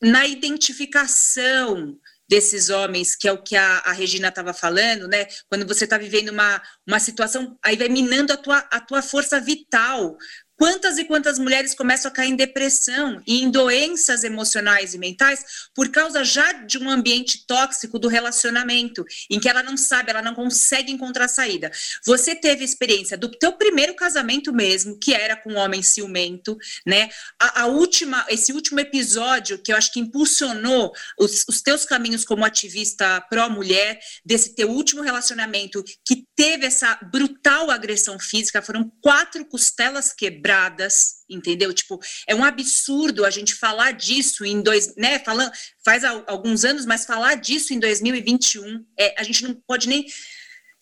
na 0.00 0.26
identificação 0.26 1.98
desses 2.28 2.70
homens, 2.70 3.14
que 3.14 3.28
é 3.28 3.32
o 3.32 3.42
que 3.42 3.56
a, 3.56 3.78
a 3.78 3.92
Regina 3.92 4.28
estava 4.28 4.52
falando, 4.52 5.06
né? 5.06 5.26
Quando 5.48 5.66
você 5.66 5.84
está 5.84 5.96
vivendo 5.96 6.30
uma, 6.30 6.60
uma 6.86 6.98
situação, 6.98 7.56
aí 7.62 7.76
vai 7.76 7.88
minando 7.88 8.32
a 8.32 8.36
tua, 8.36 8.58
a 8.58 8.80
tua 8.80 9.00
força 9.00 9.40
vital, 9.40 10.16
Quantas 10.58 10.96
e 10.96 11.04
quantas 11.04 11.38
mulheres 11.38 11.74
começam 11.74 12.10
a 12.10 12.14
cair 12.14 12.30
em 12.30 12.36
depressão 12.36 13.20
e 13.26 13.42
em 13.42 13.50
doenças 13.50 14.24
emocionais 14.24 14.94
e 14.94 14.98
mentais 14.98 15.68
por 15.74 15.90
causa 15.90 16.24
já 16.24 16.50
de 16.52 16.78
um 16.78 16.88
ambiente 16.88 17.46
tóxico 17.46 17.98
do 17.98 18.08
relacionamento, 18.08 19.04
em 19.28 19.38
que 19.38 19.50
ela 19.50 19.62
não 19.62 19.76
sabe, 19.76 20.10
ela 20.10 20.22
não 20.22 20.34
consegue 20.34 20.90
encontrar 20.90 21.28
saída. 21.28 21.70
Você 22.06 22.34
teve 22.34 22.64
experiência 22.64 23.18
do 23.18 23.28
teu 23.28 23.52
primeiro 23.52 23.94
casamento 23.94 24.50
mesmo, 24.50 24.98
que 24.98 25.12
era 25.12 25.36
com 25.36 25.52
um 25.52 25.56
homem 25.58 25.82
ciumento, 25.82 26.56
né? 26.86 27.10
A, 27.38 27.62
a 27.62 27.66
última, 27.66 28.24
esse 28.30 28.50
último 28.54 28.80
episódio 28.80 29.58
que 29.58 29.70
eu 29.70 29.76
acho 29.76 29.92
que 29.92 30.00
impulsionou 30.00 30.90
os, 31.18 31.44
os 31.46 31.60
teus 31.60 31.84
caminhos 31.84 32.24
como 32.24 32.46
ativista 32.46 33.20
pró-mulher, 33.28 34.00
desse 34.24 34.54
teu 34.54 34.70
último 34.70 35.02
relacionamento 35.02 35.84
que 36.02 36.24
teve 36.34 36.64
essa 36.64 36.98
brutal 37.12 37.70
agressão 37.70 38.18
física, 38.18 38.62
foram 38.62 38.90
quatro 39.02 39.44
costelas 39.44 40.14
quebradas 40.14 40.45
quebradas, 40.46 41.24
entendeu? 41.28 41.74
Tipo, 41.74 41.98
é 42.26 42.34
um 42.34 42.44
absurdo 42.44 43.24
a 43.24 43.30
gente 43.30 43.54
falar 43.54 43.92
disso 43.92 44.44
em 44.44 44.62
dois, 44.62 44.94
né? 44.96 45.18
Falando, 45.18 45.50
faz 45.84 46.04
alguns 46.04 46.64
anos, 46.64 46.86
mas 46.86 47.04
falar 47.04 47.34
disso 47.34 47.74
em 47.74 47.80
2021, 47.80 48.84
é, 48.98 49.14
a 49.18 49.24
gente 49.24 49.42
não 49.42 49.54
pode 49.66 49.88
nem 49.88 50.06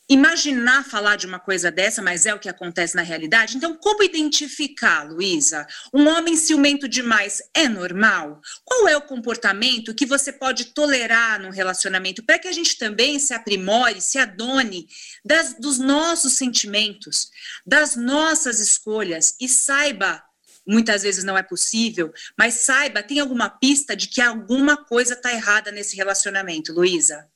imaginar 0.09 0.85
falar 0.85 1.17
de 1.17 1.27
uma 1.27 1.39
coisa 1.41 1.71
dessa, 1.71 2.03
mas 2.03 2.27
é 2.27 2.35
o 2.35 2.39
que 2.39 2.49
acontece 2.49 2.95
na 2.95 3.03
realidade. 3.03 3.57
Então, 3.57 3.75
como 3.77 4.03
identificar, 4.03 5.03
Luísa? 5.05 5.67
Um 5.93 6.09
homem 6.09 6.37
ciumento 6.37 6.87
demais 6.87 7.43
é 7.55 7.69
normal? 7.69 8.41
Qual 8.65 8.87
é 8.87 8.97
o 8.97 9.03
comportamento 9.03 9.95
que 9.95 10.05
você 10.05 10.33
pode 10.33 10.67
tolerar 10.67 11.41
num 11.41 11.51
relacionamento 11.51 12.23
para 12.23 12.39
que 12.39 12.49
a 12.49 12.53
gente 12.53 12.77
também 12.77 13.19
se 13.19 13.33
aprimore, 13.33 14.01
se 14.01 14.19
adone 14.19 14.87
das, 15.25 15.55
dos 15.55 15.79
nossos 15.79 16.35
sentimentos, 16.35 17.31
das 17.67 17.97
nossas 17.97 18.61
escolhas 18.61 19.35
e 19.41 19.49
saiba 19.49 20.23
muitas 20.67 21.03
vezes 21.03 21.25
não 21.25 21.37
é 21.37 21.43
possível, 21.43 22.11
mas 22.39 22.55
saiba, 22.55 23.03
tem 23.03 23.21
alguma 23.21 23.51
pista 23.51 23.95
de 23.95 24.09
que 24.09 24.23
alguma 24.23 24.79
coisa 24.79 25.13
está 25.13 25.31
errada 25.31 25.71
nesse 25.71 25.95
relacionamento, 25.95 26.73
Luísa? 26.73 27.29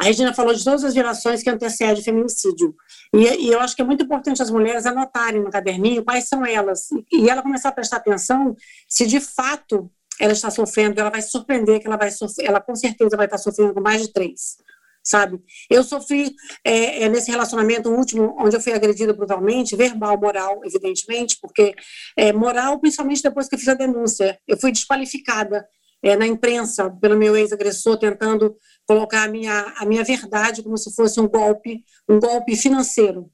A 0.00 0.04
Regina 0.04 0.32
falou 0.32 0.54
de 0.54 0.64
todas 0.64 0.82
as 0.82 0.94
gerações 0.94 1.42
que 1.42 1.50
antecedem 1.50 2.00
o 2.00 2.02
feminicídio. 2.02 2.74
E, 3.12 3.18
e, 3.18 3.52
eu 3.52 3.60
acho 3.60 3.76
que 3.76 3.82
é 3.82 3.84
muito 3.84 4.02
importante 4.02 4.40
as 4.40 4.50
mulheres 4.50 4.86
anotarem 4.86 5.42
no 5.42 5.50
caderninho 5.50 6.02
quais 6.02 6.26
são 6.26 6.44
elas. 6.46 6.88
E 7.12 7.28
ela 7.28 7.42
começar 7.42 7.68
a 7.68 7.72
prestar 7.72 7.98
atenção 7.98 8.56
se 8.88 9.06
de 9.06 9.20
fato 9.20 9.90
ela 10.18 10.32
está 10.32 10.50
sofrendo, 10.50 10.98
ela 10.98 11.10
vai 11.10 11.20
surpreender 11.20 11.80
que 11.80 11.86
ela 11.86 11.98
vai 11.98 12.10
sofrer, 12.10 12.46
ela 12.46 12.62
com 12.62 12.74
certeza 12.74 13.14
vai 13.14 13.26
estar 13.26 13.36
sofrendo 13.36 13.74
com 13.74 13.80
mais 13.82 14.00
de 14.00 14.10
três, 14.10 14.56
sabe? 15.04 15.38
Eu 15.68 15.84
sofri 15.84 16.34
é, 16.64 17.02
é, 17.02 17.08
nesse 17.10 17.30
relacionamento 17.30 17.90
último, 17.90 18.34
onde 18.38 18.56
eu 18.56 18.60
fui 18.60 18.72
agredida 18.72 19.12
brutalmente, 19.12 19.76
verbal, 19.76 20.18
moral, 20.18 20.62
evidentemente, 20.64 21.36
porque 21.42 21.74
é, 22.16 22.32
moral, 22.32 22.80
principalmente 22.80 23.22
depois 23.22 23.48
que 23.48 23.54
eu 23.54 23.58
fiz 23.58 23.68
a 23.68 23.74
denúncia, 23.74 24.38
eu 24.48 24.58
fui 24.58 24.72
desqualificada 24.72 25.66
é, 26.02 26.16
na 26.16 26.26
imprensa 26.26 26.90
pelo 26.90 27.16
meu 27.16 27.36
ex-agressor, 27.36 27.98
tentando 27.98 28.56
colocar 28.86 29.24
a 29.24 29.28
minha, 29.28 29.74
a 29.76 29.84
minha 29.84 30.04
verdade 30.04 30.62
como 30.62 30.76
se 30.76 30.94
fosse 30.94 31.20
um 31.20 31.28
golpe, 31.28 31.84
um 32.08 32.18
golpe 32.18 32.56
financeiro. 32.56 33.30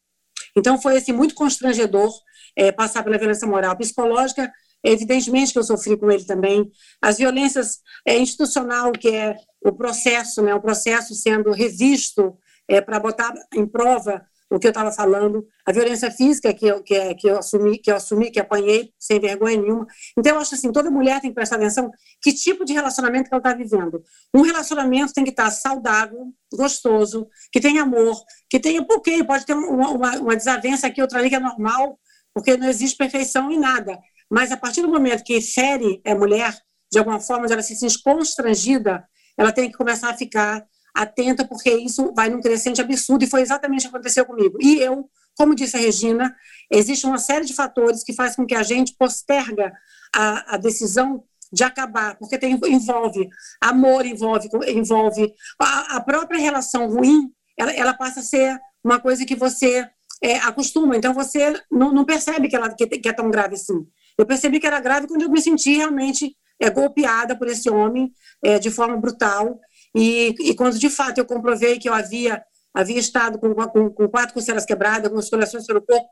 Então 0.57 0.81
foi 0.81 0.97
assim 0.97 1.13
muito 1.13 1.35
constrangedor 1.35 2.11
é, 2.57 2.73
passar 2.73 3.03
pela 3.03 3.19
violência 3.19 3.47
moral, 3.47 3.77
psicológica. 3.77 4.51
Evidentemente 4.83 5.53
que 5.53 5.59
eu 5.59 5.65
sofri 5.65 5.97
com 5.97 6.11
ele 6.11 6.25
também. 6.25 6.71
As 7.03 7.19
violências 7.19 7.81
é, 8.07 8.17
institucional, 8.17 8.93
que 8.93 9.09
é 9.09 9.37
o 9.65 9.73
processo, 9.73 10.43
né, 10.43 10.55
o 10.55 10.61
processo 10.61 11.15
sendo 11.15 11.51
revisto 11.51 12.39
é, 12.69 12.81
para 12.81 13.01
botar 13.01 13.35
em 13.55 13.67
prova 13.67 14.25
o 14.51 14.59
que 14.59 14.67
eu 14.67 14.71
estava 14.71 14.93
falando, 14.93 15.47
a 15.67 15.73
violência 15.73 16.11
física 16.11 16.55
que 16.55 16.67
eu, 16.67 16.83
que, 16.83 16.95
é, 16.95 17.15
que 17.15 17.29
eu 17.29 17.39
assumi, 17.39 17.79
que 17.79 17.91
eu 17.91 17.97
assumi, 17.97 18.31
que 18.31 18.39
apanhei 18.39 18.93
sem 18.99 19.19
vergonha 19.19 19.61
nenhuma. 19.61 19.87
Então 20.17 20.35
eu 20.35 20.41
acho 20.41 20.55
assim, 20.55 20.71
toda 20.71 20.91
mulher 20.91 21.21
tem 21.21 21.31
que 21.31 21.35
prestar 21.35 21.57
atenção 21.57 21.91
que 22.23 22.33
tipo 22.33 22.65
de 22.65 22.73
relacionamento 22.73 23.29
que 23.29 23.35
ela 23.35 23.41
está 23.41 23.55
vivendo. 23.55 24.03
Um 24.33 24.43
relacionamento 24.43 25.13
tem 25.13 25.25
que 25.25 25.31
estar 25.31 25.47
tá 25.47 25.51
saudável, 25.51 26.33
gostoso, 26.53 27.29
que 27.51 27.61
tenha 27.61 27.83
amor, 27.83 28.17
que 28.49 28.61
tenha 28.61 28.85
porque 28.87 29.25
pode 29.25 29.45
ter 29.45 29.55
uma, 29.55 29.91
uma, 29.91 30.11
uma 30.19 30.37
desavença 30.37 30.87
aqui 30.87 31.03
outra 31.03 31.19
ali 31.19 31.29
que 31.29 31.37
é 31.37 31.41
normal, 31.41 31.99
porque 32.33 32.57
não 32.57 32.69
existe 32.69 32.97
perfeição 32.97 33.51
em 33.51 33.59
nada. 33.59 33.99
Mas 34.31 34.53
a 34.53 34.57
partir 34.57 34.83
do 34.83 34.89
momento 34.89 35.25
que 35.25 35.41
fere 35.41 36.01
a 36.05 36.15
mulher 36.15 36.57
de 36.91 36.99
alguma 36.99 37.19
forma, 37.19 37.47
ela 37.47 37.63
se 37.63 37.75
sente 37.75 38.01
constrangida, 38.01 39.05
ela 39.37 39.53
tem 39.53 39.71
que 39.71 39.77
começar 39.77 40.11
a 40.11 40.17
ficar 40.17 40.65
atenta, 40.97 41.47
porque 41.47 41.71
isso 41.71 42.13
vai 42.15 42.29
num 42.31 42.41
crescente 42.41 42.81
absurdo, 42.81 43.25
e 43.25 43.29
foi 43.29 43.43
exatamente 43.43 43.87
o 43.87 43.91
que 43.91 43.97
aconteceu 43.97 44.25
comigo. 44.25 44.57
E 44.61 44.81
eu, 44.81 45.09
como 45.37 45.55
disse 45.55 45.77
a 45.77 45.81
Regina, 45.81 46.35
existe 46.71 47.07
uma 47.07 47.19
série 47.19 47.45
de 47.45 47.55
fatores 47.55 48.03
que 48.03 48.15
faz 48.15 48.35
com 48.35 48.47
que 48.47 48.55
a 48.55 48.63
gente 48.63 48.95
posterga 48.99 49.73
a, 50.15 50.55
a 50.55 50.57
decisão 50.57 51.23
de 51.53 51.63
acabar, 51.63 52.17
porque 52.17 52.39
tem, 52.39 52.59
envolve 52.67 53.29
amor, 53.61 54.05
envolve, 54.05 54.49
envolve 54.69 55.33
a, 55.61 55.97
a 55.97 56.01
própria 56.01 56.41
relação 56.41 56.89
ruim, 56.89 57.31
ela, 57.57 57.73
ela, 57.73 57.95
passa 57.95 58.21
a 58.21 58.23
ser 58.23 58.59
uma 58.83 58.99
coisa 58.99 59.25
que 59.25 59.37
você 59.37 59.89
é, 60.23 60.39
acostuma, 60.39 60.97
então 60.97 61.15
você 61.15 61.61
não, 61.71 61.93
não 61.93 62.05
percebe 62.05 62.49
que, 62.49 62.57
ela, 62.57 62.75
que, 62.75 62.87
que, 62.87 63.09
é 63.09 63.13
tão 63.13 63.31
grave 63.31 63.55
assim. 63.55 63.87
Eu 64.19 64.27
percebi 64.27 64.59
que 64.59 64.67
era 64.67 64.81
grave 64.81 65.07
quando 65.07 65.23
eu 65.23 65.31
me 65.31 65.41
senti 65.41 65.77
realmente 65.77 66.35
é, 66.61 66.69
golpeada 66.71 67.37
por 67.37 67.49
esse 67.49 67.71
homem 67.71 68.11
é, 68.43 68.59
de 68.59 68.71
forma 68.71 68.97
brutal, 68.97 69.61
e, 69.97 70.35
e 70.41 70.55
quando 70.55 70.79
de 70.79 70.91
fato 70.91 71.19
eu 71.19 71.25
comprovei 71.25 71.79
que 71.79 71.89
eu 71.89 71.95
havia 71.95 72.43
havia 72.75 72.99
estado 72.99 73.39
com, 73.39 73.55
com, 73.55 73.91
com 73.91 74.07
quatro 74.07 74.35
costelas 74.35 74.67
quebradas, 74.67 75.11
com 75.11 75.19
escoriações 75.19 75.67
pelo 75.67 75.81
corpo, 75.81 76.11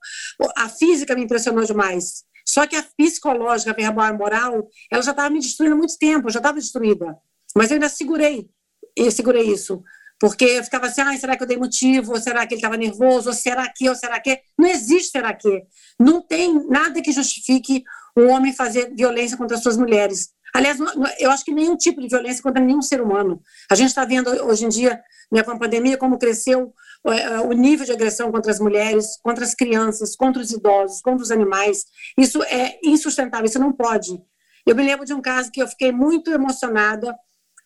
a 0.56 0.66
física 0.66 1.14
me 1.14 1.22
impressionou 1.22 1.62
demais. 1.62 2.24
Só 2.48 2.66
que 2.66 2.74
a 2.74 2.82
psicológica, 2.96 3.70
a 3.70 3.74
verbal, 3.74 4.06
a 4.06 4.12
moral, 4.14 4.68
ela 4.90 5.02
já 5.02 5.10
estava 5.10 5.28
me 5.28 5.40
destruindo 5.40 5.74
há 5.74 5.78
muito 5.78 5.98
tempo, 5.98 6.30
já 6.30 6.38
estava 6.38 6.58
destruída. 6.58 7.16
Mas 7.54 7.70
eu 7.70 7.74
ainda 7.74 7.90
segurei, 7.90 8.48
eu 8.96 9.10
segurei 9.10 9.42
isso. 9.42 9.82
Porque 10.18 10.44
eu 10.44 10.64
ficava 10.64 10.86
assim, 10.86 11.02
ah, 11.02 11.16
será 11.18 11.36
que 11.36 11.42
eu 11.42 11.46
dei 11.46 11.58
motivo? 11.58 12.12
Ou 12.12 12.20
será 12.20 12.46
que 12.46 12.54
ele 12.54 12.58
estava 12.60 12.76
nervoso? 12.76 13.28
Ou 13.28 13.34
será 13.34 13.70
que? 13.70 13.88
Ou 13.88 13.94
será 13.94 14.18
que? 14.20 14.40
Não 14.58 14.68
existe 14.68 15.10
será 15.10 15.34
que. 15.34 15.62
Não 15.98 16.22
tem 16.22 16.66
nada 16.66 17.02
que 17.02 17.12
justifique 17.12 17.84
um 18.16 18.30
homem 18.30 18.52
fazer 18.52 18.94
violência 18.94 19.36
contra 19.36 19.56
as 19.56 19.62
suas 19.62 19.76
mulheres. 19.76 20.30
Aliás, 20.54 20.78
eu 21.18 21.32
acho 21.32 21.44
que 21.44 21.52
nenhum 21.52 21.76
tipo 21.76 22.00
de 22.00 22.06
violência 22.06 22.40
contra 22.40 22.62
nenhum 22.62 22.80
ser 22.80 23.00
humano. 23.00 23.42
A 23.68 23.74
gente 23.74 23.88
está 23.88 24.04
vendo 24.04 24.30
hoje 24.46 24.64
em 24.64 24.68
dia, 24.68 25.02
né, 25.30 25.42
com 25.42 25.50
a 25.50 25.58
pandemia, 25.58 25.98
como 25.98 26.16
cresceu 26.16 26.72
é, 27.08 27.40
o 27.40 27.52
nível 27.52 27.84
de 27.84 27.90
agressão 27.90 28.30
contra 28.30 28.52
as 28.52 28.60
mulheres, 28.60 29.18
contra 29.20 29.44
as 29.44 29.52
crianças, 29.52 30.14
contra 30.14 30.40
os 30.40 30.52
idosos, 30.52 31.00
contra 31.00 31.24
os 31.24 31.32
animais. 31.32 31.84
Isso 32.16 32.40
é 32.44 32.78
insustentável, 32.84 33.46
isso 33.46 33.58
não 33.58 33.72
pode. 33.72 34.16
Eu 34.64 34.76
me 34.76 34.84
lembro 34.84 35.04
de 35.04 35.12
um 35.12 35.20
caso 35.20 35.50
que 35.50 35.60
eu 35.60 35.66
fiquei 35.66 35.90
muito 35.90 36.30
emocionada, 36.30 37.14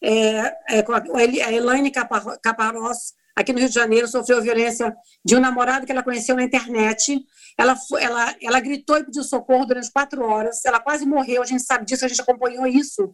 é, 0.02 0.78
é, 0.78 0.82
com 0.82 0.92
a, 0.92 0.98
a 0.98 1.52
Elaine 1.52 1.92
Caparós, 1.92 3.12
aqui 3.38 3.52
no 3.52 3.60
Rio 3.60 3.68
de 3.68 3.74
Janeiro, 3.74 4.08
sofreu 4.08 4.42
violência 4.42 4.94
de 5.24 5.36
um 5.36 5.40
namorado 5.40 5.86
que 5.86 5.92
ela 5.92 6.02
conheceu 6.02 6.34
na 6.34 6.42
internet. 6.42 7.20
Ela, 7.56 7.76
ela, 8.00 8.36
ela 8.42 8.60
gritou 8.60 8.98
e 8.98 9.04
pediu 9.04 9.22
socorro 9.22 9.64
durante 9.64 9.92
quatro 9.92 10.24
horas. 10.24 10.64
Ela 10.64 10.80
quase 10.80 11.06
morreu, 11.06 11.42
a 11.42 11.46
gente 11.46 11.62
sabe 11.62 11.84
disso, 11.84 12.04
a 12.04 12.08
gente 12.08 12.20
acompanhou 12.20 12.66
isso. 12.66 13.10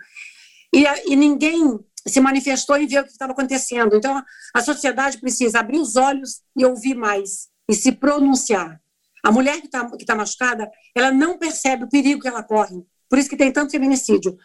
E, 0.75 0.85
e 1.07 1.15
ninguém 1.15 1.79
se 2.09 2.21
manifestou 2.21 2.79
e 2.79 2.87
viu 2.87 3.03
o 3.03 3.05
que 3.05 3.11
estava 3.11 3.33
acontecendo. 3.33 3.97
Então, 3.97 4.23
a 4.55 4.63
sociedade 4.63 5.19
precisa 5.19 5.61
abrir 5.61 5.79
os 5.79 5.95
olhos 5.95 6.41
e 6.57 6.65
ouvir 6.65 6.95
mais, 6.95 7.49
e 7.69 7.75
se 7.75 7.93
pronunciar. 7.93 8.81
A 9.23 9.31
mulher 9.31 9.61
que 9.61 9.67
está 9.67 9.89
que 9.91 10.05
tá 10.05 10.15
machucada, 10.15 10.71
ela 10.95 11.11
não 11.11 11.39
percebe 11.39 11.85
o 11.85 11.89
perigo 11.89 12.23
que 12.23 12.29
ela 12.29 12.43
corre, 12.43 12.83
Por 13.15 13.21
isso 13.21 13.29
que 13.29 13.37
tem 13.37 13.53
tanto 13.53 13.71
feminicídio. 13.71 14.37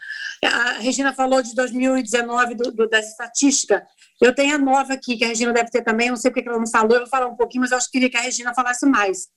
A 0.43 0.73
Regina 0.73 1.11
falou 1.11 1.41
de 1.41 1.55
2019, 1.55 2.53
do, 2.53 2.71
do, 2.71 2.87
das 2.87 3.07
estatísticas. 3.07 3.81
Eu 4.21 4.35
tenho 4.35 4.53
a 4.53 4.59
nova 4.59 4.93
aqui, 4.93 5.17
que 5.17 5.25
a 5.25 5.29
Regina 5.29 5.51
deve 5.51 5.71
ter 5.71 5.81
também, 5.81 6.09
não 6.09 6.15
sei 6.15 6.29
porque 6.29 6.47
ela 6.47 6.59
não 6.59 6.67
falou, 6.67 6.93
eu 6.93 6.99
vou 6.99 7.09
falar 7.09 7.25
um 7.25 7.35
pouquinho, 7.35 7.61
mas 7.61 7.71
eu 7.71 7.77
acho 7.77 7.87
que 7.87 7.93
queria 7.93 8.11
que 8.11 8.17
a 8.17 8.21
Regina 8.21 8.53
falasse 8.53 8.85
mais. 8.85 9.27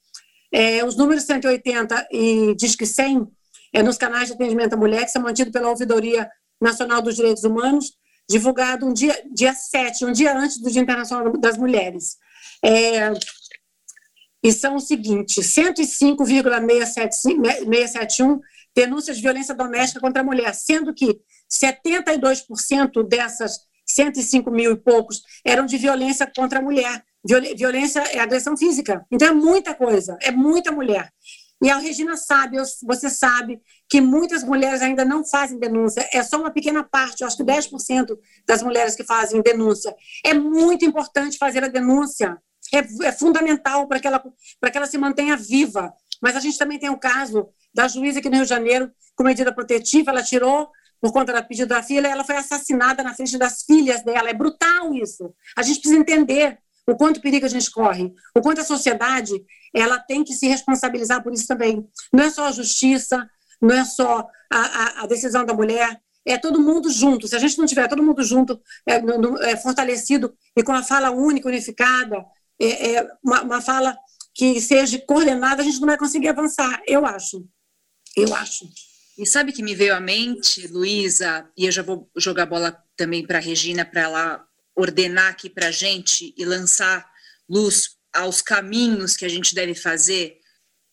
É, 0.52 0.84
os 0.84 0.98
números 0.98 1.24
180 1.24 2.08
e 2.12 2.54
diz 2.56 2.76
que 2.76 2.84
100 2.84 3.26
é, 3.72 3.82
nos 3.82 3.96
canais 3.96 4.28
de 4.28 4.34
atendimento 4.34 4.74
à 4.74 4.76
mulher, 4.76 5.06
que 5.06 5.10
são 5.10 5.22
mantidos 5.22 5.50
pela 5.50 5.70
Ouvidoria 5.70 6.28
Nacional 6.60 7.00
dos 7.00 7.16
Direitos 7.16 7.42
Humanos, 7.42 7.94
divulgado 8.28 8.84
um 8.84 8.92
dia, 8.92 9.18
dia 9.32 9.54
7, 9.54 10.04
um 10.04 10.12
dia 10.12 10.36
antes 10.36 10.60
do 10.60 10.70
Dia 10.70 10.82
Internacional 10.82 11.32
das 11.38 11.56
Mulheres. 11.56 12.18
É, 12.62 13.10
e 14.42 14.52
são 14.52 14.76
o 14.76 14.80
seguinte: 14.80 15.42
105,671 15.42 18.40
denúncias 18.74 19.16
de 19.16 19.22
violência 19.22 19.54
doméstica 19.54 20.00
contra 20.00 20.22
a 20.22 20.24
mulher, 20.24 20.54
sendo 20.54 20.94
que 20.94 21.20
72% 21.50 23.06
dessas 23.06 23.58
105 23.86 24.50
mil 24.50 24.72
e 24.72 24.76
poucos 24.76 25.22
eram 25.44 25.66
de 25.66 25.76
violência 25.76 26.30
contra 26.34 26.58
a 26.58 26.62
mulher. 26.62 27.04
Violência 27.56 28.00
é 28.00 28.18
agressão 28.18 28.56
física. 28.56 29.04
Então 29.10 29.28
é 29.28 29.32
muita 29.32 29.74
coisa, 29.74 30.16
é 30.20 30.30
muita 30.30 30.72
mulher. 30.72 31.10
E 31.62 31.70
a 31.70 31.78
Regina 31.78 32.16
sabe, 32.16 32.56
você 32.82 33.08
sabe, 33.08 33.60
que 33.88 34.00
muitas 34.00 34.42
mulheres 34.42 34.82
ainda 34.82 35.04
não 35.04 35.24
fazem 35.24 35.60
denúncia. 35.60 36.08
É 36.12 36.20
só 36.24 36.36
uma 36.40 36.50
pequena 36.50 36.82
parte, 36.82 37.20
eu 37.20 37.26
acho 37.28 37.36
que 37.36 37.44
10% 37.44 38.18
das 38.44 38.64
mulheres 38.64 38.96
que 38.96 39.04
fazem 39.04 39.40
denúncia. 39.40 39.94
É 40.24 40.34
muito 40.34 40.84
importante 40.84 41.38
fazer 41.38 41.62
a 41.62 41.68
denúncia. 41.68 42.36
É, 42.74 43.06
é 43.06 43.12
fundamental 43.12 43.86
para 43.86 44.00
que, 44.00 44.08
ela, 44.08 44.18
que 44.18 44.76
ela 44.76 44.86
se 44.86 44.98
mantenha 44.98 45.36
viva. 45.36 45.92
Mas 46.20 46.34
a 46.34 46.40
gente 46.40 46.58
também 46.58 46.80
tem 46.80 46.90
o 46.90 46.98
caso 46.98 47.48
da 47.74 47.88
juíza 47.88 48.18
aqui 48.18 48.28
no 48.28 48.36
Rio 48.36 48.44
de 48.44 48.48
Janeiro, 48.48 48.90
com 49.14 49.24
medida 49.24 49.52
protetiva, 49.52 50.10
ela 50.10 50.22
tirou 50.22 50.70
por 51.00 51.12
conta 51.12 51.32
da 51.32 51.42
pedido 51.42 51.68
da 51.68 51.82
filha, 51.82 52.06
ela 52.06 52.24
foi 52.24 52.36
assassinada 52.36 53.02
na 53.02 53.12
frente 53.12 53.36
das 53.36 53.64
filhas 53.64 54.04
dela. 54.04 54.30
É 54.30 54.34
brutal 54.34 54.94
isso. 54.94 55.34
A 55.56 55.62
gente 55.62 55.80
precisa 55.80 56.00
entender 56.00 56.58
o 56.86 56.96
quanto 56.96 57.20
perigo 57.20 57.44
a 57.44 57.48
gente 57.48 57.70
corre, 57.70 58.12
o 58.34 58.40
quanto 58.40 58.60
a 58.60 58.64
sociedade 58.64 59.32
ela 59.74 59.98
tem 59.98 60.22
que 60.22 60.32
se 60.32 60.46
responsabilizar 60.46 61.22
por 61.22 61.32
isso 61.32 61.46
também. 61.46 61.88
Não 62.12 62.24
é 62.24 62.30
só 62.30 62.46
a 62.46 62.52
justiça, 62.52 63.28
não 63.60 63.74
é 63.74 63.84
só 63.84 64.28
a, 64.50 64.58
a, 64.58 65.02
a 65.02 65.06
decisão 65.06 65.44
da 65.44 65.54
mulher, 65.54 66.00
é 66.24 66.38
todo 66.38 66.60
mundo 66.60 66.90
junto. 66.90 67.26
Se 67.26 67.34
a 67.34 67.38
gente 67.38 67.58
não 67.58 67.66
tiver 67.66 67.88
todo 67.88 68.02
mundo 68.02 68.22
junto, 68.22 68.60
é, 68.86 69.00
no, 69.00 69.42
é, 69.42 69.56
fortalecido 69.56 70.34
e 70.56 70.62
com 70.62 70.72
a 70.72 70.82
fala 70.82 71.10
única, 71.10 71.48
unificada, 71.48 72.24
é, 72.60 72.94
é 72.94 73.08
uma, 73.22 73.42
uma, 73.42 73.60
fala 73.60 73.96
que 74.34 74.60
seja 74.60 75.00
coordenada, 75.06 75.62
a 75.62 75.64
gente 75.64 75.80
não 75.80 75.88
vai 75.88 75.98
conseguir 75.98 76.28
avançar, 76.28 76.80
eu 76.86 77.04
acho. 77.04 77.44
Eu 78.16 78.34
acho. 78.34 78.68
E 79.18 79.26
sabe 79.26 79.52
que 79.52 79.62
me 79.62 79.74
veio 79.74 79.94
à 79.94 80.00
mente, 80.00 80.66
Luísa, 80.68 81.48
e 81.56 81.66
eu 81.66 81.72
já 81.72 81.82
vou 81.82 82.10
jogar 82.16 82.44
a 82.44 82.46
bola 82.46 82.84
também 82.96 83.26
para 83.26 83.38
a 83.38 83.40
Regina, 83.40 83.84
para 83.84 84.02
ela 84.02 84.48
ordenar 84.74 85.30
aqui 85.30 85.50
para 85.50 85.68
a 85.68 85.70
gente 85.70 86.34
e 86.36 86.44
lançar 86.44 87.10
luz 87.48 87.96
aos 88.12 88.40
caminhos 88.40 89.16
que 89.16 89.24
a 89.24 89.28
gente 89.28 89.54
deve 89.54 89.74
fazer, 89.74 90.38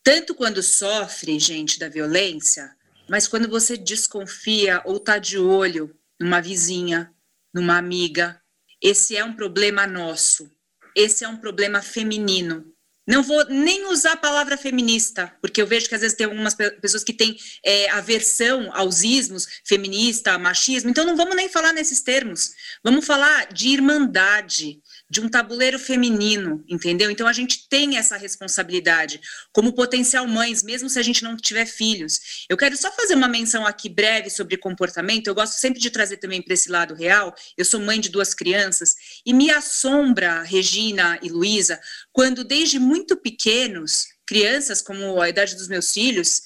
tanto 0.03 0.33
quando 0.33 0.63
sofre, 0.63 1.39
gente, 1.39 1.79
da 1.79 1.89
violência, 1.89 2.75
mas 3.09 3.27
quando 3.27 3.49
você 3.49 3.77
desconfia 3.77 4.81
ou 4.85 4.97
está 4.97 5.17
de 5.17 5.37
olho 5.37 5.95
numa 6.19 6.41
vizinha, 6.41 7.13
numa 7.53 7.77
amiga, 7.77 8.41
esse 8.81 9.17
é 9.17 9.23
um 9.23 9.35
problema 9.35 9.85
nosso, 9.87 10.49
esse 10.95 11.23
é 11.23 11.27
um 11.27 11.37
problema 11.37 11.81
feminino. 11.81 12.73
Não 13.09 13.23
vou 13.23 13.43
nem 13.45 13.87
usar 13.87 14.11
a 14.11 14.17
palavra 14.17 14.55
feminista, 14.55 15.33
porque 15.41 15.59
eu 15.59 15.65
vejo 15.65 15.89
que 15.89 15.95
às 15.95 16.01
vezes 16.01 16.15
tem 16.15 16.27
algumas 16.27 16.53
pessoas 16.53 17.03
que 17.03 17.11
têm 17.11 17.35
é, 17.65 17.89
aversão 17.89 18.69
aos 18.71 19.01
ismos, 19.01 19.47
feminista, 19.65 20.37
machismo, 20.37 20.91
então 20.91 21.03
não 21.03 21.17
vamos 21.17 21.35
nem 21.35 21.49
falar 21.49 21.73
nesses 21.73 22.01
termos. 22.01 22.51
Vamos 22.83 23.03
falar 23.03 23.51
de 23.51 23.69
irmandade, 23.69 24.79
de 25.09 25.19
um 25.19 25.27
tabuleiro 25.27 25.79
feminino, 25.79 26.63
entendeu? 26.67 27.09
Então 27.09 27.27
a 27.27 27.33
gente 27.33 27.67
tem 27.67 27.97
essa 27.97 28.15
responsabilidade 28.15 29.19
como 29.51 29.73
potencial 29.73 30.27
mães, 30.27 30.61
mesmo 30.61 30.89
se 30.89 30.99
a 30.99 31.01
gente 31.01 31.23
não 31.23 31.35
tiver 31.35 31.65
filhos. 31.65 32.45
Eu 32.47 32.55
quero 32.55 32.77
só 32.77 32.91
fazer 32.91 33.15
uma 33.15 33.27
menção 33.27 33.65
aqui 33.65 33.89
breve 33.89 34.29
sobre 34.29 34.55
comportamento. 34.57 35.27
Eu 35.27 35.33
gosto 35.33 35.53
sempre 35.53 35.79
de 35.79 35.89
trazer 35.89 36.17
também 36.17 36.41
para 36.41 36.53
esse 36.53 36.69
lado 36.69 36.93
real. 36.93 37.33
Eu 37.57 37.65
sou 37.65 37.79
mãe 37.79 37.99
de 37.99 38.09
duas 38.09 38.35
crianças 38.35 38.95
e 39.25 39.33
me 39.33 39.49
assombra 39.49 40.43
Regina 40.43 41.17
e 41.23 41.29
Luísa 41.29 41.79
quando 42.13 42.43
desde 42.43 42.77
muito 42.77 43.17
pequenos, 43.17 44.05
crianças 44.27 44.81
como 44.81 45.19
a 45.19 45.29
idade 45.29 45.55
dos 45.55 45.67
meus 45.67 45.91
filhos, 45.91 46.41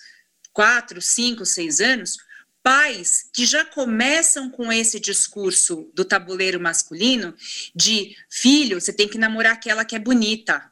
quatro, 0.53 1.01
cinco, 1.01 1.45
seis 1.45 1.81
anos, 1.81 2.17
pais 2.63 3.29
que 3.33 3.45
já 3.45 3.65
começam 3.65 4.49
com 4.49 4.71
esse 4.71 4.99
discurso 4.99 5.91
do 5.93 6.05
tabuleiro 6.05 6.59
masculino 6.59 7.35
de 7.75 8.15
filho, 8.29 8.79
você 8.79 8.93
tem 8.93 9.07
que 9.07 9.17
namorar 9.17 9.53
aquela 9.53 9.83
que 9.83 9.95
é 9.95 9.99
bonita. 9.99 10.71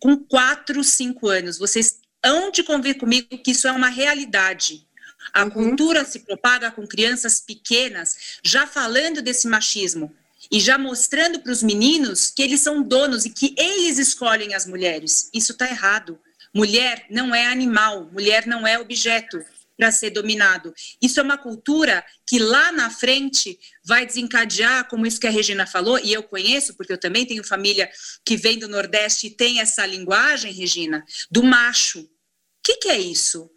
Com 0.00 0.16
quatro, 0.16 0.82
cinco 0.82 1.28
anos, 1.28 1.58
vocês 1.58 2.00
hão 2.24 2.50
de 2.50 2.62
convir 2.62 2.96
comigo 2.96 3.38
que 3.38 3.50
isso 3.50 3.68
é 3.68 3.72
uma 3.72 3.88
realidade. 3.88 4.86
A 5.32 5.44
uhum. 5.44 5.50
cultura 5.50 6.04
se 6.04 6.20
propaga 6.20 6.70
com 6.70 6.86
crianças 6.86 7.40
pequenas, 7.40 8.38
já 8.42 8.66
falando 8.66 9.20
desse 9.20 9.46
machismo 9.46 10.14
e 10.50 10.58
já 10.58 10.78
mostrando 10.78 11.40
para 11.40 11.52
os 11.52 11.62
meninos 11.62 12.30
que 12.30 12.42
eles 12.42 12.62
são 12.62 12.82
donos 12.82 13.26
e 13.26 13.30
que 13.30 13.54
eles 13.58 13.98
escolhem 13.98 14.54
as 14.54 14.66
mulheres. 14.66 15.28
Isso 15.34 15.52
está 15.52 15.68
errado. 15.68 16.18
Mulher 16.54 17.04
não 17.10 17.34
é 17.34 17.46
animal, 17.46 18.08
mulher 18.10 18.46
não 18.46 18.66
é 18.66 18.78
objeto 18.78 19.44
para 19.78 19.92
ser 19.92 20.10
dominado. 20.10 20.74
Isso 21.00 21.20
é 21.20 21.22
uma 21.22 21.38
cultura 21.38 22.04
que 22.26 22.40
lá 22.40 22.72
na 22.72 22.90
frente 22.90 23.56
vai 23.84 24.04
desencadear, 24.04 24.88
como 24.88 25.06
isso 25.06 25.20
que 25.20 25.26
a 25.28 25.30
Regina 25.30 25.68
falou, 25.68 26.00
e 26.00 26.12
eu 26.12 26.24
conheço, 26.24 26.74
porque 26.74 26.92
eu 26.92 26.98
também 26.98 27.24
tenho 27.24 27.44
família 27.44 27.88
que 28.24 28.36
vem 28.36 28.58
do 28.58 28.66
Nordeste 28.66 29.28
e 29.28 29.30
tem 29.30 29.60
essa 29.60 29.86
linguagem, 29.86 30.52
Regina, 30.52 31.04
do 31.30 31.44
macho. 31.44 32.00
O 32.00 32.08
que, 32.64 32.78
que 32.78 32.88
é 32.88 32.98
isso? 32.98 33.48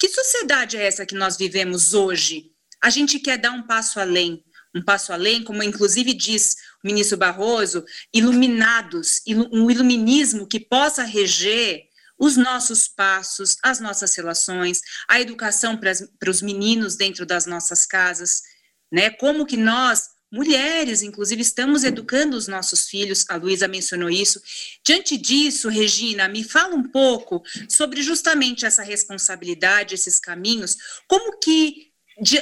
Que 0.00 0.08
sociedade 0.08 0.78
é 0.78 0.86
essa 0.86 1.04
que 1.04 1.14
nós 1.14 1.36
vivemos 1.36 1.92
hoje? 1.92 2.52
A 2.82 2.88
gente 2.88 3.18
quer 3.18 3.36
dar 3.36 3.52
um 3.52 3.66
passo 3.66 4.00
além, 4.00 4.42
um 4.74 4.82
passo 4.82 5.12
além, 5.12 5.44
como 5.44 5.62
inclusive 5.62 6.14
diz 6.14 6.56
o 6.82 6.86
ministro 6.86 7.18
Barroso, 7.18 7.84
iluminados, 8.14 9.20
um 9.26 9.70
iluminismo 9.70 10.46
que 10.46 10.58
possa 10.58 11.02
reger 11.04 11.84
os 12.18 12.36
nossos 12.36 12.88
passos, 12.88 13.56
as 13.62 13.80
nossas 13.80 14.14
relações, 14.14 14.80
a 15.08 15.20
educação 15.20 15.76
para 15.76 16.30
os 16.30 16.42
meninos 16.42 16.96
dentro 16.96 17.26
das 17.26 17.46
nossas 17.46 17.84
casas, 17.84 18.42
né? 18.90 19.10
Como 19.10 19.44
que 19.44 19.56
nós, 19.56 20.08
mulheres, 20.32 21.02
inclusive, 21.02 21.42
estamos 21.42 21.84
educando 21.84 22.36
os 22.36 22.48
nossos 22.48 22.88
filhos, 22.88 23.24
a 23.28 23.36
Luísa 23.36 23.68
mencionou 23.68 24.08
isso. 24.08 24.40
Diante 24.84 25.16
disso, 25.16 25.68
Regina, 25.68 26.28
me 26.28 26.42
fala 26.42 26.74
um 26.74 26.90
pouco 26.90 27.42
sobre 27.68 28.02
justamente 28.02 28.64
essa 28.64 28.82
responsabilidade, 28.82 29.94
esses 29.94 30.18
caminhos, 30.18 30.76
como 31.06 31.38
que 31.38 31.92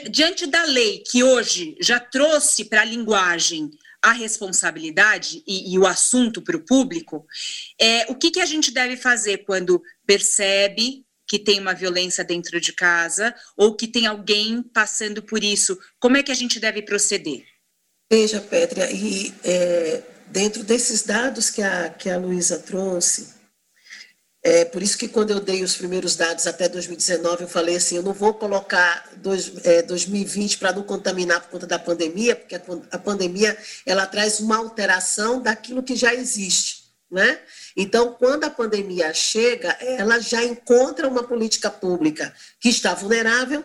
diante 0.09 0.47
da 0.47 0.63
lei 0.65 1.01
que 1.01 1.25
hoje 1.25 1.77
já 1.81 1.99
trouxe 1.99 2.65
para 2.65 2.83
a 2.83 2.85
linguagem 2.85 3.71
a 4.05 4.13
responsabilidade 4.13 5.43
e, 5.47 5.73
e 5.73 5.79
o 5.79 5.87
assunto 5.87 6.43
para 6.43 6.59
o 6.59 6.65
público, 6.65 7.27
é, 7.81 8.05
o 8.11 8.15
que, 8.15 8.31
que 8.31 8.41
a 8.41 8.45
gente 8.45 8.71
deve 8.71 8.99
fazer 8.99 9.39
quando 9.39 9.83
percebe 10.07 11.07
que 11.27 11.39
tem 11.39 11.59
uma 11.59 11.73
violência 11.73 12.23
dentro 12.23 12.61
de 12.61 12.75
casa 12.75 13.35
ou 13.57 13.75
que 13.75 13.89
tem 13.89 14.07
alguém 14.07 14.63
passando 14.63 15.23
por 15.23 15.43
isso? 15.43 15.79
Como 15.99 16.19
é 16.19 16.23
que 16.23 16.31
a 16.31 16.35
gente 16.35 16.61
deve 16.61 16.83
proceder? 16.83 17.47
Veja, 18.13 18.43
Pétria, 18.43 18.93
e 18.93 19.33
é, 19.43 20.03
dentro 20.27 20.63
desses 20.63 21.03
dados 21.03 21.49
que 21.49 21.63
a, 21.63 21.89
que 21.89 22.11
a 22.11 22.19
Luísa 22.19 22.59
trouxe, 22.59 23.33
é 24.47 24.63
por 24.63 24.83
isso 24.83 24.99
que 24.99 25.09
quando 25.09 25.31
eu 25.31 25.41
dei 25.41 25.65
os 25.65 25.75
primeiros 25.75 26.17
dados 26.17 26.47
até 26.47 26.69
2019, 26.69 27.45
eu 27.45 27.49
falei 27.49 27.77
assim, 27.77 27.97
eu 27.97 28.03
não 28.03 28.13
vou 28.13 28.35
colocar 28.35 29.09
dois, 29.17 29.51
é, 29.65 29.81
2020 29.81 30.59
para 30.59 30.75
não 30.75 30.83
contaminar 30.83 31.41
por 31.41 31.49
conta 31.53 31.67
da 31.67 31.79
pandemia, 31.79 32.37
porque 32.37 32.55
a, 32.55 32.61
a, 32.91 32.99
pandemia 32.99 33.57
ela 33.87 34.07
traz 34.07 34.41
uma 34.41 34.59
alteração 34.59 35.41
daquilo 35.41 35.83
que 35.83 35.97
já 35.97 36.13
existe, 36.13 36.85
né? 37.11 37.39
Então, 37.75 38.13
quando 38.13 38.45
a 38.45 38.51
pandemia 38.51 39.15
chega, 39.15 39.71
ela 39.81 40.19
já 40.19 40.45
encontra 40.45 41.09
uma 41.09 41.25
política 41.25 41.71
pública 41.71 42.31
que 42.61 42.69
está 42.69 42.93
vulnerável. 42.93 43.65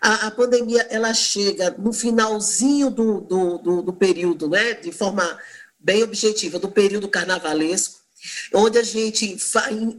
A, 0.00 0.26
a 0.26 0.30
pandemia 0.32 0.88
ela 0.90 1.14
chega 1.14 1.70
no 1.78 1.92
finalzinho 1.92 2.90
do, 2.90 3.20
do, 3.20 3.58
do, 3.58 3.82
do 3.82 3.92
período, 3.92 4.48
né? 4.48 4.74
De 4.74 4.90
forma 4.90 5.38
bem 5.78 6.02
objetiva, 6.02 6.58
do 6.58 6.68
período 6.68 7.08
carnavalesco 7.08 7.99
onde 8.54 8.78
a 8.78 8.82
gente 8.82 9.36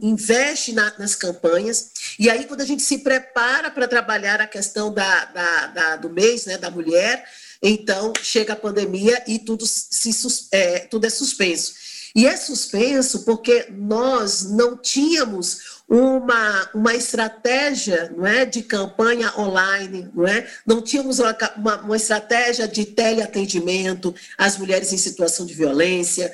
investe 0.00 0.72
na, 0.72 0.92
nas 0.98 1.14
campanhas, 1.14 1.90
e 2.18 2.28
aí 2.30 2.44
quando 2.44 2.60
a 2.60 2.66
gente 2.66 2.82
se 2.82 2.98
prepara 2.98 3.70
para 3.70 3.88
trabalhar 3.88 4.40
a 4.40 4.46
questão 4.46 4.92
da, 4.92 5.24
da, 5.26 5.66
da, 5.68 5.96
do 5.96 6.10
mês, 6.10 6.46
né, 6.46 6.58
da 6.58 6.70
mulher, 6.70 7.24
então 7.62 8.12
chega 8.22 8.54
a 8.54 8.56
pandemia 8.56 9.22
e 9.26 9.38
tudo, 9.38 9.64
se, 9.66 10.10
é, 10.50 10.80
tudo 10.80 11.06
é 11.06 11.10
suspenso. 11.10 11.74
E 12.14 12.26
é 12.26 12.36
suspenso 12.36 13.24
porque 13.24 13.68
nós 13.70 14.44
não 14.50 14.76
tínhamos 14.76 15.71
uma, 15.88 16.70
uma 16.74 16.94
estratégia 16.94 18.12
não 18.16 18.26
é, 18.26 18.44
de 18.44 18.62
campanha 18.62 19.32
online, 19.38 20.08
não, 20.14 20.26
é? 20.26 20.46
não 20.66 20.80
tínhamos 20.80 21.18
uma, 21.18 21.36
uma, 21.56 21.76
uma 21.82 21.96
estratégia 21.96 22.66
de 22.66 22.84
teleatendimento 22.84 24.14
às 24.38 24.56
mulheres 24.56 24.92
em 24.92 24.96
situação 24.96 25.44
de 25.44 25.54
violência. 25.54 26.32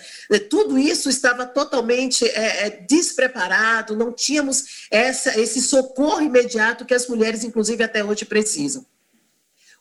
Tudo 0.48 0.78
isso 0.78 1.08
estava 1.08 1.44
totalmente 1.44 2.24
é, 2.24 2.66
é, 2.66 2.70
despreparado, 2.88 3.96
não 3.96 4.12
tínhamos 4.12 4.86
essa, 4.90 5.38
esse 5.40 5.60
socorro 5.60 6.22
imediato 6.22 6.84
que 6.84 6.94
as 6.94 7.08
mulheres, 7.08 7.44
inclusive, 7.44 7.82
até 7.82 8.04
hoje 8.04 8.24
precisam. 8.24 8.84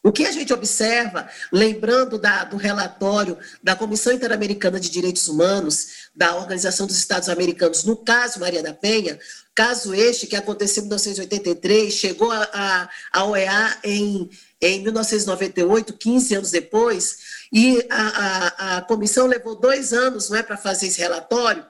O 0.07 0.11
que 0.13 0.25
a 0.25 0.31
gente 0.31 0.53
observa, 0.53 1.27
lembrando 1.51 2.17
da, 2.17 2.45
do 2.45 2.55
relatório 2.55 3.37
da 3.61 3.75
Comissão 3.75 4.13
Interamericana 4.13 4.79
de 4.79 4.89
Direitos 4.89 5.27
Humanos, 5.27 6.07
da 6.15 6.33
Organização 6.37 6.87
dos 6.87 6.97
Estados 6.97 7.27
Americanos, 7.27 7.83
no 7.83 7.97
caso 7.97 8.39
Maria 8.39 8.63
da 8.63 8.73
Penha, 8.73 9.19
caso 9.53 9.93
este 9.93 10.25
que 10.25 10.37
aconteceu 10.37 10.83
em 10.83 10.85
1983, 10.85 11.93
chegou 11.93 12.31
a 12.31 12.89
OEA 13.25 13.79
em, 13.83 14.29
em 14.61 14.81
1998, 14.81 15.91
15 15.91 16.35
anos 16.35 16.51
depois, 16.51 17.17
e 17.51 17.85
a, 17.89 18.07
a, 18.07 18.77
a 18.77 18.81
comissão 18.83 19.27
levou 19.27 19.59
dois 19.59 19.91
anos 19.91 20.29
não 20.29 20.37
é, 20.37 20.43
para 20.43 20.55
fazer 20.55 20.87
esse 20.87 21.01
relatório, 21.01 21.65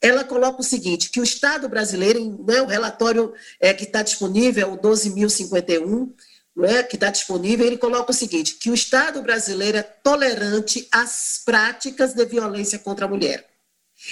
ela 0.00 0.22
coloca 0.22 0.60
o 0.60 0.64
seguinte, 0.64 1.10
que 1.10 1.18
o 1.18 1.24
Estado 1.24 1.68
brasileiro, 1.68 2.44
né, 2.46 2.62
o 2.62 2.66
relatório 2.66 3.34
é, 3.58 3.74
que 3.74 3.82
está 3.82 4.00
disponível, 4.00 4.74
o 4.74 4.78
12.051, 4.78 6.08
né, 6.56 6.82
que 6.82 6.96
está 6.96 7.10
disponível, 7.10 7.66
ele 7.66 7.78
coloca 7.78 8.10
o 8.10 8.14
seguinte: 8.14 8.56
que 8.56 8.70
o 8.70 8.74
Estado 8.74 9.22
brasileiro 9.22 9.78
é 9.78 9.82
tolerante 9.82 10.86
às 10.90 11.40
práticas 11.44 12.14
de 12.14 12.24
violência 12.24 12.78
contra 12.78 13.06
a 13.06 13.08
mulher. 13.08 13.48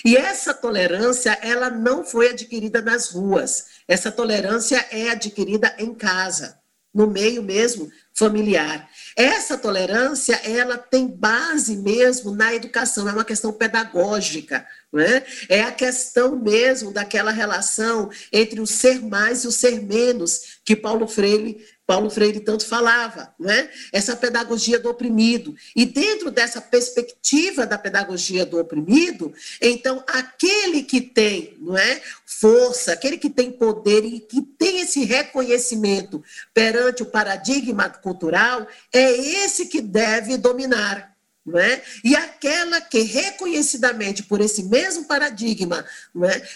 E 0.05 0.17
essa 0.17 0.53
tolerância, 0.53 1.39
ela 1.43 1.71
não 1.71 2.05
foi 2.05 2.31
adquirida 2.31 2.83
nas 2.83 3.11
ruas. 3.11 3.67
Essa 3.87 4.13
tolerância 4.13 4.87
é 4.91 5.09
adquirida 5.09 5.75
em 5.79 5.95
casa, 5.95 6.59
no 6.93 7.07
meio 7.07 7.43
mesmo 7.43 7.91
familiar. 8.15 8.89
Essa 9.17 9.57
tolerância, 9.57 10.35
ela 10.45 10.77
tem 10.77 11.07
base 11.07 11.77
mesmo 11.77 12.33
na 12.33 12.55
educação, 12.55 13.09
é 13.09 13.13
uma 13.13 13.25
questão 13.25 13.53
pedagógica, 13.53 14.67
é? 14.95 15.59
é 15.61 15.63
a 15.63 15.73
questão 15.73 16.37
mesmo 16.37 16.93
daquela 16.93 17.31
relação 17.31 18.11
entre 18.33 18.61
o 18.61 18.67
ser 18.67 19.01
mais 19.01 19.45
e 19.45 19.47
o 19.47 19.53
ser 19.53 19.81
menos, 19.83 20.59
que 20.65 20.77
Paulo 20.77 21.07
Freire 21.09 21.65
Paulo 21.89 22.11
Freire 22.11 22.41
tanto 22.41 22.67
falava, 22.67 23.35
né? 23.41 23.71
essa 23.91 24.15
pedagogia 24.15 24.79
do 24.79 24.91
oprimido. 24.91 25.57
E 25.75 25.87
dentro 25.87 26.31
dessa 26.31 26.61
perspectiva 26.61 27.65
da 27.65 27.79
pedagogia 27.79 28.45
do 28.45 28.61
oprimido, 28.61 29.33
então 29.59 30.05
aquele 30.07 30.83
que 30.83 31.01
tem 31.01 31.57
não 31.59 31.79
é, 31.79 32.03
força, 32.27 32.93
aquele 32.93 33.17
que 33.17 33.31
tem 33.31 33.51
poder 33.51 34.05
e 34.05 34.21
que 34.21 34.43
tem 34.43 34.83
esse 34.83 35.03
reconhecimento 35.03 36.23
perante 36.53 37.03
o 37.03 37.07
paradigma 37.07 37.89
cultural, 37.89 38.67
é 38.93 39.11
esse 39.11 39.65
que 39.65 39.81
deve 39.81 40.37
dominar. 40.37 41.18
É? 41.55 41.83
E 42.05 42.15
aquela 42.17 42.81
que 42.81 43.01
reconhecidamente 43.01 44.23
por 44.23 44.41
esse 44.41 44.63
mesmo 44.65 45.05
paradigma 45.05 45.85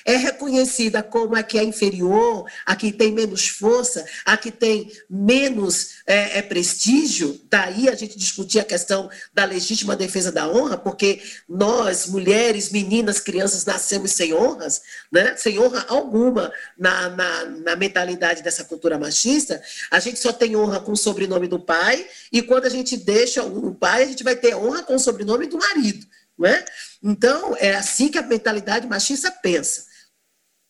é, 0.05 0.15
é 0.15 0.17
reconhecida 0.17 1.03
como 1.03 1.37
a 1.37 1.43
que 1.43 1.59
é 1.59 1.65
inferior, 1.65 2.47
a 2.67 2.77
que 2.77 2.93
tem 2.93 3.13
menos 3.13 3.49
força, 3.49 4.05
a 4.25 4.37
que 4.37 4.51
tem 4.51 4.91
menos 5.09 6.03
é, 6.07 6.39
é 6.39 6.43
prestígio, 6.43 7.41
daí 7.49 7.89
a 7.89 7.95
gente 7.95 8.19
discutir 8.19 8.61
a 8.61 8.65
questão 8.65 9.11
da 9.33 9.45
legítima 9.45 9.97
defesa 9.97 10.33
da 10.33 10.49
honra, 10.49 10.77
porque 10.77 11.23
nós, 11.49 12.07
mulheres, 12.07 12.71
meninas, 12.71 13.21
crianças, 13.21 13.65
nascemos 13.65 14.13
sem 14.13 14.35
honras, 14.35 14.83
né? 15.11 15.37
sem 15.37 15.59
honra 15.59 15.85
alguma 15.89 16.53
na, 16.77 17.09
na, 17.11 17.45
na 17.45 17.77
mentalidade 17.77 18.43
dessa 18.43 18.65
cultura 18.65 18.99
machista, 18.99 19.63
a 19.91 20.01
gente 20.01 20.19
só 20.19 20.33
tem 20.33 20.57
honra 20.57 20.81
com 20.81 20.93
o 20.93 20.97
sobrenome 20.97 21.47
do 21.49 21.59
pai, 21.59 22.07
e 22.33 22.43
quando 22.43 22.67
a 22.67 22.71
gente 22.71 22.97
deixa 22.97 23.43
o 23.43 23.75
pai, 23.75 24.03
a 24.03 24.07
gente 24.07 24.25
vai 24.25 24.37
ter 24.37 24.55
honra 24.55 24.82
com 24.83 24.95
o 24.95 24.99
sobrenome 24.99 25.47
do 25.47 25.59
marido. 25.59 26.07
Não 26.39 26.47
é? 26.47 26.65
Então, 27.03 27.57
é 27.59 27.75
assim 27.75 28.09
que 28.09 28.19
a 28.19 28.23
mentalidade 28.23 28.87
machista 28.87 29.31
pensa. 29.31 29.87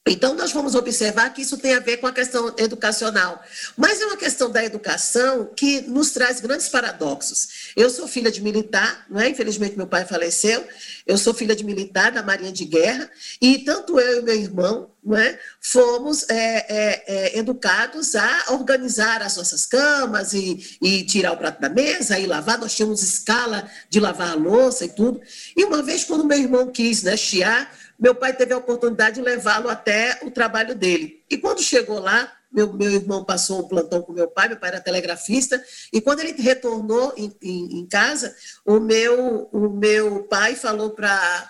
Então, 0.05 0.35
nós 0.35 0.51
vamos 0.51 0.75
observar 0.75 1.33
que 1.33 1.43
isso 1.43 1.57
tem 1.57 1.75
a 1.75 1.81
ver 1.81 1.99
com 1.99 2.09
a 2.09 2.13
questão 2.13 2.53
educacional. 2.59 3.41
Mas 3.77 4.01
é 4.01 4.07
uma 4.07 4.17
questão 4.17 4.51
da 4.51 4.65
educação 4.65 5.49
que 5.55 5.83
nos 5.83 6.11
traz 6.11 6.41
grandes 6.41 6.69
paradoxos. 6.69 7.73
Eu 7.77 7.89
sou 7.89 8.09
filha 8.09 8.31
de 8.31 8.43
militar, 8.43 9.07
não 9.09 9.21
é? 9.21 9.29
infelizmente 9.29 9.77
meu 9.77 9.87
pai 9.87 10.05
faleceu. 10.05 10.67
Eu 11.07 11.17
sou 11.17 11.33
filha 11.33 11.55
de 11.55 11.65
militar 11.65 12.11
da 12.11 12.23
Marinha 12.23 12.51
de 12.51 12.65
Guerra, 12.65 13.09
e 13.41 13.59
tanto 13.59 14.01
eu 14.01 14.19
e 14.19 14.23
meu 14.23 14.35
irmão 14.35 14.91
não 15.05 15.17
é? 15.17 15.39
fomos 15.61 16.29
é, 16.31 16.35
é, 16.37 17.05
é, 17.07 17.39
educados 17.39 18.15
a 18.15 18.45
organizar 18.51 19.21
as 19.21 19.37
nossas 19.37 19.67
camas 19.67 20.33
e, 20.33 20.79
e 20.81 21.05
tirar 21.05 21.33
o 21.33 21.37
prato 21.37 21.61
da 21.61 21.69
mesa 21.69 22.19
e 22.19 22.27
lavar. 22.27 22.59
Nós 22.59 22.75
tínhamos 22.75 23.03
escala 23.03 23.69
de 23.91 23.99
lavar 23.99 24.31
a 24.31 24.35
louça 24.35 24.85
e 24.85 24.89
tudo. 24.89 25.21
E 25.57 25.65
uma 25.65 25.83
vez, 25.83 26.05
quando 26.05 26.25
meu 26.25 26.39
irmão 26.39 26.71
quis 26.71 27.03
né, 27.03 27.17
chiar, 27.17 27.73
meu 28.03 28.17
pai 28.17 28.33
teve 28.33 28.53
a 28.53 28.59
oportunidade 28.59 29.15
de 29.15 29.23
levá-lo 29.23 29.69
até 29.69 30.19
o 30.23 30.31
trabalho 30.33 30.75
dele. 30.75 31.23
E 31.31 31.39
quando 31.39 31.63
chegou 31.63 32.01
lá, 32.01 32.33
meu, 32.51 32.73
meu 32.73 32.91
irmão 32.91 33.25
passou 33.25 33.61
um 33.61 33.69
plantão 33.69 34.03
com 34.03 34.13
meu 34.13 34.27
pai, 34.27 34.49
meu 34.49 34.57
pai 34.57 34.71
era 34.71 34.81
telegrafista, 34.81 35.65
e 35.93 36.01
quando 36.01 36.19
ele 36.19 36.33
retornou 36.33 37.15
em, 37.17 37.33
em, 37.41 37.79
em 37.79 37.87
casa, 37.87 38.35
o 38.67 38.81
meu, 38.81 39.49
o 39.53 39.69
meu 39.69 40.25
pai 40.25 40.57
falou 40.57 40.91
para. 40.91 41.49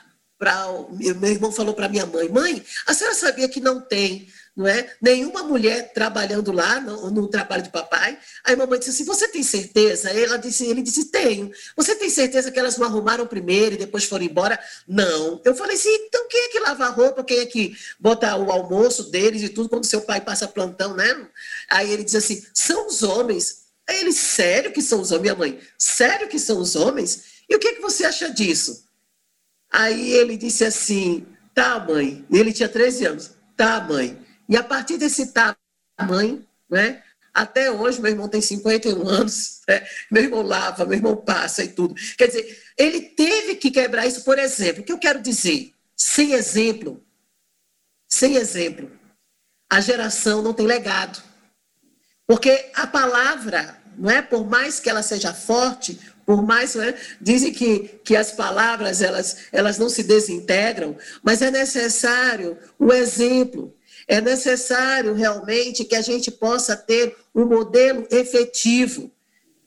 Meu 1.18 1.30
irmão 1.30 1.50
falou 1.50 1.72
para 1.72 1.88
minha 1.88 2.04
mãe: 2.04 2.28
Mãe, 2.28 2.62
a 2.86 2.92
senhora 2.92 3.16
sabia 3.16 3.48
que 3.48 3.60
não 3.60 3.80
tem 3.80 4.28
não 4.54 4.66
é? 4.66 4.94
Nenhuma 5.00 5.42
mulher 5.42 5.92
trabalhando 5.94 6.52
lá 6.52 6.78
no, 6.78 7.10
no, 7.10 7.26
trabalho 7.26 7.62
de 7.62 7.70
papai. 7.70 8.18
Aí 8.44 8.52
a 8.52 8.56
mamãe 8.56 8.78
disse 8.78 8.90
assim: 8.90 9.04
Você 9.04 9.28
tem 9.28 9.42
certeza? 9.42 10.10
Ela 10.10 10.36
disse, 10.36 10.66
ele 10.66 10.82
disse: 10.82 11.06
Tenho. 11.06 11.50
Você 11.74 11.94
tem 11.94 12.10
certeza 12.10 12.50
que 12.50 12.58
elas 12.58 12.76
não 12.76 12.86
arrumaram 12.86 13.26
primeiro 13.26 13.74
e 13.74 13.78
depois 13.78 14.04
foram 14.04 14.24
embora? 14.24 14.60
Não. 14.86 15.40
Eu 15.42 15.54
falei 15.54 15.76
assim: 15.76 15.88
Então 16.06 16.28
quem 16.28 16.44
é 16.44 16.48
que 16.48 16.60
lava 16.60 16.84
a 16.84 16.90
roupa? 16.90 17.24
Quem 17.24 17.38
é 17.38 17.46
que 17.46 17.74
bota 17.98 18.36
o 18.36 18.52
almoço 18.52 19.10
deles 19.10 19.42
e 19.42 19.48
tudo 19.48 19.70
quando 19.70 19.86
seu 19.86 20.02
pai 20.02 20.20
passa 20.20 20.46
plantão, 20.46 20.94
né? 20.94 21.28
Aí 21.70 21.90
ele 21.90 22.04
diz 22.04 22.14
assim: 22.14 22.44
São 22.52 22.88
os 22.88 23.02
homens. 23.02 23.62
Aí 23.88 24.00
ele: 24.00 24.12
Sério 24.12 24.70
que 24.70 24.82
são 24.82 25.00
os 25.00 25.10
homens? 25.12 25.22
Minha 25.22 25.34
mãe: 25.34 25.60
Sério 25.78 26.28
que 26.28 26.38
são 26.38 26.58
os 26.58 26.76
homens? 26.76 27.42
E 27.48 27.56
o 27.56 27.58
que, 27.58 27.68
é 27.68 27.74
que 27.74 27.80
você 27.80 28.04
acha 28.04 28.28
disso? 28.30 28.84
Aí 29.70 30.12
ele 30.12 30.36
disse 30.36 30.62
assim: 30.62 31.26
Tá, 31.54 31.78
mãe. 31.80 32.22
Ele 32.30 32.52
tinha 32.52 32.68
13 32.68 33.06
anos. 33.06 33.30
Tá, 33.56 33.80
mãe. 33.80 34.21
E 34.48 34.56
a 34.56 34.62
partir 34.62 34.98
desse 34.98 35.32
tamanho, 35.98 36.46
né, 36.68 37.02
até 37.32 37.70
hoje, 37.70 38.00
meu 38.00 38.10
irmão 38.10 38.28
tem 38.28 38.40
51 38.40 39.08
anos, 39.08 39.60
né, 39.68 39.86
meu 40.10 40.24
irmão 40.24 40.42
lava, 40.42 40.84
meu 40.84 40.98
irmão 40.98 41.16
passa 41.16 41.64
e 41.64 41.68
tudo. 41.68 41.94
Quer 42.16 42.26
dizer, 42.26 42.62
ele 42.76 43.00
teve 43.00 43.56
que 43.56 43.70
quebrar 43.70 44.06
isso, 44.06 44.24
por 44.24 44.38
exemplo. 44.38 44.82
O 44.82 44.84
que 44.84 44.92
eu 44.92 44.98
quero 44.98 45.22
dizer? 45.22 45.72
Sem 45.96 46.32
exemplo, 46.32 47.02
sem 48.08 48.36
exemplo, 48.36 48.90
a 49.70 49.80
geração 49.80 50.42
não 50.42 50.52
tem 50.52 50.66
legado. 50.66 51.22
Porque 52.26 52.70
a 52.74 52.86
palavra, 52.86 53.78
não 53.96 54.10
é, 54.10 54.20
por 54.20 54.46
mais 54.46 54.78
que 54.78 54.90
ela 54.90 55.02
seja 55.02 55.32
forte, 55.32 55.98
por 56.26 56.42
mais, 56.42 56.74
né, 56.74 56.94
dizem 57.20 57.52
que, 57.52 58.00
que 58.04 58.16
as 58.16 58.32
palavras 58.32 59.02
elas, 59.02 59.48
elas 59.50 59.78
não 59.78 59.88
se 59.88 60.02
desintegram, 60.02 60.96
mas 61.22 61.42
é 61.42 61.50
necessário 61.50 62.58
o 62.78 62.92
exemplo. 62.92 63.74
É 64.06 64.20
necessário 64.20 65.14
realmente 65.14 65.84
que 65.84 65.94
a 65.94 66.02
gente 66.02 66.30
possa 66.30 66.76
ter 66.76 67.16
um 67.34 67.46
modelo 67.46 68.06
efetivo 68.10 69.10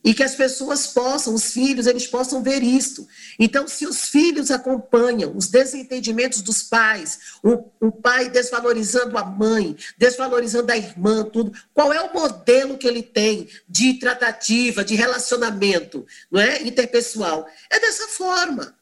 e 0.05 0.13
que 0.13 0.21
as 0.21 0.35
pessoas 0.35 0.85
possam, 0.85 1.33
os 1.33 1.51
filhos, 1.51 1.87
eles 1.87 2.05
possam 2.05 2.43
ver 2.43 2.61
isto. 2.61 3.07
Então, 3.39 3.67
se 3.67 3.87
os 3.87 4.01
filhos 4.01 4.51
acompanham 4.51 5.35
os 5.35 5.47
desentendimentos 5.47 6.43
dos 6.43 6.61
pais, 6.61 7.17
o, 7.43 7.71
o 7.81 7.91
pai 7.91 8.29
desvalorizando 8.29 9.17
a 9.17 9.25
mãe, 9.25 9.75
desvalorizando 9.97 10.71
a 10.71 10.77
irmã, 10.77 11.23
tudo, 11.23 11.51
qual 11.73 11.91
é 11.91 11.99
o 12.01 12.13
modelo 12.13 12.77
que 12.77 12.87
ele 12.87 13.01
tem 13.01 13.49
de 13.67 13.95
tratativa, 13.95 14.85
de 14.85 14.93
relacionamento, 14.93 16.05
não 16.29 16.39
é, 16.39 16.61
interpessoal? 16.61 17.47
É 17.67 17.79
dessa 17.79 18.07
forma. 18.09 18.75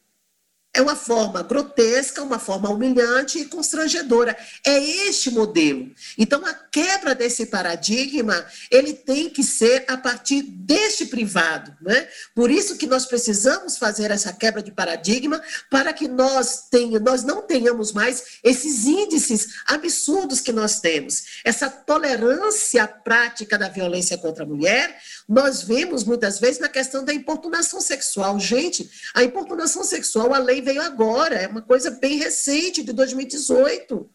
É 0.75 0.81
uma 0.81 0.95
forma 0.95 1.43
grotesca, 1.43 2.23
uma 2.23 2.39
forma 2.39 2.67
humilhante 2.67 3.37
e 3.37 3.45
constrangedora. 3.45 4.35
É 4.65 4.79
este 5.07 5.29
modelo. 5.29 5.91
Então, 6.17 6.43
a 6.43 6.51
quebra 6.51 7.13
desse 7.13 7.45
paradigma, 7.45 8.43
ele 8.71 8.93
tem 8.93 9.29
que 9.29 9.43
ser 9.43 9.85
a 9.87 9.95
partir 9.95 10.41
deste 10.41 11.05
privado. 11.05 11.77
Né? 11.79 12.07
Por 12.33 12.49
isso 12.49 12.75
que 12.75 12.87
nós 12.87 13.05
precisamos 13.05 13.77
fazer 13.77 14.09
essa 14.09 14.33
quebra 14.33 14.63
de 14.63 14.71
paradigma 14.71 15.39
para 15.69 15.93
que 15.93 16.07
nós, 16.07 16.63
tenha, 16.71 16.99
nós 16.99 17.23
não 17.23 17.43
tenhamos 17.43 17.91
mais 17.91 18.39
esses 18.43 18.85
índices 18.85 19.49
absurdos 19.67 20.41
que 20.41 20.51
nós 20.51 20.79
temos. 20.79 21.39
Essa 21.45 21.69
tolerância 21.69 22.87
prática 22.87 23.59
da 23.59 23.69
violência 23.69 24.17
contra 24.17 24.43
a 24.43 24.47
mulher, 24.47 24.97
nós 25.29 25.61
vemos 25.61 26.03
muitas 26.03 26.39
vezes 26.39 26.59
na 26.59 26.67
questão 26.67 27.05
da 27.05 27.13
importunação 27.13 27.79
sexual. 27.79 28.39
Gente, 28.39 28.89
a 29.13 29.23
importunação 29.23 29.83
sexual, 29.83 30.33
a 30.33 30.39
lei 30.39 30.62
veio 30.63 30.81
agora, 30.81 31.35
é 31.35 31.47
uma 31.47 31.61
coisa 31.61 31.91
bem 31.91 32.17
recente, 32.17 32.81
de 32.81 32.91
2018 32.93 34.09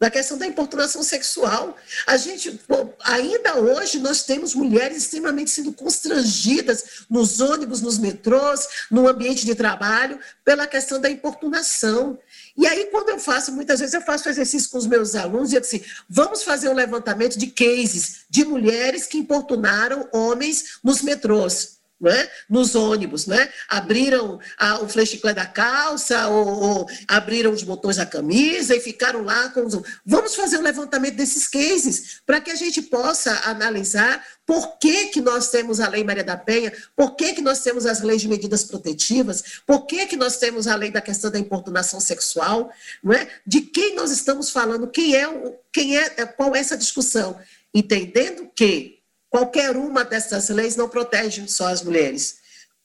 da 0.00 0.10
questão 0.10 0.38
da 0.38 0.46
importunação 0.46 1.02
sexual. 1.02 1.76
A 2.06 2.16
gente, 2.16 2.58
ainda 3.04 3.56
hoje, 3.58 3.98
nós 3.98 4.22
temos 4.22 4.54
mulheres 4.54 4.96
extremamente 4.96 5.50
sendo 5.50 5.74
constrangidas 5.74 7.04
nos 7.10 7.38
ônibus, 7.38 7.82
nos 7.82 7.98
metrôs, 7.98 8.66
no 8.90 9.06
ambiente 9.06 9.44
de 9.44 9.54
trabalho, 9.54 10.18
pela 10.42 10.66
questão 10.66 10.98
da 10.98 11.10
importunação. 11.10 12.18
E 12.56 12.66
aí, 12.66 12.86
quando 12.86 13.10
eu 13.10 13.18
faço, 13.18 13.52
muitas 13.52 13.78
vezes 13.78 13.94
eu 13.94 14.00
faço 14.00 14.30
exercício 14.30 14.70
com 14.70 14.78
os 14.78 14.86
meus 14.86 15.14
alunos 15.14 15.52
e 15.52 15.56
eu 15.56 15.60
assim, 15.60 15.82
vamos 16.08 16.42
fazer 16.42 16.70
um 16.70 16.74
levantamento 16.74 17.38
de 17.38 17.48
cases 17.48 18.20
de 18.30 18.42
mulheres 18.42 19.06
que 19.06 19.18
importunaram 19.18 20.08
homens 20.12 20.78
nos 20.82 21.02
metrôs 21.02 21.79
né? 22.00 22.28
nos 22.48 22.74
ônibus, 22.74 23.26
né? 23.26 23.48
abriram 23.68 24.40
a, 24.56 24.80
o 24.80 24.88
flechiclé 24.88 25.34
da 25.34 25.46
calça 25.46 26.28
ou, 26.28 26.46
ou, 26.46 26.86
abriram 27.06 27.52
os 27.52 27.62
botões 27.62 27.96
da 27.96 28.06
camisa 28.06 28.74
e 28.74 28.80
ficaram 28.80 29.22
lá 29.22 29.50
com 29.50 29.66
os... 29.66 29.80
Vamos 30.04 30.34
fazer 30.34 30.58
um 30.58 30.62
levantamento 30.62 31.16
desses 31.16 31.46
cases 31.46 32.20
para 32.24 32.40
que 32.40 32.50
a 32.50 32.54
gente 32.54 32.80
possa 32.82 33.32
analisar 33.44 34.24
por 34.46 34.78
que, 34.78 35.06
que 35.06 35.20
nós 35.20 35.50
temos 35.50 35.78
a 35.78 35.88
Lei 35.88 36.02
Maria 36.02 36.24
da 36.24 36.36
Penha, 36.36 36.72
por 36.96 37.14
que, 37.14 37.34
que 37.34 37.42
nós 37.42 37.60
temos 37.60 37.86
as 37.86 38.00
leis 38.00 38.22
de 38.22 38.28
medidas 38.28 38.64
protetivas, 38.64 39.60
por 39.66 39.86
que, 39.86 40.06
que 40.06 40.16
nós 40.16 40.38
temos 40.38 40.66
a 40.66 40.74
lei 40.74 40.90
da 40.90 41.00
questão 41.00 41.30
da 41.30 41.38
importunação 41.38 42.00
sexual, 42.00 42.72
não 43.02 43.12
é? 43.12 43.28
de 43.46 43.60
quem 43.60 43.94
nós 43.94 44.10
estamos 44.10 44.50
falando, 44.50 44.88
quem 44.88 45.14
é, 45.14 45.28
quem 45.72 45.96
é, 45.96 46.08
qual 46.26 46.56
é 46.56 46.58
essa 46.58 46.76
discussão, 46.76 47.38
entendendo 47.72 48.50
que 48.54 48.99
Qualquer 49.30 49.76
uma 49.76 50.04
dessas 50.04 50.48
leis 50.48 50.74
não 50.74 50.88
protege 50.88 51.46
só 51.48 51.68
as 51.68 51.82
mulheres, 51.82 52.38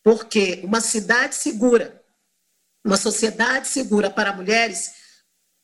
porque 0.04 0.62
uma 0.64 0.80
cidade 0.80 1.34
segura, 1.36 2.02
uma 2.86 2.98
sociedade 2.98 3.68
segura 3.68 4.12
para 4.12 4.32
mulheres, 4.32 4.92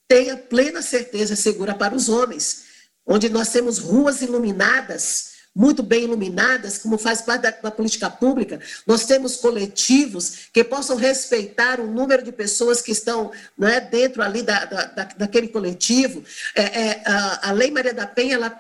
tenha 0.08 0.36
plena 0.36 0.82
certeza 0.82 1.36
segura 1.36 1.76
para 1.76 1.96
os 1.96 2.10
homens, 2.10 2.66
onde 3.06 3.30
nós 3.30 3.50
temos 3.50 3.78
ruas 3.78 4.22
iluminadas, 4.24 5.31
muito 5.54 5.84
bem 5.84 6.06
iluminadas, 6.06 6.78
como 6.78 6.98
faz 6.98 7.22
parte 7.22 7.42
da, 7.42 7.52
da, 7.52 7.72
política 7.72 8.10
pública, 8.10 8.60
nós 8.88 9.06
temos 9.06 9.36
coletivos 9.36 10.48
que 10.54 10.64
possam 10.64 10.96
respeitar 10.96 11.80
o 11.80 11.88
número 11.88 12.24
de 12.24 12.32
pessoas 12.32 12.82
que 12.82 12.92
estão 12.92 13.32
não 13.58 13.68
é, 13.68 13.82
dentro 13.82 14.22
ali 14.22 14.44
da, 14.44 14.64
da, 14.66 14.86
daquele 15.18 15.50
coletivo. 15.50 16.24
É, 16.56 16.62
é, 16.62 17.04
a, 17.06 17.50
a, 17.50 17.52
Lei 17.52 17.70
Maria 17.70 17.94
da 17.94 18.08
Penha, 18.08 18.36
ela, 18.36 18.60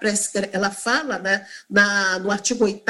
ela 0.51 0.69
fala 0.69 1.17
né, 1.17 1.47
na, 1.69 2.19
no 2.19 2.29
artigo 2.29 2.65
8 2.65 2.81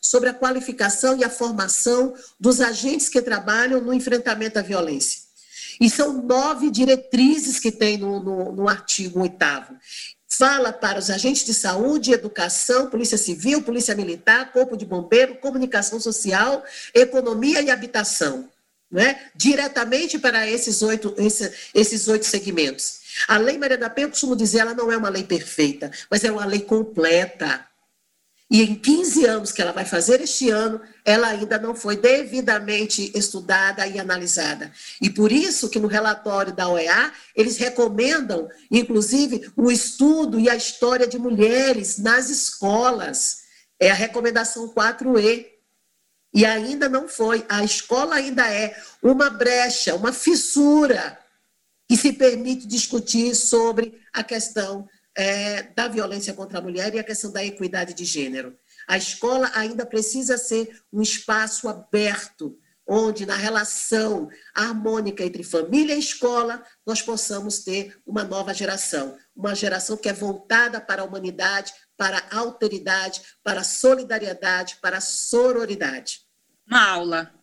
sobre 0.00 0.28
a 0.28 0.34
qualificação 0.34 1.16
e 1.16 1.24
a 1.24 1.30
formação 1.30 2.14
dos 2.38 2.60
agentes 2.60 3.08
que 3.08 3.20
trabalham 3.20 3.80
no 3.80 3.92
enfrentamento 3.92 4.58
à 4.58 4.62
violência. 4.62 5.22
E 5.80 5.88
são 5.88 6.22
nove 6.22 6.70
diretrizes 6.70 7.58
que 7.58 7.72
tem 7.72 7.96
no, 7.96 8.22
no, 8.22 8.52
no 8.52 8.68
artigo 8.68 9.20
8 9.20 9.36
fala 10.30 10.72
para 10.72 10.98
os 10.98 11.10
agentes 11.10 11.44
de 11.44 11.52
saúde, 11.52 12.12
educação, 12.12 12.88
polícia 12.88 13.18
civil, 13.18 13.62
polícia 13.62 13.94
militar, 13.94 14.52
corpo 14.52 14.76
de 14.76 14.86
bombeiro, 14.86 15.34
comunicação 15.36 15.98
social, 15.98 16.64
economia 16.94 17.60
e 17.60 17.70
habitação. 17.70 18.48
Né? 18.92 19.20
diretamente 19.36 20.18
para 20.18 20.48
esses 20.50 20.82
oito, 20.82 21.14
esses 21.72 22.08
oito 22.08 22.26
segmentos. 22.26 22.98
A 23.28 23.38
Lei 23.38 23.56
Maria 23.56 23.78
da 23.78 23.88
Penha, 23.88 24.06
eu 24.06 24.10
costumo 24.10 24.34
dizer, 24.34 24.58
ela 24.58 24.74
não 24.74 24.90
é 24.90 24.96
uma 24.96 25.08
lei 25.08 25.22
perfeita, 25.22 25.92
mas 26.10 26.24
é 26.24 26.32
uma 26.32 26.44
lei 26.44 26.62
completa. 26.62 27.64
E 28.50 28.62
em 28.62 28.74
15 28.74 29.26
anos 29.26 29.52
que 29.52 29.62
ela 29.62 29.70
vai 29.70 29.84
fazer 29.84 30.20
este 30.20 30.50
ano, 30.50 30.80
ela 31.04 31.28
ainda 31.28 31.56
não 31.56 31.72
foi 31.72 31.96
devidamente 31.96 33.12
estudada 33.16 33.86
e 33.86 33.96
analisada. 33.96 34.72
E 35.00 35.08
por 35.08 35.30
isso 35.30 35.70
que 35.70 35.78
no 35.78 35.86
relatório 35.86 36.52
da 36.52 36.68
OEA, 36.68 37.12
eles 37.36 37.56
recomendam, 37.58 38.48
inclusive, 38.68 39.52
o 39.56 39.70
estudo 39.70 40.40
e 40.40 40.50
a 40.50 40.56
história 40.56 41.06
de 41.06 41.16
mulheres 41.16 41.98
nas 41.98 42.28
escolas. 42.28 43.42
É 43.78 43.92
a 43.92 43.94
recomendação 43.94 44.68
4E. 44.74 45.46
E 46.34 46.44
ainda 46.44 46.88
não 46.88 47.06
foi. 47.06 47.46
A 47.48 47.62
escola 47.62 48.16
ainda 48.16 48.52
é 48.52 48.76
uma 49.00 49.30
brecha, 49.30 49.94
uma 49.94 50.12
fissura 50.12 51.16
que 51.88 51.96
se 51.96 52.12
permite 52.12 52.66
discutir 52.66 53.34
sobre 53.36 54.00
a 54.12 54.24
questão 54.24 54.88
é, 55.20 55.64
da 55.74 55.86
violência 55.86 56.32
contra 56.32 56.58
a 56.58 56.62
mulher 56.62 56.94
e 56.94 56.98
a 56.98 57.04
questão 57.04 57.30
da 57.30 57.44
equidade 57.44 57.92
de 57.92 58.06
gênero. 58.06 58.56
A 58.88 58.96
escola 58.96 59.50
ainda 59.54 59.84
precisa 59.84 60.38
ser 60.38 60.80
um 60.90 61.02
espaço 61.02 61.68
aberto, 61.68 62.58
onde, 62.88 63.26
na 63.26 63.36
relação 63.36 64.30
harmônica 64.54 65.22
entre 65.22 65.44
família 65.44 65.94
e 65.94 65.98
escola, 65.98 66.64
nós 66.86 67.02
possamos 67.02 67.58
ter 67.58 68.00
uma 68.06 68.24
nova 68.24 68.54
geração. 68.54 69.18
Uma 69.36 69.54
geração 69.54 69.94
que 69.94 70.08
é 70.08 70.12
voltada 70.12 70.80
para 70.80 71.02
a 71.02 71.04
humanidade, 71.04 71.74
para 71.98 72.24
a 72.30 72.38
alteridade, 72.38 73.20
para 73.44 73.60
a 73.60 73.64
solidariedade, 73.64 74.78
para 74.80 74.96
a 74.96 75.02
sororidade. 75.02 76.20
Uma 76.66 76.88
aula. 76.88 77.34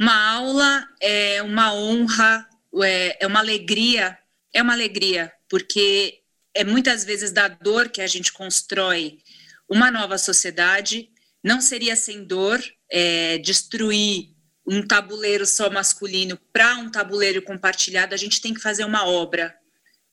Uma 0.00 0.32
aula 0.32 0.88
é 1.02 1.42
uma 1.42 1.74
honra, 1.74 2.48
é, 2.84 3.24
é 3.24 3.26
uma 3.26 3.40
alegria, 3.40 4.16
é 4.54 4.62
uma 4.62 4.74
alegria, 4.74 5.32
porque 5.48 6.22
é 6.56 6.64
muitas 6.64 7.04
vezes 7.04 7.30
da 7.30 7.48
dor 7.48 7.90
que 7.90 8.00
a 8.00 8.06
gente 8.06 8.32
constrói 8.32 9.18
uma 9.68 9.90
nova 9.90 10.16
sociedade. 10.16 11.10
Não 11.44 11.60
seria 11.60 11.94
sem 11.94 12.24
dor 12.24 12.62
é, 12.90 13.36
destruir 13.38 14.30
um 14.66 14.84
tabuleiro 14.84 15.46
só 15.46 15.70
masculino 15.70 16.38
para 16.52 16.76
um 16.78 16.90
tabuleiro 16.90 17.42
compartilhado. 17.42 18.14
A 18.14 18.16
gente 18.16 18.40
tem 18.40 18.54
que 18.54 18.60
fazer 18.60 18.86
uma 18.86 19.06
obra. 19.06 19.54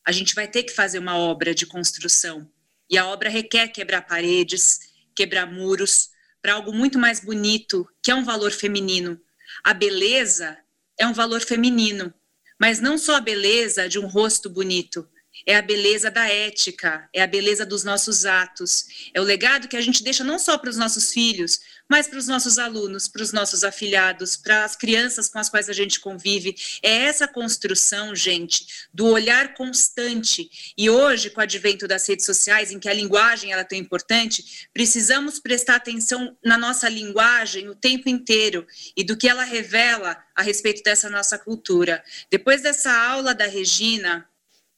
A 0.05 0.11
gente 0.11 0.35
vai 0.35 0.45
ter 0.47 0.63
que 0.63 0.73
fazer 0.73 0.99
uma 0.99 1.17
obra 1.17 1.55
de 1.55 1.65
construção. 1.65 2.51
E 2.89 2.97
a 2.97 3.07
obra 3.07 3.29
requer 3.29 3.69
quebrar 3.69 4.01
paredes, 4.01 4.79
quebrar 5.15 5.49
muros, 5.49 6.09
para 6.41 6.55
algo 6.55 6.73
muito 6.73 6.99
mais 6.99 7.21
bonito, 7.21 7.87
que 8.03 8.11
é 8.11 8.15
um 8.15 8.25
valor 8.25 8.51
feminino. 8.51 9.17
A 9.63 9.73
beleza 9.73 10.57
é 10.99 11.07
um 11.07 11.13
valor 11.13 11.39
feminino, 11.39 12.13
mas 12.59 12.81
não 12.81 12.97
só 12.97 13.15
a 13.15 13.21
beleza 13.21 13.87
de 13.87 13.97
um 13.97 14.07
rosto 14.07 14.49
bonito, 14.49 15.07
é 15.45 15.55
a 15.55 15.61
beleza 15.61 16.09
da 16.09 16.27
ética, 16.27 17.07
é 17.13 17.21
a 17.21 17.27
beleza 17.27 17.65
dos 17.65 17.83
nossos 17.83 18.25
atos, 18.25 19.11
é 19.13 19.19
o 19.19 19.23
legado 19.23 19.67
que 19.67 19.77
a 19.77 19.81
gente 19.81 20.03
deixa 20.03 20.23
não 20.23 20.39
só 20.39 20.57
para 20.57 20.69
os 20.69 20.77
nossos 20.77 21.11
filhos, 21.11 21.59
mas 21.89 22.07
para 22.07 22.17
os 22.17 22.27
nossos 22.27 22.57
alunos, 22.57 23.07
para 23.07 23.21
os 23.21 23.31
nossos 23.31 23.63
afilhados, 23.63 24.37
para 24.37 24.63
as 24.63 24.75
crianças 24.75 25.29
com 25.29 25.37
as 25.37 25.49
quais 25.49 25.69
a 25.69 25.73
gente 25.73 25.99
convive. 25.99 26.55
É 26.81 27.03
essa 27.05 27.27
construção, 27.27 28.15
gente, 28.15 28.65
do 28.93 29.05
olhar 29.07 29.53
constante. 29.53 30.49
E 30.77 30.89
hoje, 30.89 31.29
com 31.29 31.39
o 31.39 31.43
advento 31.43 31.87
das 31.87 32.07
redes 32.07 32.25
sociais, 32.25 32.71
em 32.71 32.79
que 32.79 32.89
a 32.89 32.93
linguagem 32.93 33.51
ela 33.51 33.61
é 33.61 33.65
tão 33.65 33.77
importante, 33.77 34.67
precisamos 34.73 35.39
prestar 35.39 35.75
atenção 35.75 36.35
na 36.43 36.57
nossa 36.57 36.89
linguagem 36.89 37.69
o 37.69 37.75
tempo 37.75 38.09
inteiro 38.09 38.65
e 38.95 39.03
do 39.03 39.17
que 39.17 39.27
ela 39.27 39.43
revela 39.43 40.17
a 40.35 40.41
respeito 40.41 40.81
dessa 40.81 41.09
nossa 41.09 41.37
cultura. 41.37 42.03
Depois 42.31 42.61
dessa 42.61 42.91
aula 42.91 43.35
da 43.35 43.45
Regina, 43.45 44.27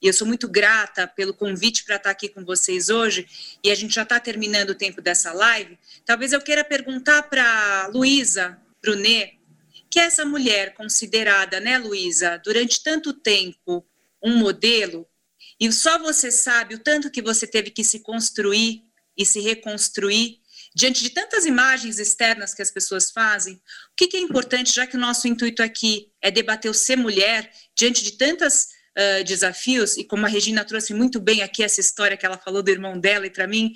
e 0.05 0.07
eu 0.07 0.13
sou 0.13 0.27
muito 0.27 0.47
grata 0.47 1.07
pelo 1.07 1.33
convite 1.33 1.83
para 1.83 1.95
estar 1.95 2.11
aqui 2.11 2.29
com 2.29 2.45
vocês 2.45 2.89
hoje, 2.89 3.27
e 3.63 3.71
a 3.71 3.75
gente 3.75 3.95
já 3.95 4.03
está 4.03 4.19
terminando 4.19 4.69
o 4.69 4.75
tempo 4.75 5.01
dessa 5.01 5.33
live. 5.33 5.79
Talvez 6.05 6.31
eu 6.31 6.39
queira 6.39 6.63
perguntar 6.63 7.23
para 7.23 7.87
Luísa 7.87 8.55
Brunet, 8.79 9.39
que 9.89 9.99
é 9.99 10.03
essa 10.03 10.23
mulher 10.23 10.75
considerada, 10.75 11.59
né, 11.59 11.79
Luísa, 11.79 12.39
durante 12.45 12.83
tanto 12.83 13.13
tempo 13.13 13.83
um 14.21 14.37
modelo, 14.37 15.07
e 15.59 15.71
só 15.73 15.97
você 15.97 16.29
sabe 16.29 16.75
o 16.75 16.79
tanto 16.79 17.09
que 17.09 17.23
você 17.23 17.47
teve 17.47 17.71
que 17.71 17.83
se 17.83 18.01
construir 18.01 18.83
e 19.17 19.25
se 19.25 19.39
reconstruir 19.39 20.39
diante 20.75 21.01
de 21.01 21.09
tantas 21.09 21.47
imagens 21.47 21.97
externas 21.97 22.53
que 22.53 22.61
as 22.61 22.69
pessoas 22.69 23.09
fazem, 23.09 23.55
o 23.55 23.59
que, 23.95 24.05
que, 24.05 24.17
é 24.17 24.19
importante, 24.19 24.71
já 24.71 24.85
que 24.85 24.97
o 24.97 24.99
nosso 24.99 25.27
intuito 25.27 25.63
aqui 25.63 26.11
é 26.21 26.29
debater 26.29 26.69
o 26.69 26.75
ser 26.75 26.95
mulher, 26.95 27.49
diante 27.73 28.03
de 28.03 28.11
tantas 28.11 28.74
uh, 28.97 29.23
desafios, 29.23 29.97
e 29.97 30.03
como 30.03 30.25
a 30.25 30.29
Regina 30.29 30.63
trouxe 30.63 30.93
muito 30.93 31.19
bem 31.19 31.41
aqui 31.41 31.63
essa 31.63 31.79
história 31.81 32.17
que 32.17 32.25
ela 32.25 32.37
falou 32.37 32.63
do 32.63 32.71
irmão 32.71 32.99
dela, 32.99 33.27
e 33.27 33.29
para 33.29 33.47
mim 33.47 33.73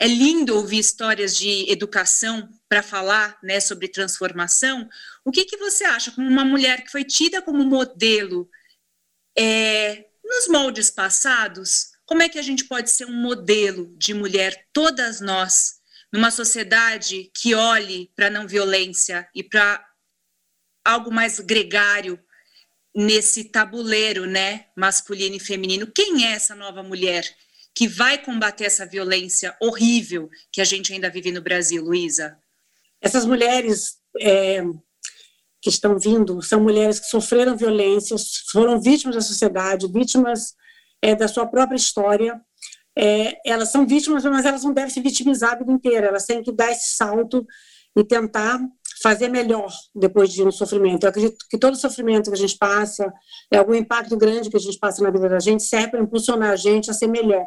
é 0.00 0.06
lindo 0.06 0.54
ouvir 0.54 0.78
histórias 0.78 1.36
de 1.36 1.70
educação 1.70 2.48
para 2.68 2.82
falar 2.82 3.36
né, 3.42 3.58
sobre 3.58 3.88
transformação. 3.88 4.88
O 5.24 5.32
que, 5.32 5.44
que 5.44 5.56
você 5.56 5.84
acha, 5.84 6.12
como 6.12 6.28
uma 6.28 6.44
mulher 6.44 6.84
que 6.84 6.90
foi 6.90 7.02
tida 7.02 7.42
como 7.42 7.64
modelo 7.64 8.48
é, 9.36 10.04
nos 10.24 10.46
moldes 10.48 10.90
passados, 10.90 11.90
como 12.06 12.22
é 12.22 12.28
que 12.28 12.38
a 12.38 12.42
gente 12.42 12.64
pode 12.64 12.90
ser 12.90 13.06
um 13.06 13.20
modelo 13.20 13.92
de 13.98 14.14
mulher, 14.14 14.66
todas 14.72 15.20
nós, 15.20 15.78
numa 16.12 16.30
sociedade 16.30 17.30
que 17.34 17.54
olhe 17.54 18.10
para 18.14 18.28
a 18.28 18.30
não 18.30 18.46
violência 18.46 19.28
e 19.34 19.42
para 19.42 19.84
algo 20.84 21.12
mais 21.12 21.38
gregário, 21.40 22.18
nesse 22.98 23.44
tabuleiro, 23.44 24.26
né, 24.26 24.64
masculino 24.76 25.36
e 25.36 25.40
feminino. 25.40 25.86
Quem 25.86 26.26
é 26.26 26.32
essa 26.32 26.52
nova 26.56 26.82
mulher 26.82 27.24
que 27.72 27.86
vai 27.86 28.18
combater 28.18 28.64
essa 28.64 28.84
violência 28.84 29.56
horrível 29.62 30.28
que 30.50 30.60
a 30.60 30.64
gente 30.64 30.92
ainda 30.92 31.08
vive 31.08 31.30
no 31.30 31.40
Brasil, 31.40 31.84
Luísa? 31.84 32.36
Essas 33.00 33.24
mulheres 33.24 33.98
é, 34.20 34.64
que 35.62 35.68
estão 35.68 35.96
vindo 35.96 36.42
são 36.42 36.60
mulheres 36.60 36.98
que 36.98 37.06
sofreram 37.06 37.56
violência, 37.56 38.16
foram 38.50 38.80
vítimas 38.80 39.14
da 39.14 39.20
sociedade, 39.20 39.86
vítimas 39.86 40.56
é, 41.00 41.14
da 41.14 41.28
sua 41.28 41.46
própria 41.46 41.76
história. 41.76 42.40
É, 42.98 43.38
elas 43.48 43.70
são 43.70 43.86
vítimas, 43.86 44.24
mas 44.24 44.44
elas 44.44 44.64
não 44.64 44.72
devem 44.72 44.90
se 44.90 45.00
vitimizar 45.00 45.52
a 45.52 45.58
vida 45.58 45.70
inteira, 45.70 46.08
elas 46.08 46.26
têm 46.26 46.42
que 46.42 46.50
dar 46.50 46.72
esse 46.72 46.96
salto 46.96 47.46
e 47.96 48.02
tentar 48.02 48.58
fazer 49.02 49.28
melhor 49.28 49.72
depois 49.94 50.32
de 50.32 50.42
um 50.42 50.50
sofrimento. 50.50 51.04
Eu 51.04 51.10
acredito 51.10 51.36
que 51.50 51.58
todo 51.58 51.76
sofrimento 51.76 52.30
que 52.30 52.36
a 52.36 52.40
gente 52.40 52.56
passa, 52.56 53.12
é 53.50 53.58
algum 53.58 53.74
impacto 53.74 54.16
grande 54.16 54.50
que 54.50 54.56
a 54.56 54.60
gente 54.60 54.78
passa 54.78 55.02
na 55.02 55.10
vida 55.10 55.28
da 55.28 55.38
gente, 55.38 55.62
serve 55.62 55.88
para 55.88 56.00
impulsionar 56.00 56.50
a 56.50 56.56
gente 56.56 56.90
a 56.90 56.94
ser 56.94 57.06
melhor. 57.06 57.44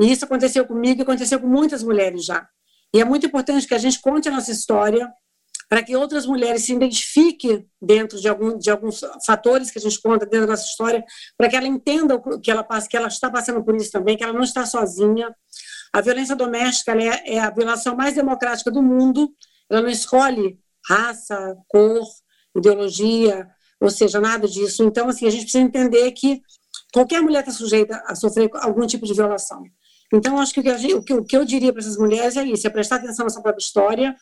E 0.00 0.10
isso 0.10 0.24
aconteceu 0.24 0.66
comigo 0.66 1.00
e 1.00 1.02
aconteceu 1.02 1.40
com 1.40 1.46
muitas 1.46 1.82
mulheres 1.82 2.24
já. 2.24 2.46
E 2.94 3.00
é 3.00 3.04
muito 3.04 3.26
importante 3.26 3.66
que 3.66 3.74
a 3.74 3.78
gente 3.78 4.00
conte 4.00 4.28
a 4.28 4.32
nossa 4.32 4.50
história 4.50 5.12
para 5.68 5.84
que 5.84 5.94
outras 5.94 6.26
mulheres 6.26 6.64
se 6.64 6.72
identifiquem 6.72 7.64
dentro 7.80 8.20
de, 8.20 8.28
algum, 8.28 8.58
de 8.58 8.68
alguns 8.68 9.02
fatores 9.24 9.70
que 9.70 9.78
a 9.78 9.80
gente 9.80 10.00
conta 10.02 10.26
dentro 10.26 10.48
da 10.48 10.54
nossa 10.54 10.64
história, 10.64 11.04
para 11.38 11.48
que 11.48 11.54
ela 11.54 11.68
entenda 11.68 12.20
que 12.42 12.50
ela, 12.50 12.64
passa, 12.64 12.88
que 12.88 12.96
ela 12.96 13.06
está 13.06 13.30
passando 13.30 13.62
por 13.62 13.76
isso 13.76 13.92
também, 13.92 14.16
que 14.16 14.24
ela 14.24 14.32
não 14.32 14.42
está 14.42 14.66
sozinha. 14.66 15.32
A 15.92 16.00
violência 16.00 16.34
doméstica 16.34 16.92
é, 17.00 17.34
é 17.34 17.38
a 17.38 17.50
violação 17.50 17.94
mais 17.94 18.14
democrática 18.14 18.68
do 18.68 18.82
mundo, 18.82 19.32
ela 19.70 19.82
não 19.82 19.88
escolhe 19.88 20.58
raça, 20.88 21.56
cor, 21.68 22.04
ideologia, 22.56 23.48
ou 23.80 23.90
seja, 23.90 24.20
nada 24.20 24.48
disso. 24.48 24.82
Então, 24.82 25.08
assim, 25.08 25.26
a 25.26 25.30
gente 25.30 25.42
precisa 25.42 25.64
entender 25.64 26.10
que 26.12 26.40
qualquer 26.92 27.20
mulher 27.22 27.40
está 27.40 27.52
sujeita 27.52 28.02
a 28.06 28.14
sofrer 28.14 28.50
algum 28.54 28.86
tipo 28.86 29.06
de 29.06 29.14
violação. 29.14 29.62
Então, 30.12 30.40
acho 30.40 30.52
que 30.52 30.60
o 30.60 30.62
que, 30.62 30.78
gente, 30.78 30.94
o 30.94 31.02
que, 31.02 31.14
o 31.14 31.24
que 31.24 31.36
eu 31.36 31.44
diria 31.44 31.72
para 31.72 31.80
essas 31.80 31.96
mulheres 31.96 32.36
é 32.36 32.42
isso, 32.42 32.66
é 32.66 32.70
prestar 32.70 32.96
atenção 32.96 33.24
na 33.24 33.30
sua 33.30 33.42
própria 33.42 33.62
história, 33.62 34.16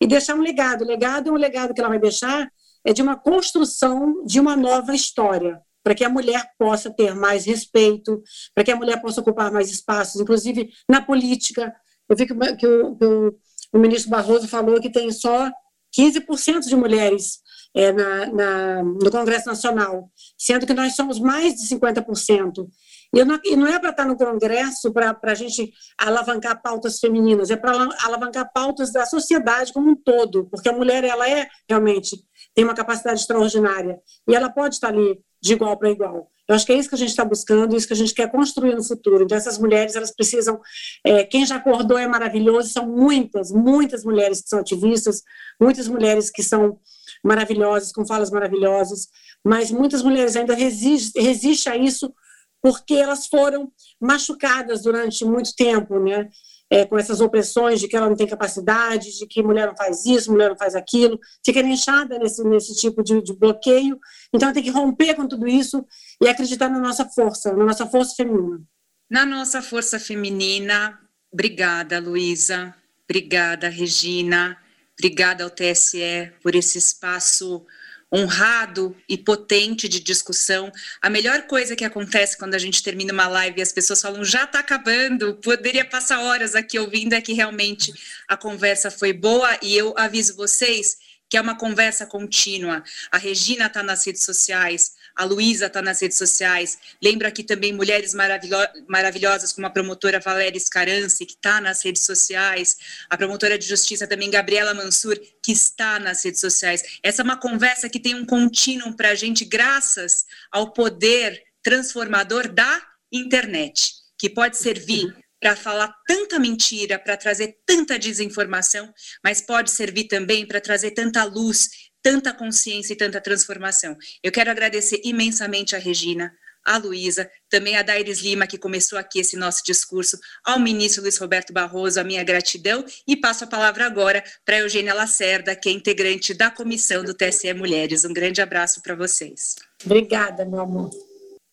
e 0.00 0.06
deixar 0.06 0.34
um 0.34 0.40
legado. 0.40 0.82
O 0.82 0.86
legado 0.86 1.28
é 1.28 1.32
um 1.32 1.36
legado 1.36 1.74
que 1.74 1.80
ela 1.80 1.90
vai 1.90 1.98
deixar 1.98 2.50
é 2.84 2.94
de 2.94 3.02
uma 3.02 3.14
construção 3.14 4.24
de 4.24 4.40
uma 4.40 4.56
nova 4.56 4.94
história, 4.94 5.60
para 5.84 5.94
que 5.94 6.02
a 6.02 6.08
mulher 6.08 6.42
possa 6.58 6.90
ter 6.90 7.14
mais 7.14 7.44
respeito, 7.44 8.22
para 8.54 8.64
que 8.64 8.70
a 8.70 8.76
mulher 8.76 9.00
possa 9.02 9.20
ocupar 9.20 9.52
mais 9.52 9.70
espaços, 9.70 10.20
inclusive 10.20 10.70
na 10.88 11.02
política. 11.02 11.74
Eu 12.08 12.16
vi 12.16 12.26
que, 12.26 12.34
que, 12.34 12.56
que 12.56 12.66
o, 12.66 13.38
o, 13.72 13.78
ministro 13.78 14.10
Barroso 14.10 14.48
falou 14.48 14.80
que 14.80 14.90
tem 14.90 15.10
só 15.10 15.50
15% 15.98 16.60
de 16.66 16.76
mulheres 16.76 17.40
é, 17.74 17.92
na, 17.92 18.26
na, 18.26 18.82
no 18.82 19.10
Congresso 19.10 19.46
Nacional, 19.46 20.10
sendo 20.38 20.66
que 20.66 20.74
nós 20.74 20.94
somos 20.94 21.18
mais 21.18 21.54
de 21.54 21.74
50%. 21.74 22.66
E 23.12 23.24
não, 23.24 23.40
e 23.44 23.56
não 23.56 23.66
é 23.66 23.78
para 23.78 23.90
estar 23.90 24.04
no 24.04 24.16
Congresso 24.16 24.92
para 24.92 25.16
a 25.22 25.34
gente 25.34 25.72
alavancar 25.98 26.62
pautas 26.62 27.00
femininas, 27.00 27.50
é 27.50 27.56
para 27.56 27.72
alavancar 28.04 28.52
pautas 28.52 28.92
da 28.92 29.04
sociedade 29.04 29.72
como 29.72 29.90
um 29.90 29.96
todo, 29.96 30.46
porque 30.48 30.68
a 30.68 30.72
mulher 30.72 31.02
ela 31.02 31.28
é 31.28 31.48
realmente 31.68 32.16
tem 32.54 32.64
uma 32.64 32.74
capacidade 32.74 33.20
extraordinária 33.20 33.98
e 34.28 34.34
ela 34.34 34.48
pode 34.48 34.76
estar 34.76 34.88
ali 34.88 35.20
de 35.42 35.54
igual 35.54 35.76
para 35.76 35.90
igual. 35.90 36.30
Eu 36.50 36.56
acho 36.56 36.66
que 36.66 36.72
é 36.72 36.76
isso 36.76 36.88
que 36.88 36.96
a 36.96 36.98
gente 36.98 37.10
está 37.10 37.24
buscando, 37.24 37.76
isso 37.76 37.86
que 37.86 37.92
a 37.92 37.96
gente 37.96 38.12
quer 38.12 38.28
construir 38.28 38.74
no 38.74 38.82
futuro. 38.82 39.22
Então 39.22 39.38
essas 39.38 39.56
mulheres 39.56 39.94
elas 39.94 40.10
precisam, 40.10 40.60
é, 41.06 41.22
quem 41.22 41.46
já 41.46 41.54
acordou 41.54 41.96
é 41.96 42.08
maravilhoso, 42.08 42.70
são 42.70 42.88
muitas, 42.88 43.52
muitas 43.52 44.02
mulheres 44.02 44.42
que 44.42 44.48
são 44.48 44.58
ativistas, 44.58 45.22
muitas 45.62 45.86
mulheres 45.86 46.28
que 46.28 46.42
são 46.42 46.80
maravilhosas, 47.22 47.92
com 47.92 48.04
falas 48.04 48.32
maravilhosas, 48.32 49.06
mas 49.44 49.70
muitas 49.70 50.02
mulheres 50.02 50.34
ainda 50.34 50.52
resistem 50.56 51.22
resiste 51.22 51.68
a 51.68 51.76
isso 51.76 52.12
porque 52.60 52.94
elas 52.94 53.28
foram 53.28 53.70
machucadas 54.00 54.82
durante 54.82 55.24
muito 55.24 55.54
tempo, 55.54 56.00
né? 56.00 56.28
É, 56.72 56.86
com 56.86 56.96
essas 56.96 57.20
opressões 57.20 57.80
de 57.80 57.88
que 57.88 57.96
ela 57.96 58.08
não 58.08 58.14
tem 58.14 58.28
capacidade, 58.28 59.18
de 59.18 59.26
que 59.26 59.42
mulher 59.42 59.66
não 59.66 59.76
faz 59.76 60.06
isso, 60.06 60.30
mulher 60.30 60.50
não 60.50 60.56
faz 60.56 60.76
aquilo, 60.76 61.18
fica 61.44 61.58
inchada 61.60 62.16
nesse, 62.16 62.44
nesse 62.44 62.76
tipo 62.76 63.02
de, 63.02 63.20
de 63.20 63.36
bloqueio. 63.36 63.98
Então, 64.32 64.52
tem 64.52 64.62
que 64.62 64.70
romper 64.70 65.14
com 65.14 65.26
tudo 65.26 65.48
isso 65.48 65.84
e 66.22 66.28
acreditar 66.28 66.68
na 66.68 66.78
nossa 66.78 67.04
força, 67.06 67.52
na 67.52 67.64
nossa 67.64 67.86
força 67.86 68.14
feminina. 68.14 68.62
Na 69.10 69.26
nossa 69.26 69.60
força 69.60 69.98
feminina, 69.98 70.96
obrigada, 71.32 71.98
Luísa, 71.98 72.72
obrigada, 73.02 73.68
Regina, 73.68 74.56
obrigada 74.96 75.42
ao 75.42 75.50
TSE 75.50 76.32
por 76.40 76.54
esse 76.54 76.78
espaço 76.78 77.66
honrado 78.12 78.96
e 79.08 79.16
potente 79.16 79.88
de 79.88 80.00
discussão. 80.00 80.72
A 81.00 81.08
melhor 81.08 81.42
coisa 81.42 81.76
que 81.76 81.84
acontece 81.84 82.36
quando 82.36 82.54
a 82.54 82.58
gente 82.58 82.82
termina 82.82 83.12
uma 83.12 83.28
live 83.28 83.58
e 83.58 83.62
as 83.62 83.72
pessoas 83.72 84.00
falam 84.00 84.24
já 84.24 84.44
está 84.44 84.58
acabando, 84.58 85.34
poderia 85.36 85.84
passar 85.84 86.20
horas 86.20 86.54
aqui 86.54 86.78
ouvindo, 86.78 87.12
é 87.12 87.20
que 87.20 87.32
realmente 87.32 87.92
a 88.26 88.36
conversa 88.36 88.90
foi 88.90 89.12
boa 89.12 89.58
e 89.62 89.76
eu 89.76 89.94
aviso 89.96 90.36
vocês 90.36 90.98
que 91.30 91.36
é 91.36 91.40
uma 91.40 91.56
conversa 91.56 92.04
contínua. 92.04 92.82
A 93.12 93.16
Regina 93.16 93.66
está 93.66 93.84
nas 93.84 94.04
redes 94.04 94.24
sociais, 94.24 94.96
a 95.20 95.24
Luísa 95.24 95.66
está 95.66 95.82
nas 95.82 96.00
redes 96.00 96.16
sociais. 96.16 96.78
Lembro 97.02 97.28
aqui 97.28 97.44
também 97.44 97.74
mulheres 97.74 98.14
maravilho 98.14 98.56
maravilhosas, 98.88 99.52
como 99.52 99.66
a 99.66 99.70
promotora 99.70 100.18
Valéria 100.18 100.58
Scarance, 100.58 101.26
que 101.26 101.34
está 101.34 101.60
nas 101.60 101.84
redes 101.84 102.06
sociais, 102.06 102.78
a 103.10 103.18
promotora 103.18 103.58
de 103.58 103.66
justiça 103.66 104.06
também, 104.06 104.30
Gabriela 104.30 104.72
Mansur, 104.72 105.20
que 105.42 105.52
está 105.52 105.98
nas 105.98 106.24
redes 106.24 106.40
sociais. 106.40 107.00
Essa 107.02 107.20
é 107.20 107.24
uma 107.24 107.36
conversa 107.36 107.86
que 107.90 108.00
tem 108.00 108.14
um 108.14 108.24
contínuo 108.24 108.96
para 108.96 109.10
a 109.10 109.14
gente, 109.14 109.44
graças 109.44 110.24
ao 110.50 110.72
poder 110.72 111.42
transformador 111.62 112.50
da 112.50 112.82
internet, 113.12 113.92
que 114.16 114.30
pode 114.30 114.56
servir 114.56 115.14
para 115.40 115.56
falar 115.56 115.92
tanta 116.06 116.38
mentira, 116.38 116.98
para 116.98 117.16
trazer 117.16 117.56
tanta 117.66 117.98
desinformação, 117.98 118.92
mas 119.24 119.40
pode 119.40 119.70
servir 119.70 120.04
também 120.04 120.46
para 120.46 120.60
trazer 120.60 120.90
tanta 120.90 121.24
luz, 121.24 121.68
tanta 122.02 122.32
consciência 122.32 122.92
e 122.92 122.96
tanta 122.96 123.20
transformação. 123.20 123.96
Eu 124.22 124.30
quero 124.30 124.50
agradecer 124.50 125.00
imensamente 125.02 125.74
a 125.74 125.78
Regina, 125.78 126.32
a 126.64 126.76
Luísa, 126.76 127.30
também 127.48 127.76
a 127.76 127.82
Dairis 127.82 128.20
Lima, 128.20 128.46
que 128.46 128.58
começou 128.58 128.98
aqui 128.98 129.20
esse 129.20 129.36
nosso 129.36 129.62
discurso, 129.64 130.18
ao 130.44 130.58
ministro 130.58 131.02
Luiz 131.02 131.16
Roberto 131.16 131.52
Barroso, 131.52 131.98
a 131.98 132.04
minha 132.04 132.22
gratidão, 132.22 132.84
e 133.08 133.16
passo 133.16 133.44
a 133.44 133.46
palavra 133.46 133.86
agora 133.86 134.22
para 134.44 134.56
a 134.56 134.60
Eugênia 134.60 134.94
Lacerda, 134.94 135.56
que 135.56 135.68
é 135.68 135.72
integrante 135.72 136.34
da 136.34 136.50
comissão 136.50 137.02
do 137.02 137.14
TSE 137.14 137.52
Mulheres. 137.54 138.04
Um 138.04 138.12
grande 138.12 138.42
abraço 138.42 138.82
para 138.82 138.94
vocês. 138.94 139.56
Obrigada, 139.84 140.44
meu 140.44 140.60
amor. 140.60 140.90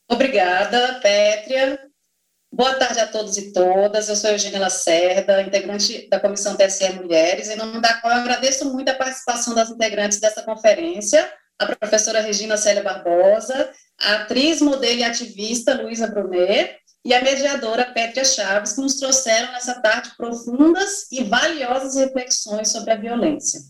Obrigada, 0.10 1.00
Pétria. 1.02 1.87
Boa 2.58 2.74
tarde 2.74 3.00
a 3.00 3.06
todos 3.06 3.38
e 3.38 3.54
todas. 3.54 4.10
Eu 4.10 4.16
sou 4.16 4.32
Eugênia 4.32 4.60
Lacerda, 4.60 5.44
integrante 5.44 6.10
da 6.10 6.20
Comissão 6.20 6.58
TSE 6.58 6.92
Mulheres. 6.94 7.50
Em 7.50 7.56
nome 7.56 7.80
da 7.80 7.94
qual 8.02 8.12
eu 8.12 8.20
agradeço 8.22 8.66
muito 8.74 8.90
a 8.90 8.96
participação 8.96 9.54
das 9.54 9.70
integrantes 9.70 10.20
dessa 10.20 10.42
conferência, 10.42 11.32
a 11.60 11.68
professora 11.68 12.20
Regina 12.20 12.58
Célia 12.58 12.82
Barbosa, 12.82 13.70
a 14.02 14.16
atriz, 14.16 14.60
modelo 14.60 15.02
e 15.02 15.04
ativista 15.04 15.80
Luísa 15.80 16.08
Brunet 16.08 16.78
e 17.06 17.14
a 17.14 17.22
mediadora 17.22 17.94
Pétria 17.94 18.26
Chaves, 18.26 18.74
que 18.74 18.82
nos 18.82 18.96
trouxeram 18.96 19.52
nessa 19.52 19.80
tarde 19.80 20.14
profundas 20.18 21.12
e 21.12 21.24
valiosas 21.26 21.96
reflexões 21.96 22.72
sobre 22.72 22.92
a 22.92 22.96
violência. 22.96 23.62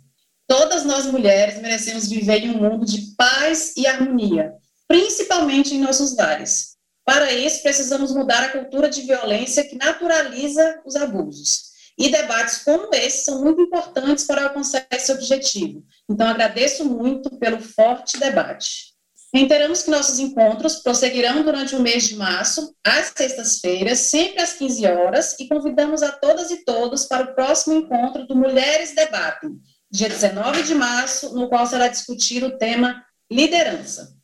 Todas 0.47 0.85
nós 0.85 1.05
mulheres 1.07 1.61
merecemos 1.61 2.07
viver 2.07 2.45
em 2.45 2.51
um 2.51 2.61
mundo 2.61 2.85
de 2.85 3.13
paz 3.17 3.73
e 3.75 3.85
harmonia, 3.85 4.53
principalmente 4.87 5.75
em 5.75 5.81
nossos 5.81 6.15
lares. 6.15 6.76
Para 7.07 7.31
isso, 7.31 7.63
precisamos 7.63 8.13
mudar 8.13 8.43
a 8.43 8.49
cultura 8.49 8.89
de 8.89 9.03
violência 9.03 9.63
que 9.63 9.77
naturaliza 9.77 10.81
os 10.85 10.93
abusos. 10.97 11.67
E 11.97 12.09
debates 12.09 12.57
como 12.65 12.93
esse 12.93 13.23
são 13.23 13.41
muito 13.41 13.61
importantes 13.61 14.25
para 14.25 14.43
alcançar 14.43 14.85
esse 14.91 15.09
objetivo. 15.13 15.85
Então, 16.09 16.27
agradeço 16.27 16.83
muito 16.83 17.29
pelo 17.39 17.61
forte 17.61 18.19
debate. 18.19 18.93
Reiteramos 19.33 19.83
que 19.83 19.89
nossos 19.89 20.19
encontros 20.19 20.79
prosseguirão 20.79 21.43
durante 21.43 21.77
o 21.77 21.79
mês 21.79 22.09
de 22.09 22.17
março, 22.17 22.75
às 22.85 23.13
sextas-feiras, 23.15 23.99
sempre 23.99 24.41
às 24.41 24.55
15 24.55 24.85
horas, 24.87 25.39
e 25.39 25.47
convidamos 25.47 26.03
a 26.03 26.11
todas 26.11 26.51
e 26.51 26.65
todos 26.65 27.05
para 27.05 27.23
o 27.23 27.33
próximo 27.33 27.75
encontro 27.75 28.27
do 28.27 28.35
Mulheres 28.35 28.93
Debatem, 28.93 29.51
dia 29.89 30.09
19 30.09 30.61
de 30.63 30.75
março, 30.75 31.33
no 31.33 31.47
qual 31.47 31.65
será 31.65 31.87
discutido 31.87 32.47
o 32.47 32.57
tema 32.57 33.01
liderança. 33.31 34.16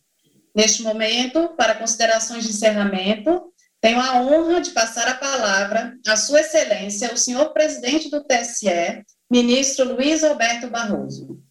Neste 0.56 0.84
momento, 0.84 1.50
para 1.58 1.76
considerações 1.76 2.44
de 2.44 2.52
encerramento, 2.52 3.52
tenho 3.82 4.00
a 4.00 4.22
honra 4.22 4.62
de 4.62 4.72
passar 4.72 5.08
a 5.08 5.16
palavra 5.16 5.98
à 6.08 6.16
Sua 6.16 6.42
Excelência, 6.42 7.14
o 7.14 7.18
senhor 7.18 7.52
presidente 7.52 8.10
do 8.10 8.24
TSE, 8.24 9.04
ministro 9.30 9.96
Luiz 9.96 10.22
Roberto 10.22 10.70
Barroso. 10.70 11.42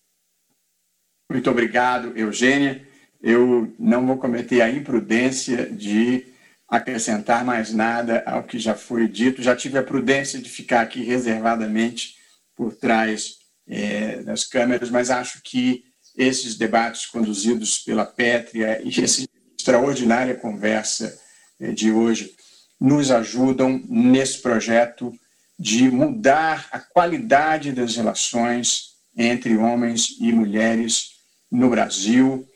Muito 1.31 1.51
obrigado, 1.51 2.17
Eugênia. 2.17 2.87
Eu 3.21 3.75
não 3.79 4.07
vou 4.07 4.19
cometer 4.19 4.61
a 4.61 4.71
imprudência 4.71 5.69
de 5.71 6.27
acrescentar 6.69 7.45
mais 7.45 7.73
nada 7.73 8.23
ao 8.25 8.45
que 8.45 8.59
já 8.59 8.75
foi 8.75 9.09
dito. 9.09 9.43
Já 9.43 9.55
tive 9.55 9.79
a 9.79 9.83
prudência 9.83 10.41
de 10.41 10.49
ficar 10.49 10.81
aqui 10.81 11.03
reservadamente 11.03 12.17
por 12.57 12.75
trás 12.75 13.37
é, 13.69 14.23
das 14.23 14.45
câmeras, 14.45 14.91
mas 14.91 15.11
acho 15.11 15.43
que 15.43 15.85
esses 16.17 16.57
debates 16.57 17.07
conduzidos 17.07 17.79
pela 17.79 18.05
Pétria 18.05 18.81
e 18.85 19.03
essa 19.03 19.25
extraordinária 19.59 20.35
conversa 20.35 21.19
eh, 21.61 21.73
de 21.73 21.91
hoje 21.91 22.35
nos 22.81 23.11
ajudam 23.11 23.81
nesse 23.89 24.39
projeto 24.39 25.13
de 25.59 25.89
mudar 25.89 26.69
a 26.73 26.81
qualidade 26.81 27.71
das 27.71 27.95
relações 27.95 28.95
entre 29.17 29.57
homens 29.57 30.17
e 30.19 30.33
mulheres 30.33 31.13
no 31.51 31.71
Brasil, 31.71 32.49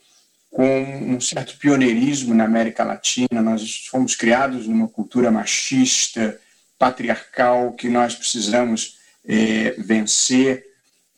com 0.51 1.15
um 1.15 1.21
certo 1.21 1.57
pioneirismo 1.57 2.33
na 2.33 2.43
América 2.43 2.83
Latina. 2.83 3.41
Nós 3.41 3.85
fomos 3.89 4.15
criados 4.15 4.67
numa 4.67 4.87
cultura 4.87 5.31
machista, 5.31 6.37
patriarcal, 6.77 7.73
que 7.73 7.87
nós 7.87 8.15
precisamos 8.15 8.97
é, 9.25 9.71
vencer 9.77 10.66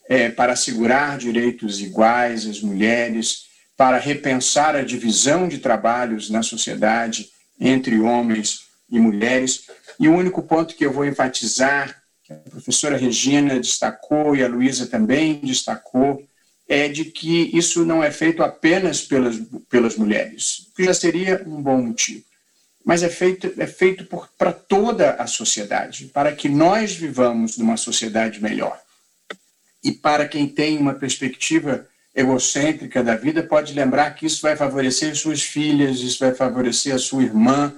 é, 0.10 0.28
para 0.28 0.54
assegurar 0.54 1.20
direitos 1.20 1.80
iguais 1.80 2.48
às 2.48 2.62
mulheres, 2.62 3.46
para 3.78 4.00
repensar 4.00 4.76
a 4.76 4.82
divisão 4.82 5.48
de 5.48 5.60
trabalhos 5.60 6.32
na 6.32 6.42
sociedade 6.42 7.30
entre 7.60 8.00
homens 8.00 8.62
e 8.90 9.00
mulheres. 9.00 9.68
E 10.00 10.08
o 10.08 10.16
único 10.16 10.42
ponto 10.42 10.76
que 10.76 10.84
eu 10.84 10.92
vou 10.92 11.06
enfatizar, 11.06 11.96
que 12.24 12.34
a 12.34 12.38
professora 12.38 12.98
Regina 12.98 13.60
destacou 13.60 14.36
e 14.36 14.44
a 14.44 14.48
Luísa 14.48 14.88
também 14.88 15.40
destacou, 15.44 16.26
é 16.68 16.88
de 16.88 17.06
que 17.06 17.56
isso 17.56 17.86
não 17.86 18.04
é 18.04 18.12
feito 18.12 18.44
apenas 18.44 19.02
pelas, 19.02 19.40
pelas 19.70 19.96
mulheres, 19.96 20.68
que 20.76 20.84
já 20.84 20.94
seria 20.94 21.44
um 21.46 21.62
bom 21.62 21.82
motivo, 21.82 22.24
mas 22.84 23.04
é 23.04 23.10
feito, 23.10 23.54
é 23.58 23.68
feito 23.68 24.08
para 24.38 24.52
toda 24.52 25.12
a 25.14 25.28
sociedade, 25.28 26.06
para 26.06 26.32
que 26.32 26.50
nós 26.50 26.94
vivamos 26.94 27.58
numa 27.58 27.78
sociedade 27.78 28.42
melhor. 28.42 28.80
E 29.84 29.92
para 29.92 30.28
quem 30.28 30.48
tem 30.48 30.78
uma 30.78 30.94
perspectiva 30.94 31.88
egocêntrica 32.14 33.04
da 33.04 33.16
vida, 33.16 33.44
pode 33.44 33.74
lembrar 33.74 34.12
que 34.12 34.26
isso 34.26 34.42
vai 34.42 34.56
favorecer 34.56 35.16
suas 35.16 35.42
filhas, 35.42 36.00
isso 36.00 36.20
vai 36.20 36.34
favorecer 36.34 36.94
a 36.94 37.00
sua 37.00 37.24
irmã, 37.24 37.74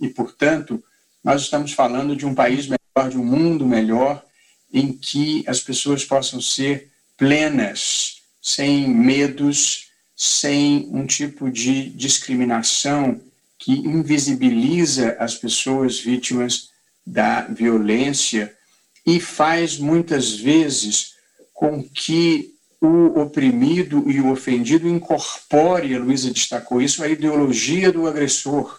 e, 0.00 0.08
portanto, 0.08 0.82
nós 1.24 1.42
estamos 1.42 1.72
falando 1.72 2.14
de 2.14 2.26
um 2.26 2.34
país 2.34 2.66
melhor, 2.66 3.10
de 3.10 3.18
um 3.18 3.24
mundo 3.24 3.66
melhor, 3.66 4.24
em 4.72 4.92
que 4.92 5.42
as 5.46 5.60
pessoas 5.60 6.04
possam 6.04 6.40
ser 6.40 6.90
plenas, 7.16 8.22
sem 8.42 8.88
medos, 8.88 9.88
sem 10.14 10.88
um 10.92 11.06
tipo 11.06 11.50
de 11.50 11.90
discriminação 11.90 13.20
que 13.58 13.72
invisibiliza 13.72 15.16
as 15.18 15.34
pessoas 15.34 15.98
vítimas 15.98 16.70
da 17.04 17.42
violência 17.42 18.54
e 19.04 19.18
faz 19.18 19.78
muitas 19.78 20.36
vezes 20.36 21.14
com 21.58 21.82
que 21.82 22.54
o 22.80 23.18
oprimido 23.20 24.08
e 24.08 24.20
o 24.20 24.30
ofendido 24.30 24.86
incorpore, 24.86 25.92
a 25.92 25.98
Luísa 25.98 26.30
destacou 26.30 26.80
isso, 26.80 27.02
a 27.02 27.08
ideologia 27.08 27.90
do 27.90 28.06
agressor 28.06 28.78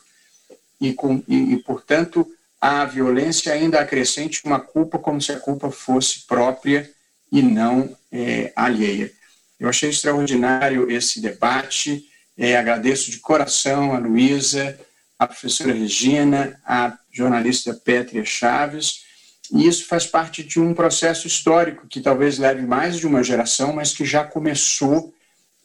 e, 0.79 0.93
com, 0.93 1.21
e, 1.27 1.55
e, 1.55 1.57
portanto, 1.57 2.25
a 2.61 2.85
violência 2.85 3.51
ainda 3.51 3.81
acrescente 3.81 4.45
uma 4.45 4.61
culpa 4.61 4.97
como 4.97 5.21
se 5.21 5.33
a 5.33 5.39
culpa 5.41 5.69
fosse 5.69 6.25
própria 6.25 6.89
e 7.29 7.41
não 7.41 7.93
é, 8.09 8.53
alheia. 8.55 9.11
Eu 9.59 9.67
achei 9.67 9.89
extraordinário 9.89 10.89
esse 10.89 11.19
debate, 11.19 12.05
é, 12.37 12.55
agradeço 12.55 13.11
de 13.11 13.19
coração 13.19 13.93
a 13.93 13.99
Luísa, 13.99 14.79
a 15.19 15.27
professora 15.27 15.73
Regina, 15.73 16.57
a 16.65 16.97
jornalista 17.11 17.73
Pétria 17.73 18.23
Chaves, 18.23 19.03
e 19.51 19.67
isso 19.67 19.85
faz 19.87 20.05
parte 20.05 20.43
de 20.43 20.59
um 20.59 20.73
processo 20.73 21.27
histórico 21.27 21.87
que 21.87 22.01
talvez 22.01 22.37
leve 22.37 22.61
mais 22.61 22.97
de 22.97 23.07
uma 23.07 23.23
geração, 23.23 23.73
mas 23.73 23.93
que 23.93 24.05
já 24.05 24.23
começou 24.23 25.13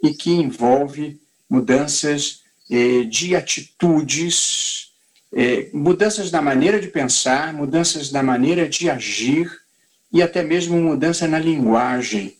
e 0.02 0.12
que 0.12 0.30
envolve 0.30 1.20
mudanças 1.48 2.42
eh, 2.70 3.04
de 3.04 3.36
atitudes 3.36 4.84
é, 5.36 5.68
mudanças 5.72 6.30
na 6.30 6.40
maneira 6.40 6.80
de 6.80 6.86
pensar, 6.86 7.52
mudanças 7.52 8.12
na 8.12 8.22
maneira 8.22 8.68
de 8.68 8.88
agir 8.88 9.50
e 10.12 10.22
até 10.22 10.44
mesmo 10.44 10.80
mudança 10.80 11.26
na 11.26 11.40
linguagem. 11.40 12.36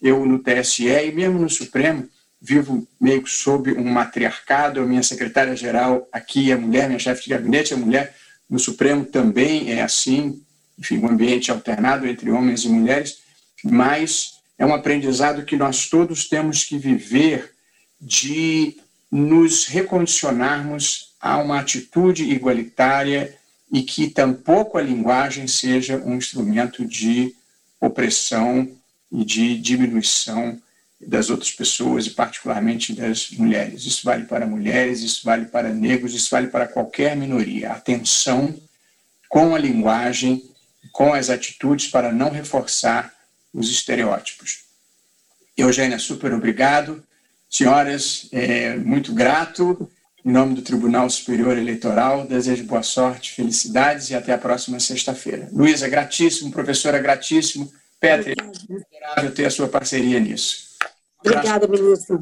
Eu, 0.00 0.24
no 0.24 0.38
TSE 0.38 0.86
e 0.86 1.12
mesmo 1.12 1.38
no 1.38 1.50
Supremo, 1.50 2.08
vivo 2.40 2.88
meio 2.98 3.22
que 3.22 3.30
sob 3.30 3.72
um 3.72 3.84
matriarcado. 3.84 4.80
A 4.80 4.86
minha 4.86 5.02
secretária-geral 5.02 6.08
aqui 6.10 6.50
é 6.50 6.56
mulher, 6.56 6.88
minha 6.88 6.98
chefe 6.98 7.24
de 7.24 7.30
gabinete 7.30 7.74
é 7.74 7.76
mulher. 7.76 8.16
No 8.48 8.58
Supremo 8.58 9.04
também 9.04 9.70
é 9.70 9.82
assim, 9.82 10.40
enfim, 10.78 10.98
um 10.98 11.08
ambiente 11.08 11.50
alternado 11.50 12.06
entre 12.06 12.30
homens 12.30 12.64
e 12.64 12.68
mulheres, 12.68 13.18
mas 13.64 14.38
é 14.56 14.64
um 14.64 14.74
aprendizado 14.74 15.44
que 15.44 15.56
nós 15.56 15.88
todos 15.88 16.28
temos 16.28 16.64
que 16.64 16.78
viver 16.78 17.52
de 18.00 18.76
nos 19.10 19.66
recondicionarmos 19.66 21.14
a 21.20 21.38
uma 21.38 21.58
atitude 21.60 22.24
igualitária 22.24 23.36
e 23.72 23.82
que 23.82 24.08
tampouco 24.08 24.78
a 24.78 24.82
linguagem 24.82 25.46
seja 25.46 25.96
um 25.98 26.16
instrumento 26.16 26.84
de 26.84 27.34
opressão 27.80 28.70
e 29.10 29.24
de 29.24 29.58
diminuição 29.58 30.60
das 31.00 31.30
outras 31.30 31.52
pessoas 31.52 32.06
e 32.06 32.10
particularmente 32.10 32.92
das 32.92 33.30
mulheres. 33.30 33.84
Isso 33.84 34.04
vale 34.04 34.24
para 34.24 34.46
mulheres, 34.46 35.00
isso 35.00 35.22
vale 35.24 35.46
para 35.46 35.72
negros, 35.72 36.14
isso 36.14 36.28
vale 36.30 36.48
para 36.48 36.66
qualquer 36.66 37.16
minoria. 37.16 37.72
Atenção 37.72 38.54
com 39.28 39.54
a 39.54 39.58
linguagem, 39.58 40.42
com 40.92 41.12
as 41.12 41.30
atitudes 41.30 41.88
para 41.88 42.12
não 42.12 42.30
reforçar 42.30 43.12
os 43.52 43.70
estereótipos. 43.70 44.64
Eugênia, 45.56 45.98
super 45.98 46.32
obrigado. 46.32 47.02
Senhoras, 47.48 48.28
é, 48.32 48.76
muito 48.76 49.12
grato 49.12 49.90
em 50.28 50.30
nome 50.30 50.54
do 50.54 50.62
Tribunal 50.62 51.08
Superior 51.08 51.56
Eleitoral, 51.56 52.26
desejo 52.26 52.64
boa 52.64 52.82
sorte, 52.82 53.32
felicidades 53.32 54.10
e 54.10 54.14
até 54.14 54.32
a 54.34 54.38
próxima 54.38 54.78
sexta-feira. 54.78 55.48
Luísa, 55.50 55.88
gratíssimo, 55.88 56.50
professora, 56.50 56.98
gratíssimo. 56.98 57.72
Petri, 57.98 58.34
é 59.16 59.28
ter 59.30 59.46
a 59.46 59.50
sua 59.50 59.68
parceria 59.68 60.20
nisso. 60.20 60.68
Obrigada, 61.24 61.66
ministro. 61.66 62.20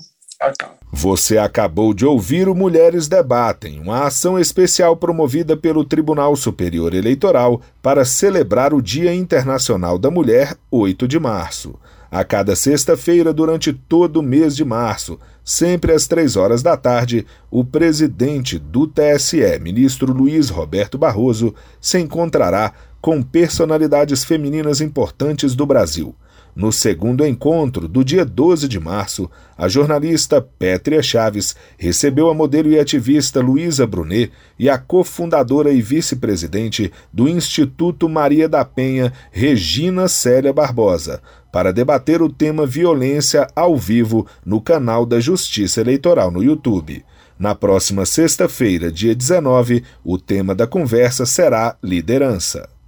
Você 0.92 1.38
acabou 1.38 1.92
de 1.92 2.06
ouvir 2.06 2.48
o 2.48 2.54
Mulheres 2.54 3.08
Debatem, 3.08 3.80
uma 3.80 4.04
ação 4.04 4.38
especial 4.38 4.96
promovida 4.96 5.56
pelo 5.56 5.84
Tribunal 5.84 6.36
Superior 6.36 6.94
Eleitoral 6.94 7.60
para 7.82 8.04
celebrar 8.04 8.72
o 8.72 8.80
Dia 8.82 9.14
Internacional 9.14 9.98
da 9.98 10.10
Mulher, 10.10 10.56
8 10.70 11.06
de 11.08 11.18
março. 11.18 11.74
A 12.10 12.24
cada 12.24 12.54
sexta-feira, 12.54 13.32
durante 13.32 13.72
todo 13.72 14.18
o 14.18 14.22
mês 14.22 14.54
de 14.54 14.64
março, 14.64 15.18
sempre 15.44 15.92
às 15.92 16.06
três 16.06 16.36
horas 16.36 16.62
da 16.62 16.76
tarde, 16.76 17.26
o 17.50 17.64
presidente 17.64 18.58
do 18.58 18.86
TSE, 18.86 19.58
ministro 19.60 20.12
Luiz 20.12 20.48
Roberto 20.48 20.96
Barroso, 20.96 21.54
se 21.80 21.98
encontrará 21.98 22.72
com 23.00 23.22
personalidades 23.22 24.24
femininas 24.24 24.80
importantes 24.80 25.54
do 25.54 25.66
Brasil. 25.66 26.14
No 26.56 26.72
segundo 26.72 27.26
encontro, 27.26 27.86
do 27.86 28.02
dia 28.02 28.24
12 28.24 28.66
de 28.66 28.80
março, 28.80 29.30
a 29.58 29.68
jornalista 29.68 30.40
Pétria 30.40 31.02
Chaves 31.02 31.54
recebeu 31.76 32.30
a 32.30 32.34
modelo 32.34 32.70
e 32.70 32.78
ativista 32.78 33.42
Luísa 33.42 33.86
Brunet 33.86 34.32
e 34.58 34.70
a 34.70 34.78
cofundadora 34.78 35.70
e 35.70 35.82
vice-presidente 35.82 36.90
do 37.12 37.28
Instituto 37.28 38.08
Maria 38.08 38.48
da 38.48 38.64
Penha, 38.64 39.12
Regina 39.30 40.08
Célia 40.08 40.50
Barbosa, 40.50 41.20
para 41.52 41.74
debater 41.74 42.22
o 42.22 42.32
tema 42.32 42.64
violência 42.64 43.46
ao 43.54 43.76
vivo 43.76 44.26
no 44.42 44.58
canal 44.58 45.04
da 45.04 45.20
Justiça 45.20 45.82
Eleitoral 45.82 46.30
no 46.30 46.42
YouTube. 46.42 47.04
Na 47.38 47.54
próxima 47.54 48.06
sexta-feira, 48.06 48.90
dia 48.90 49.14
19, 49.14 49.84
o 50.02 50.16
tema 50.16 50.54
da 50.54 50.66
conversa 50.66 51.26
será 51.26 51.76
liderança. 51.82 52.75